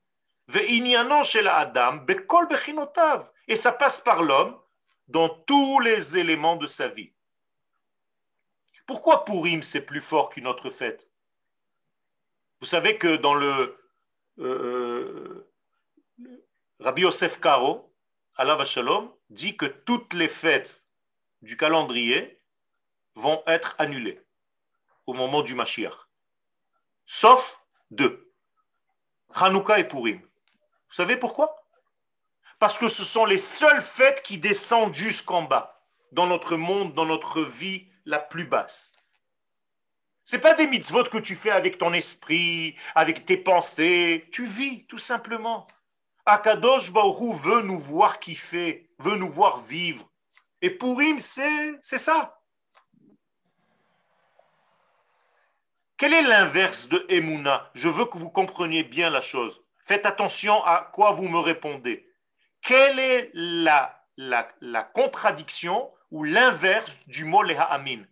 Adam 0.48 1.96
bekol 1.96 2.48
bechinotav. 2.48 3.30
Et 3.48 3.56
ça 3.56 3.72
passe 3.72 4.00
par 4.00 4.22
l'homme 4.22 4.58
dans 5.08 5.28
tous 5.28 5.80
les 5.80 6.18
éléments 6.18 6.56
de 6.56 6.66
sa 6.66 6.88
vie. 6.88 7.12
Pourquoi 8.86 9.24
Purim 9.24 9.62
c'est 9.62 9.86
plus 9.86 10.00
fort 10.00 10.30
qu'une 10.30 10.46
autre 10.46 10.70
fête? 10.70 11.10
Vous 12.60 12.66
savez 12.66 12.98
que 12.98 13.16
dans 13.16 13.34
le 13.34 13.78
euh, 14.38 15.50
Rabbi 16.80 17.02
Yosef 17.02 17.40
Karo, 17.40 17.94
Allah 18.36 18.62
Shalom, 18.64 19.12
dit 19.30 19.56
que 19.56 19.66
toutes 19.66 20.12
les 20.14 20.28
fêtes 20.28 20.84
du 21.42 21.56
calendrier 21.56 22.40
vont 23.14 23.42
être 23.46 23.74
annulées 23.78 24.20
au 25.06 25.14
moment 25.14 25.42
du 25.42 25.54
Mashiach, 25.54 25.94
sauf 27.04 27.60
deux, 27.90 28.32
Hanouka 29.34 29.78
et 29.78 29.88
Purim. 29.88 30.20
Vous 30.20 30.94
savez 30.94 31.16
pourquoi? 31.16 31.56
Parce 32.58 32.78
que 32.78 32.88
ce 32.88 33.04
sont 33.04 33.24
les 33.24 33.38
seules 33.38 33.82
fêtes 33.82 34.22
qui 34.22 34.38
descendent 34.38 34.94
jusqu'en 34.94 35.42
bas, 35.42 35.82
dans 36.12 36.26
notre 36.26 36.56
monde, 36.56 36.94
dans 36.94 37.06
notre 37.06 37.42
vie 37.42 37.88
la 38.04 38.18
plus 38.18 38.46
basse. 38.46 38.92
Ce 40.24 40.36
pas 40.36 40.54
des 40.54 40.66
mitzvot 40.66 41.04
que 41.04 41.18
tu 41.18 41.36
fais 41.36 41.50
avec 41.50 41.76
ton 41.76 41.92
esprit, 41.92 42.76
avec 42.94 43.26
tes 43.26 43.36
pensées. 43.36 44.26
Tu 44.32 44.46
vis, 44.46 44.86
tout 44.86 44.98
simplement. 44.98 45.66
Akadosh 46.24 46.90
Baruch 46.92 47.36
veut 47.40 47.60
nous 47.60 47.78
voir 47.78 48.18
kiffer, 48.18 48.88
veut 48.98 49.16
nous 49.16 49.30
voir 49.30 49.62
vivre. 49.62 50.08
Et 50.62 50.70
Purim, 50.70 51.20
c'est 51.20 51.78
ça. 51.82 52.40
Quel 55.96 56.12
est 56.12 56.22
l'inverse 56.22 56.88
de 56.88 57.04
Emouna? 57.08 57.70
Je 57.74 57.88
veux 57.88 58.06
que 58.06 58.18
vous 58.18 58.30
compreniez 58.30 58.82
bien 58.82 59.10
la 59.10 59.20
chose. 59.20 59.62
Faites 59.86 60.06
attention 60.06 60.64
à 60.64 60.90
quoi 60.92 61.12
vous 61.12 61.28
me 61.28 61.38
répondez. 61.38 62.08
Quelle 62.62 62.98
est 62.98 63.30
la, 63.34 64.04
la, 64.16 64.48
la 64.60 64.82
contradiction 64.82 65.92
ou 66.10 66.24
l'inverse 66.24 66.98
du 67.06 67.24
mot 67.24 67.42
Amin? 67.42 68.04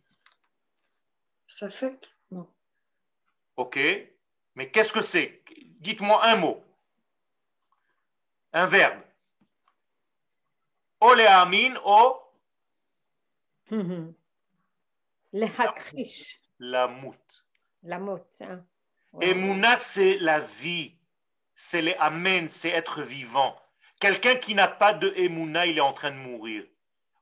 Ça 1.47 1.69
fait 1.69 2.11
non. 2.31 2.49
Ok, 3.57 3.79
mais 4.55 4.71
qu'est-ce 4.71 4.93
que 4.93 5.03
c'est? 5.03 5.43
Dites-moi 5.81 6.25
un 6.25 6.37
mot. 6.37 6.65
Un 8.53 8.67
verbe. 8.67 9.01
Amin 11.01 11.75
o 11.85 12.19
Le 15.33 15.47
hakrish. 15.59 16.41
La 16.59 16.87
mout. 16.87 17.42
La 17.83 17.99
mout. 17.99 18.23
Hein. 18.41 18.65
Emouna, 19.21 19.77
c'est 19.77 20.19
la 20.19 20.41
vie. 20.41 20.97
C'est 21.55 21.83
les 21.83 21.95
amen, 21.95 22.49
c'est 22.49 22.71
être 22.71 23.03
vivant. 23.03 23.57
Quelqu'un 24.01 24.37
qui 24.37 24.55
n'a 24.55 24.69
pas 24.69 24.93
de 24.93 25.13
Emouna, 25.17 25.67
il 25.67 25.79
est 25.79 25.83
en 25.83 25.93
train 25.93 26.11
de 26.11 26.17
mourir. 26.17 26.65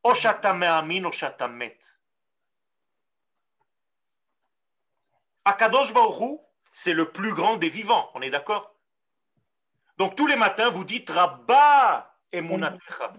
Oshatame 0.03 0.63
amin, 0.63 1.05
oshatamet. 1.05 1.79
Akadosh 5.45 5.93
Baruch 5.93 6.41
c'est 6.73 6.95
le 6.95 7.11
plus 7.11 7.35
grand 7.35 7.57
des 7.57 7.69
vivants, 7.69 8.11
on 8.15 8.23
est 8.23 8.31
d'accord? 8.31 8.75
Donc 9.99 10.17
tous 10.17 10.27
les 10.27 10.37
matins, 10.37 10.71
vous 10.71 10.85
dites 10.85 11.11
Rabba 11.11 12.17
Emunatecha. 12.33 13.13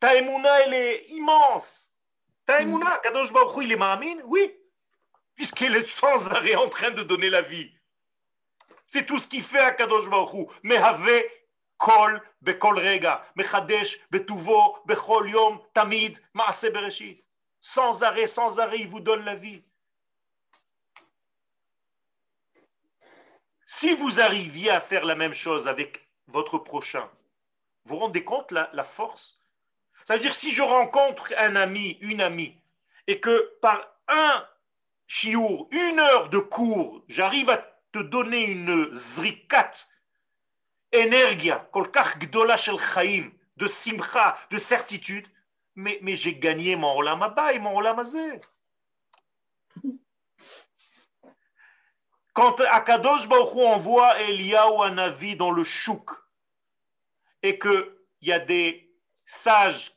Ta 0.00 0.14
Emuna, 0.14 0.60
elle 0.60 0.74
est 0.74 1.06
immense. 1.10 1.92
Ta 2.46 2.62
Emuna, 2.62 2.94
Akadosh 2.94 3.30
il 3.62 3.72
est 3.72 3.76
Ma'amin 3.76 4.16
Oui, 4.24 4.54
puisqu'il 5.34 5.74
est 5.76 5.88
sans 5.88 6.28
arrêt 6.30 6.54
en 6.54 6.68
train 6.68 6.90
de 6.90 7.02
donner 7.02 7.30
la 7.30 7.42
vie. 7.42 7.72
C'est 8.86 9.06
tout 9.06 9.18
ce 9.18 9.28
qu'il 9.28 9.42
fait 9.42 9.58
à 9.58 9.72
Kadosh 9.72 10.08
Baruch 10.08 10.48
avait 10.70 11.44
kol 11.76 12.22
bekol 12.40 12.78
rega, 12.78 13.26
mechadesh 13.34 13.98
betuvo 14.10 14.78
bechol 14.86 15.30
yom 15.30 15.60
tamid 15.72 16.22
maase 16.32 16.70
bereshit. 16.72 17.24
Sans 17.60 18.02
arrêt, 18.02 18.26
sans 18.26 18.60
arrêt, 18.60 18.80
il 18.80 18.88
vous 18.88 19.00
donne 19.00 19.24
la 19.24 19.34
vie. 19.34 19.62
Si 23.66 23.94
vous 23.94 24.20
arriviez 24.20 24.70
à 24.70 24.80
faire 24.80 25.04
la 25.04 25.14
même 25.14 25.32
chose 25.32 25.66
avec 25.66 26.06
votre 26.26 26.58
prochain, 26.58 27.10
vous 27.84 27.96
vous 27.96 28.00
rendez 28.02 28.22
compte 28.22 28.52
la, 28.52 28.70
la 28.74 28.84
force? 28.84 29.40
Ça 30.04 30.14
veut 30.14 30.20
dire 30.20 30.34
si 30.34 30.52
je 30.52 30.62
rencontre 30.62 31.32
un 31.38 31.56
ami, 31.56 31.96
une 32.00 32.20
amie, 32.20 32.56
et 33.06 33.18
que 33.18 33.56
par 33.60 33.96
un 34.08 34.46
chiour, 35.06 35.68
une 35.70 35.98
heure 35.98 36.28
de 36.28 36.38
cours, 36.38 37.04
j'arrive 37.08 37.50
à 37.50 37.58
te 37.92 37.98
donner 37.98 38.44
une 38.44 38.94
zrikat, 38.94 39.70
énergia, 40.92 41.68
kolkach 41.72 42.18
gdola 42.18 42.56
shel 42.56 42.78
chaim, 42.78 43.30
de 43.56 43.66
simcha, 43.66 44.36
de 44.50 44.58
certitude, 44.58 45.28
mais, 45.74 45.98
mais 46.02 46.16
j'ai 46.16 46.36
gagné 46.36 46.76
mon 46.76 46.96
olam 46.96 47.34
et 47.52 47.58
mon 47.58 47.76
olam 47.76 48.02
Quand 52.32 52.60
Akadosh 52.60 53.28
Baruch 53.28 53.56
envoie 53.56 54.20
Eliyahu 54.20 54.82
Anavi 54.82 55.36
dans 55.36 55.52
le 55.52 55.62
chouk 55.62 56.10
et 57.42 57.58
qu'il 57.58 57.92
y 58.22 58.32
a 58.32 58.40
des 58.40 58.92
sages 59.24 59.92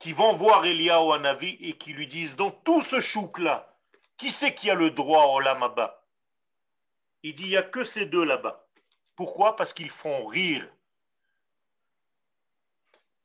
qui 0.00 0.12
vont 0.12 0.32
voir 0.32 0.64
Eliyahu 0.64 1.12
Anavi 1.12 1.58
et 1.60 1.76
qui 1.76 1.92
lui 1.92 2.06
disent 2.06 2.36
dans 2.36 2.50
tout 2.50 2.80
ce 2.80 3.00
chouk-là, 3.00 3.71
qui 4.22 4.30
c'est 4.30 4.54
qui 4.54 4.70
a 4.70 4.74
le 4.74 4.92
droit 4.92 5.24
au 5.34 5.40
Lamaba 5.40 6.06
Il 7.24 7.34
dit 7.34 7.42
il 7.42 7.48
n'y 7.48 7.56
a 7.56 7.62
que 7.64 7.82
ces 7.82 8.06
deux 8.06 8.22
là-bas. 8.22 8.68
Pourquoi? 9.16 9.56
Parce 9.56 9.72
qu'ils 9.72 9.90
font 9.90 10.26
rire. 10.26 10.64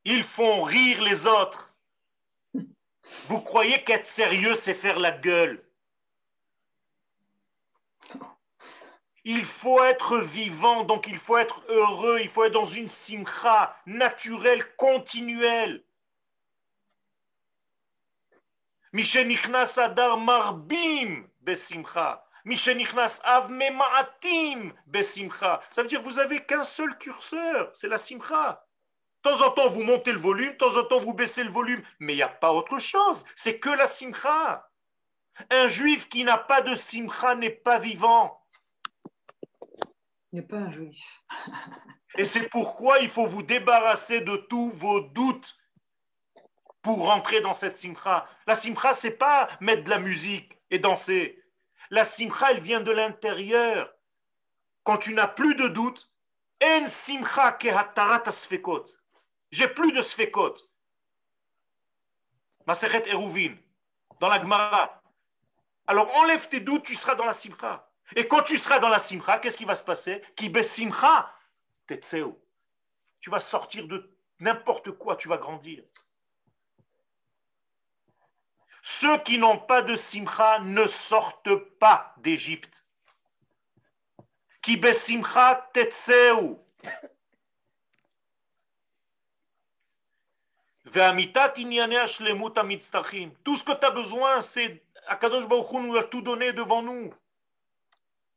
Ils 0.06 0.24
font 0.24 0.64
rire 0.64 1.04
les 1.04 1.28
autres. 1.28 1.72
Vous 3.28 3.42
croyez 3.42 3.84
qu'être 3.84 4.08
sérieux, 4.08 4.56
c'est 4.56 4.74
faire 4.74 4.98
la 4.98 5.12
gueule? 5.12 5.64
Il 9.24 9.46
faut 9.46 9.84
être 9.84 10.18
vivant, 10.18 10.84
donc 10.84 11.06
il 11.06 11.20
faut 11.20 11.38
être 11.38 11.64
heureux, 11.70 12.22
il 12.22 12.30
faut 12.30 12.44
être 12.44 12.54
dans 12.54 12.66
une 12.66 12.90
simcha 12.90 13.78
naturelle, 13.86 14.66
continuelle. 14.78 15.84
Adar 19.78 20.18
marbim 20.18 21.28
besimcha. 21.42 22.24
av 23.24 23.52
memaatim 23.52 24.74
besimcha. 24.86 25.62
Ça 25.70 25.82
veut 25.82 25.88
dire 25.88 26.00
que 26.00 26.10
vous 26.10 26.16
n'avez 26.16 26.46
qu'un 26.46 26.64
seul 26.64 26.98
curseur, 26.98 27.72
c'est 27.74 27.88
la 27.88 27.98
simcha. 27.98 28.64
De 29.24 29.32
temps 29.32 29.46
en 29.46 29.52
temps, 29.52 29.70
vous 29.70 29.84
montez 29.84 30.12
le 30.12 30.20
volume, 30.20 30.52
de 30.52 30.58
temps 30.58 30.78
en 30.78 30.84
temps, 30.84 31.00
vous 31.00 31.14
baissez 31.14 31.44
le 31.44 31.52
volume, 31.52 31.84
mais 32.00 32.14
il 32.14 32.18
n'y 32.18 32.22
a 32.22 32.30
pas 32.30 32.54
autre 32.54 32.80
chose, 32.80 33.26
c'est 33.36 33.60
que 33.60 33.70
la 33.70 33.88
simcha. 33.88 34.70
Un 35.52 35.68
juif 35.68 36.10
qui 36.10 36.24
n'a 36.24 36.38
pas 36.38 36.62
de 36.62 36.76
simcha 36.76 37.36
n'est 37.36 37.50
pas 37.50 37.80
vivant. 37.80 38.42
N'est 40.32 40.42
pas 40.42 40.58
un 40.58 40.72
juif. 40.72 41.24
Et 42.18 42.26
c'est 42.26 42.50
pourquoi 42.50 43.00
il 43.00 43.10
faut 43.10 43.28
vous 43.28 43.44
débarrasser 43.44 44.22
de 44.22 44.36
tous 44.36 44.72
vos 44.72 45.02
doutes 45.02 45.58
pour 46.88 47.04
rentrer 47.04 47.42
dans 47.42 47.54
cette 47.54 47.76
simcha. 47.76 48.30
La 48.46 48.56
simcha, 48.56 48.94
c'est 48.94 49.18
pas 49.18 49.50
mettre 49.60 49.84
de 49.84 49.90
la 49.90 50.00
musique 50.00 50.58
et 50.70 50.80
danser. 50.80 51.44
La 51.90 52.06
simcha, 52.06 52.52
elle 52.52 52.62
vient 52.62 52.80
de 52.80 52.92
l'intérieur. 52.92 53.94
Quand 54.86 54.98
tu 54.98 55.14
n'as 55.14 55.28
plus 55.28 55.54
de 55.56 55.68
doute, 55.68 56.10
en 56.64 56.88
simcha 56.88 57.58
sfekot. 58.32 58.86
J'ai 59.52 59.68
plus 59.68 59.92
de 59.92 60.02
sfekot. 60.02 60.56
Maseret 62.66 63.04
Eruvin, 63.10 63.58
dans 64.22 64.30
la 64.30 64.42
Gemara. 64.42 65.04
Alors 65.88 66.10
enlève 66.16 66.48
tes 66.48 66.62
doutes, 66.62 66.86
tu 66.86 66.96
seras 66.96 67.16
dans 67.16 67.26
la 67.26 67.34
simcha. 67.34 67.92
Et 68.16 68.30
quand 68.30 68.44
tu 68.44 68.58
seras 68.58 68.80
dans 68.80 68.88
la 68.88 69.00
simcha, 69.00 69.40
qu'est-ce 69.40 69.58
qui 69.58 69.66
va 69.66 69.76
se 69.76 69.84
passer? 69.84 70.24
Qui 70.38 70.50
simcha, 70.64 71.36
Tu 73.20 73.30
vas 73.30 73.42
sortir 73.42 73.90
de 73.90 74.10
n'importe 74.40 74.92
quoi, 74.92 75.18
tu 75.18 75.28
vas 75.28 75.36
grandir. 75.36 75.84
Ceux 78.90 79.18
qui 79.18 79.38
n'ont 79.38 79.60
pas 79.60 79.82
de 79.82 79.98
simcha 79.98 80.60
ne 80.60 80.88
sortent 80.88 81.54
pas 81.78 82.16
d'Égypte. 82.20 82.86
Qui 84.62 84.78
besimcha 84.78 85.70
tetseu. 85.74 86.56
Tout 90.86 90.94
ce 93.58 93.64
que 93.66 93.78
tu 93.78 93.86
as 93.86 93.92
besoin, 93.92 94.40
c'est 94.40 94.82
Akadosh 95.08 95.48
Baruch 95.48 95.70
Hu 95.74 95.82
nous 95.82 95.98
a 95.98 96.06
tout 96.06 96.22
donné 96.22 96.54
devant 96.54 96.82
nous. 96.82 97.14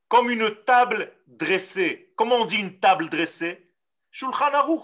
Comme 0.09 0.30
une 0.30 0.53
table 0.64 1.12
dressée. 1.28 2.12
Comment 2.16 2.38
on 2.38 2.46
dit 2.46 2.57
une 2.57 2.80
table 2.80 3.09
dressée? 3.09 3.70
Shulchan 4.11 4.53
Aruch. 4.53 4.82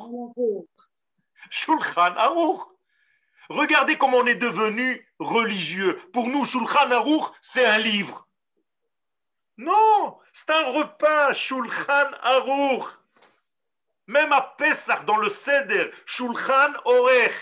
Shulchan 1.51 2.15
Aruch. 2.17 2.61
Regardez 3.49 3.99
comment 3.99 4.19
on 4.19 4.27
est 4.27 4.37
devenu 4.37 5.03
religieux. 5.19 6.01
Pour 6.13 6.29
nous, 6.29 6.45
Shulchan 6.45 6.91
Aruch, 6.91 7.33
c'est 7.41 7.67
un 7.67 7.79
livre. 7.79 8.29
Non, 9.57 10.19
c'est 10.33 10.51
un 10.51 10.73
repas, 10.73 11.33
Shulchan 11.33 12.11
Aruch. 12.23 12.87
Même 14.07 14.33
à 14.33 14.41
Pessah, 14.41 15.03
dans 15.05 15.17
le 15.17 15.29
Seder, 15.29 15.91
Shulchan 16.05 16.73
Orech. 16.85 17.35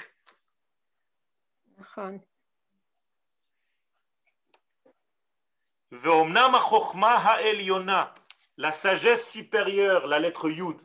La 8.56 8.70
sagesse 8.70 9.30
supérieure, 9.30 10.06
la 10.06 10.18
lettre 10.18 10.48
Yud, 10.48 10.80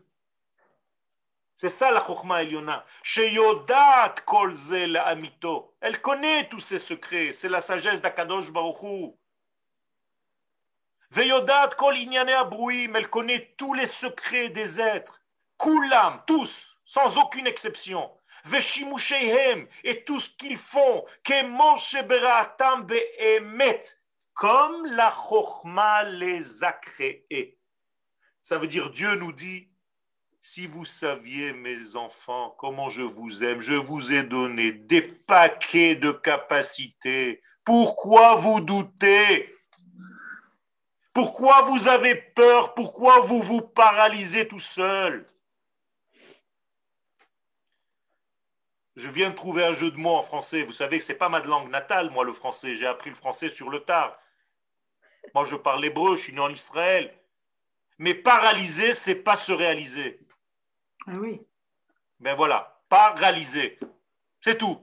c'est 1.60 1.68
ça 1.68 1.92
la 1.92 2.00
Chokhmah 2.00 2.44
Eliona. 2.44 2.86
Sheyodat 3.04 4.16
kol 4.26 4.56
amito. 4.96 5.76
Elle 5.82 6.00
connaît 6.00 6.48
tous 6.48 6.62
ses 6.62 6.80
secrets. 6.80 7.34
C'est 7.34 7.50
la 7.50 7.60
sagesse 7.60 8.00
d'Akadosh 8.00 8.50
Baruchu. 8.50 9.12
Veyodat 11.12 11.72
kol 11.78 11.98
abrouim. 11.98 12.94
Elle 12.96 13.10
connaît 13.10 13.56
tous 13.58 13.74
les 13.74 13.88
secrets 13.88 14.48
des 14.48 14.80
êtres. 14.80 15.22
Kulam, 15.58 16.24
tous, 16.26 16.78
sans 16.86 17.18
aucune 17.18 17.48
exception. 17.48 18.10
Veshimusheihem, 18.46 19.68
et 19.84 20.06
tout 20.06 20.18
ce 20.18 20.30
qu'ils 20.30 20.58
font. 20.58 21.06
Kemoshe 21.26 22.02
beraatam 22.04 22.84
be'emet. 22.84 23.82
comme 24.34 24.86
la 24.86 25.12
Chochma 25.12 26.04
les 26.04 26.64
a 26.64 26.72
créés. 26.72 27.60
Ça 28.42 28.58
veut 28.58 28.68
dire 28.68 28.90
Dieu 28.92 29.16
nous 29.16 29.34
dit, 29.34 29.70
si 30.42 30.68
vous 30.68 30.86
saviez, 30.86 31.54
mes 31.54 31.96
enfants, 31.96 32.56
comment 32.58 32.90
je 32.90 33.02
vous 33.02 33.44
aime, 33.44 33.62
je 33.62 33.74
vous 33.74 34.14
ai 34.14 34.24
donné 34.24 34.72
des 34.72 35.02
paquets 35.02 35.96
de 35.96 36.12
capacités. 36.12 37.42
Pourquoi 37.64 38.36
vous 38.36 38.62
doutez? 38.62 39.54
Pourquoi 41.14 41.64
vous 41.64 41.88
avez 41.88 42.16
peur? 42.16 42.74
Pourquoi 42.74 43.20
vous 43.22 43.42
vous 43.42 43.62
paralysez 43.62 44.48
tout 44.48 44.60
seul? 44.60 45.28
Je 48.96 49.10
viens 49.10 49.30
de 49.30 49.36
trouver 49.36 49.64
un 49.66 49.74
jeu 49.74 49.92
de 49.92 49.98
mots 49.98 50.16
en 50.16 50.24
français. 50.24 50.64
Vous 50.64 50.72
savez 50.72 50.98
que 50.98 51.04
ce 51.04 51.12
n'est 51.12 51.18
pas 51.18 51.30
ma 51.30 51.40
langue 51.40 51.70
natale, 51.70 52.10
moi, 52.10 52.24
le 52.24 52.34
français. 52.34 52.76
J'ai 52.76 52.86
appris 52.86 53.10
le 53.10 53.16
français 53.16 53.50
sur 53.50 53.70
le 53.70 53.80
tard. 53.80 54.18
Moi, 55.34 55.46
je 55.46 55.56
parle 55.56 55.86
hébreu, 55.86 56.16
je 56.16 56.24
suis 56.24 56.34
né 56.34 56.40
en 56.40 56.50
Israël. 56.50 57.14
Mais 57.98 58.14
paralyser, 58.14 58.94
c'est 58.94 59.16
pas 59.16 59.36
se 59.36 59.52
réaliser. 59.52 60.20
Ah 61.12 61.18
oui. 61.18 61.42
Ben 62.20 62.36
voilà, 62.36 62.80
paralyser. 62.88 63.80
C'est 64.42 64.60
tout. 64.60 64.80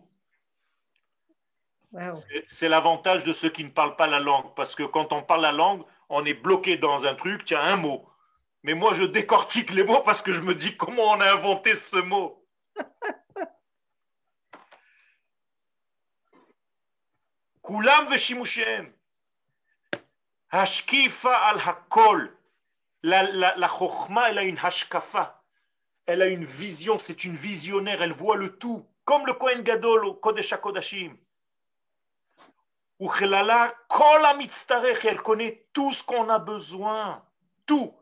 C'est 2.49 2.69
l'avantage 2.69 3.23
de 3.25 3.33
ceux 3.33 3.49
qui 3.49 3.63
ne 3.63 3.71
parlent 3.71 3.95
pas 3.97 4.09
la 4.09 4.19
langue. 4.19 4.53
Parce 4.57 4.75
que 4.75 4.83
quand 4.83 5.13
on 5.13 5.23
parle 5.23 5.43
la 5.43 5.53
langue, 5.53 5.85
on 6.09 6.25
est 6.25 6.35
bloqué 6.35 6.77
dans 6.79 7.07
un 7.07 7.15
truc, 7.15 7.45
tiens, 7.45 7.61
un 7.61 7.77
mot. 7.77 8.11
Mais 8.65 8.75
moi, 8.75 8.93
je 8.93 9.05
décortique 9.05 9.71
les 9.73 9.85
mots 9.85 10.01
parce 10.01 10.21
que 10.21 10.33
je 10.33 10.41
me 10.41 10.55
dis 10.55 10.77
comment 10.77 11.05
on 11.05 11.21
a 11.21 11.33
inventé 11.33 11.77
ce 11.77 11.99
mot? 11.99 12.45
Kulam 17.63 18.09
veshimushem. 18.09 18.93
Hashkifa 20.51 21.33
al 21.33 21.61
hakol. 21.61 22.37
La, 23.03 23.23
la, 23.23 23.55
la 23.57 23.71
elle 24.29 24.39
a 24.39 24.43
une 24.43 24.59
hashkafa 24.59 25.36
Elle 26.06 26.22
a 26.22 26.28
une 26.28 26.46
vision, 26.46 27.00
c'est 27.00 27.24
une 27.24 27.36
visionnaire, 27.36 28.02
elle 28.02 28.14
voit 28.14 28.36
le 28.36 28.58
tout. 28.58 28.86
Comme 29.06 29.26
le 29.26 29.34
Kohen 29.34 29.62
Gadol 29.62 30.06
au 30.06 30.14
Kodesh 30.14 30.54
HaKodashim. 30.54 31.16
Uchelala, 33.00 33.74
kol 33.88 34.22
elle 35.04 35.22
connaît 35.22 35.66
tout 35.74 35.92
ce 35.92 36.04
qu'on 36.04 36.30
a 36.30 36.40
besoin. 36.40 37.24
Tout. 37.66 37.94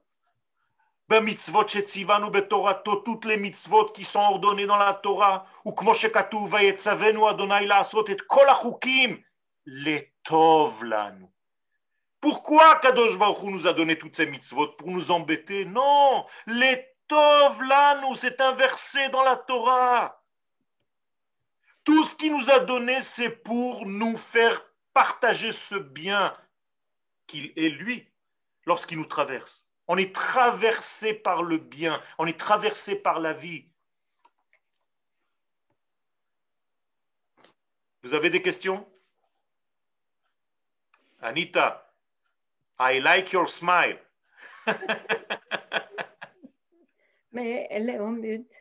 במצוות 1.09 1.69
שציוונו 1.69 2.31
בתורתו, 2.31 2.95
toutes 2.95 3.25
les 3.25 3.37
mitzvot 3.37 3.85
qui 3.93 4.03
sont 4.03 4.19
ordonnées 4.19 4.67
dans 4.67 4.77
la 4.77 4.93
Torah, 4.93 5.45
וכמו 5.67 5.95
שכתוב, 5.95 6.53
ויצוונו 6.53 7.29
אדוני 7.29 7.67
לעשות 7.67 8.09
את 8.09 8.21
כל 8.27 8.49
החוקים 8.49 9.21
לטוב 9.67 10.83
לנו. 10.83 11.29
Pourquoi 12.21 12.75
Kadosh 12.81 13.17
Baruch 13.17 13.41
Hu 13.43 13.49
nous 13.49 13.65
a 13.65 13.73
donné 13.73 13.97
toutes 13.97 14.17
ces 14.17 14.25
mitzvot 14.25 14.67
Pour 14.77 14.91
nous 14.91 15.09
embêter 15.09 15.63
Non 15.63 16.25
Les 16.47 16.85
Tov 17.08 17.62
nous, 18.00 18.14
c'est 18.14 18.40
un 18.40 18.52
verset 18.52 19.08
dans 19.10 19.22
la 19.22 19.36
Torah. 19.36 20.22
Tout 21.84 22.02
ce 22.04 22.16
qu'il 22.16 22.32
nous 22.32 22.50
a 22.50 22.60
donné, 22.60 23.02
c'est 23.02 23.30
pour 23.30 23.86
nous 23.86 24.16
faire 24.16 24.64
partager 24.94 25.52
ce 25.52 25.74
bien 25.74 26.32
qu'il 27.26 27.52
est 27.56 27.68
lui 27.68 28.08
lorsqu'il 28.64 28.98
nous 28.98 29.06
traverse. 29.06 29.68
On 29.86 29.98
est 29.98 30.14
traversé 30.14 31.12
par 31.12 31.42
le 31.42 31.58
bien, 31.58 32.02
on 32.16 32.26
est 32.26 32.38
traversé 32.38 32.96
par 32.96 33.20
la 33.20 33.34
vie. 33.34 33.68
Vous 38.02 38.14
avez 38.14 38.30
des 38.30 38.40
questions? 38.40 38.88
Anita 41.20 41.90
I 42.78 43.00
like 43.00 43.32
your 43.32 43.48
smile. 43.48 43.98
Mais 47.34 47.66
elle 47.70 47.90
est 47.90 47.98
en 47.98 48.10
mute. 48.10 48.52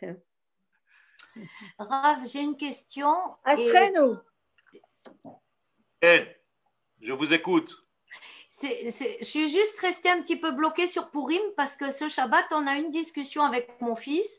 Rav, 1.79 2.27
j'ai 2.27 2.41
une 2.41 2.57
question. 2.57 3.15
Ashrenou. 3.43 4.17
Et... 6.01 6.27
je 7.01 7.13
vous 7.13 7.33
écoute. 7.33 7.77
je 8.61 9.17
suis 9.21 9.49
juste 9.49 9.79
restée 9.79 10.09
un 10.09 10.21
petit 10.21 10.35
peu 10.35 10.51
bloquée 10.51 10.87
sur 10.87 11.09
Purim 11.11 11.41
parce 11.55 11.75
que 11.75 11.91
ce 11.91 12.07
Shabbat, 12.07 12.45
on 12.51 12.67
a 12.67 12.75
une 12.75 12.91
discussion 12.91 13.43
avec 13.43 13.79
mon 13.79 13.95
fils 13.95 14.37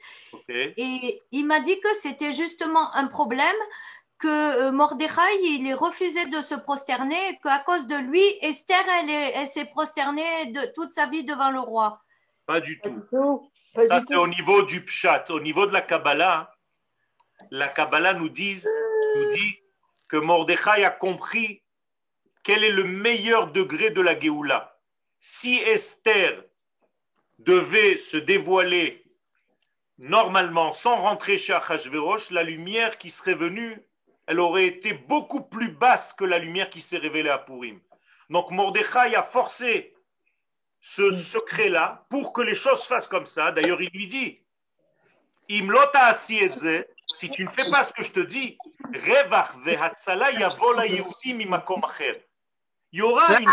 et 0.48 1.22
il 1.32 1.46
m'a 1.46 1.60
dit 1.60 1.80
que 1.80 1.94
c'était 2.02 2.32
justement 2.32 2.92
un 2.94 3.06
problème 3.06 3.56
que 4.18 4.28
euh, 4.68 4.72
Mordechai, 4.72 5.42
il 5.42 5.74
refusait 5.74 6.26
de 6.26 6.40
se 6.40 6.54
prosterner, 6.54 7.38
qu'à 7.42 7.58
cause 7.58 7.86
de 7.86 7.96
lui, 7.96 8.22
Esther, 8.40 8.82
elle, 9.02 9.48
s'est 9.48 9.66
prosternée 9.66 10.46
de 10.46 10.72
toute 10.74 10.92
sa 10.92 11.06
vie 11.06 11.24
devant 11.24 11.50
le 11.50 11.60
roi. 11.60 12.00
Pas 12.46 12.60
du 12.60 12.80
tout. 12.80 13.50
Ça, 13.74 14.00
c'est 14.06 14.16
au 14.16 14.28
niveau 14.28 14.62
du 14.62 14.84
pshat. 14.84 15.24
Au 15.30 15.40
niveau 15.40 15.66
de 15.66 15.72
la 15.72 15.80
Kabbalah, 15.80 16.54
la 17.50 17.68
Kabbalah 17.68 18.14
nous 18.14 18.28
dit, 18.28 18.62
nous 19.16 19.30
dit 19.30 19.58
que 20.08 20.16
Mordechai 20.16 20.84
a 20.84 20.90
compris 20.90 21.62
quel 22.42 22.62
est 22.62 22.70
le 22.70 22.84
meilleur 22.84 23.50
degré 23.50 23.90
de 23.90 24.00
la 24.00 24.18
Géoula. 24.18 24.78
Si 25.20 25.56
Esther 25.56 26.44
devait 27.38 27.96
se 27.96 28.16
dévoiler 28.16 29.04
normalement 29.98 30.72
sans 30.72 30.96
rentrer 30.96 31.38
chez 31.38 31.52
Achashverosh, 31.52 32.30
la 32.30 32.42
lumière 32.42 32.98
qui 32.98 33.10
serait 33.10 33.34
venue 33.34 33.84
elle 34.26 34.40
aurait 34.40 34.66
été 34.66 34.94
beaucoup 34.94 35.42
plus 35.42 35.70
basse 35.70 36.12
que 36.12 36.24
la 36.24 36.38
lumière 36.38 36.70
qui 36.70 36.80
s'est 36.80 36.98
révélée 36.98 37.30
à 37.30 37.38
Purim. 37.38 37.80
Donc 38.30 38.50
Mordechai 38.50 39.14
a 39.14 39.22
forcé 39.22 39.93
ce 40.86 41.10
secret-là 41.12 42.04
pour 42.10 42.34
que 42.34 42.42
les 42.42 42.54
choses 42.54 42.84
fassent 42.84 43.08
comme 43.08 43.24
ça. 43.24 43.50
D'ailleurs, 43.52 43.80
il 43.80 43.88
lui 43.88 44.06
dit 44.06 44.42
Imlota 45.48 46.12
si 46.12 46.38
tu 47.30 47.42
ne 47.42 47.48
fais 47.48 47.70
pas 47.70 47.84
ce 47.84 47.94
que 47.94 48.02
je 48.02 48.12
te 48.12 48.20
dis, 48.20 48.58
il 48.92 49.08
y 52.92 53.02
aura 53.02 53.38
une 53.38 53.50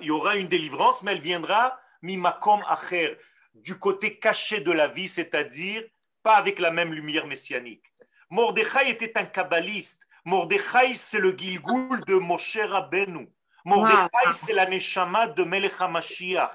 il 0.00 0.06
y 0.06 0.10
aura 0.10 0.36
une 0.36 0.46
délivrance, 0.46 1.02
mais 1.02 1.12
elle 1.12 1.20
viendra 1.20 1.80
mimakom 2.00 2.62
acher, 2.68 3.18
du 3.54 3.76
côté 3.76 4.20
caché 4.20 4.60
de 4.60 4.70
la 4.70 4.86
vie, 4.86 5.08
c'est-à-dire 5.08 5.82
pas 6.22 6.36
avec 6.36 6.60
la 6.60 6.70
même 6.70 6.92
lumière 6.92 7.26
messianique. 7.26 7.92
Mordechai 8.30 8.90
était 8.90 9.18
un 9.18 9.24
kabbaliste. 9.24 10.06
Mordechai, 10.24 10.94
c'est 10.94 11.18
le 11.18 11.36
Gilgul 11.36 12.04
de 12.06 12.14
Moshe 12.14 12.58
Rabbeinu. 12.58 13.28
Mordechai, 13.64 14.32
c'est 14.32 14.52
la 14.52 14.66
Neshama 14.66 15.28
de 15.28 15.44
Melech 15.44 15.80
HaMashiach. 15.80 16.54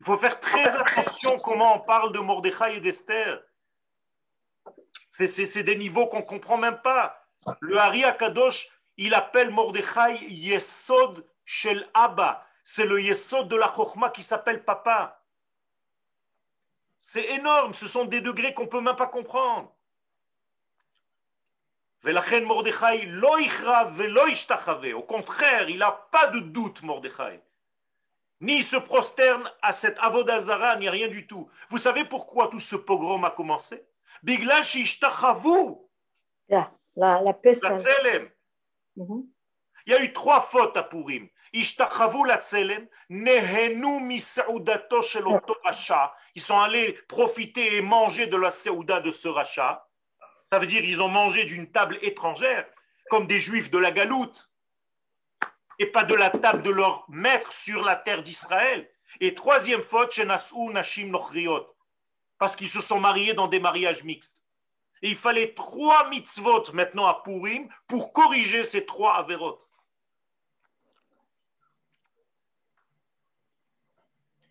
Il 0.00 0.06
faut 0.06 0.18
faire 0.18 0.40
très 0.40 0.76
attention 0.76 1.38
comment 1.38 1.76
on 1.76 1.80
parle 1.80 2.12
de 2.12 2.18
Mordechai 2.18 2.76
et 2.76 2.80
d'Esther. 2.80 3.42
C'est 5.08 5.62
des 5.62 5.76
niveaux 5.76 6.08
qu'on 6.08 6.18
ne 6.18 6.22
comprend 6.22 6.58
même 6.58 6.80
pas. 6.82 7.24
Le 7.60 7.78
Hari 7.78 8.04
Akadosh, 8.04 8.68
il 8.96 9.14
appelle 9.14 9.50
Mordechai 9.50 10.24
Yesod 10.28 11.26
Shel 11.44 11.88
Abba. 11.94 12.46
C'est 12.64 12.84
le 12.84 13.00
Yesod 13.00 13.48
de 13.48 13.56
la 13.56 13.72
Chokhmah 13.72 14.10
qui 14.10 14.22
s'appelle 14.22 14.64
Papa. 14.64 15.22
C'est 16.98 17.24
énorme, 17.30 17.74
ce 17.74 17.88
sont 17.88 18.04
des 18.04 18.20
degrés 18.20 18.54
qu'on 18.54 18.62
ne 18.62 18.68
peut 18.68 18.80
même 18.80 18.96
pas 18.96 19.08
comprendre. 19.08 19.74
Au 22.04 22.10
contraire, 25.02 25.68
il 25.68 25.78
n'a 25.78 25.92
pas 26.10 26.26
de 26.28 26.40
doute, 26.40 26.82
Mordechai. 26.82 27.40
Ni 28.40 28.62
se 28.62 28.76
prosterne 28.76 29.48
à 29.62 29.72
cette 29.72 30.00
avodazara, 30.00 30.74
ni 30.76 30.88
rien 30.88 31.06
du 31.06 31.28
tout. 31.28 31.48
Vous 31.70 31.78
savez 31.78 32.04
pourquoi 32.04 32.48
tout 32.48 32.58
ce 32.58 32.74
pogrom 32.74 33.24
a 33.24 33.30
commencé? 33.30 33.86
Biglal 34.24 34.64
la, 36.96 37.22
la 37.22 37.32
paix. 37.32 37.54
Mhm. 38.96 39.24
Il 39.86 39.92
y 39.92 39.96
a 39.96 40.02
eu 40.02 40.12
trois 40.12 40.40
fautes 40.40 40.76
à 40.76 40.82
Purim. 40.82 41.28
Ils 41.52 41.64
sont 41.64 41.84
allés 46.58 46.92
profiter 47.08 47.76
et 47.76 47.80
manger 47.80 48.26
de 48.26 48.36
la 48.36 48.50
Seouda 48.50 49.00
de 49.00 49.10
ce 49.10 49.28
rachat. 49.28 49.86
Ça 50.52 50.58
veut 50.58 50.66
dire 50.66 50.82
qu'ils 50.82 51.00
ont 51.00 51.08
mangé 51.08 51.46
d'une 51.46 51.70
table 51.70 51.98
étrangère, 52.02 52.68
comme 53.08 53.26
des 53.26 53.40
juifs 53.40 53.70
de 53.70 53.78
la 53.78 53.90
galoute, 53.90 54.50
et 55.78 55.86
pas 55.86 56.04
de 56.04 56.14
la 56.14 56.28
table 56.28 56.60
de 56.60 56.68
leur 56.68 57.06
maître 57.08 57.50
sur 57.50 57.82
la 57.82 57.96
terre 57.96 58.22
d'Israël. 58.22 58.86
Et 59.20 59.32
troisième 59.32 59.82
faute, 59.82 60.14
Nashim 60.18 61.10
parce 62.36 62.54
qu'ils 62.54 62.68
se 62.68 62.82
sont 62.82 63.00
mariés 63.00 63.32
dans 63.32 63.48
des 63.48 63.60
mariages 63.60 64.04
mixtes. 64.04 64.42
Et 65.00 65.08
il 65.08 65.16
fallait 65.16 65.54
trois 65.54 66.10
mitzvot 66.10 66.70
maintenant 66.74 67.06
à 67.06 67.22
Purim 67.22 67.66
pour 67.86 68.12
corriger 68.12 68.66
ces 68.66 68.84
trois 68.84 69.14
avérotes. 69.14 69.66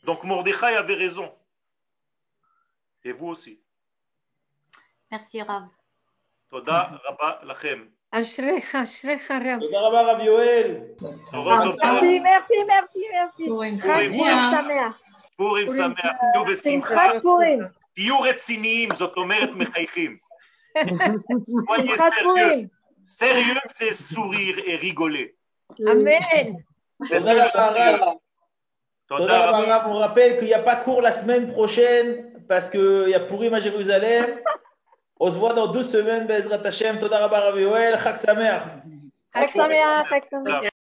Donc 0.06 0.24
Mordechai 0.24 0.76
avait 0.76 0.96
raison. 0.96 1.32
Et 3.04 3.12
vous 3.12 3.28
aussi. 3.28 3.62
Merci 5.12 5.44
Rav. 5.44 5.70
Toda 6.51 7.01
Rabba 7.05 7.41
Lachem. 7.45 7.97
אשריך, 8.13 8.75
אשריך 8.75 9.31
רב. 9.31 9.61
תודה 9.61 9.81
רבה, 9.81 10.03
רב 10.03 10.21
יואל. 10.21 10.77
merci, 11.33 12.21
merci, 12.21 12.59
merci, 12.67 13.01
merci. 13.13 13.49
פורים 13.49 13.81
חג 13.81 14.09
שמח. 14.51 14.99
פורים 15.37 15.71
שמח, 15.71 15.97
תהיו 16.33 16.45
בשמחה, 16.45 16.95
שמחת 16.95 17.23
פורים. 17.23 17.61
תהיו 17.95 18.21
רציניים, 18.21 18.89
זאת 18.95 19.17
אומרת 19.17 19.51
מחייכים. 19.55 20.17
Soyez 20.77 21.87
שמחת 21.87 22.13
sérieux. 22.13 22.23
פורים. 22.23 22.67
Sérieux, 23.07 23.61
c'est 23.67 23.95
sourire 23.95 24.59
et 24.59 24.77
rigoler. 24.77 25.29
אמן. 25.81 26.53
תודה 27.09 27.33
רבה, 27.45 27.67
רב. 27.67 28.01
תודה 29.09 29.21
תודה 29.23 29.49
רבה. 29.49 29.59
רבה, 29.59 29.77
רב. 29.77 29.87
On 29.87 29.99
rappelle 29.99 30.39
qu'il 30.39 30.49
n'y 30.49 30.55
a 30.55 30.63
pas 30.63 30.77
cours 30.77 31.03
la 31.03 31.13
semaine 31.13 31.53
prochaine 31.53 32.33
parce 32.49 32.71
qu'il 32.71 33.09
y 33.09 33.15
a 33.15 33.21
Purim 33.21 33.55
à 33.55 33.61
Jérusalem. 33.61 34.27
On 35.21 35.31
se 35.31 35.39
voit 35.39 35.55
dans 35.55 35.67
deux 35.67 35.83
semaines, 35.83 36.27
Bezrat 36.27 36.67
Hashem. 36.67 36.99
תודה 36.99 37.25
רבה, 37.25 37.39
רב 37.39 37.57
יואל. 37.57 37.97
חג 37.97 38.17
שמח. 38.17 38.65
חג 39.35 39.49
שמח, 39.49 40.09
חג 40.09 40.21
שמח. 40.31 40.71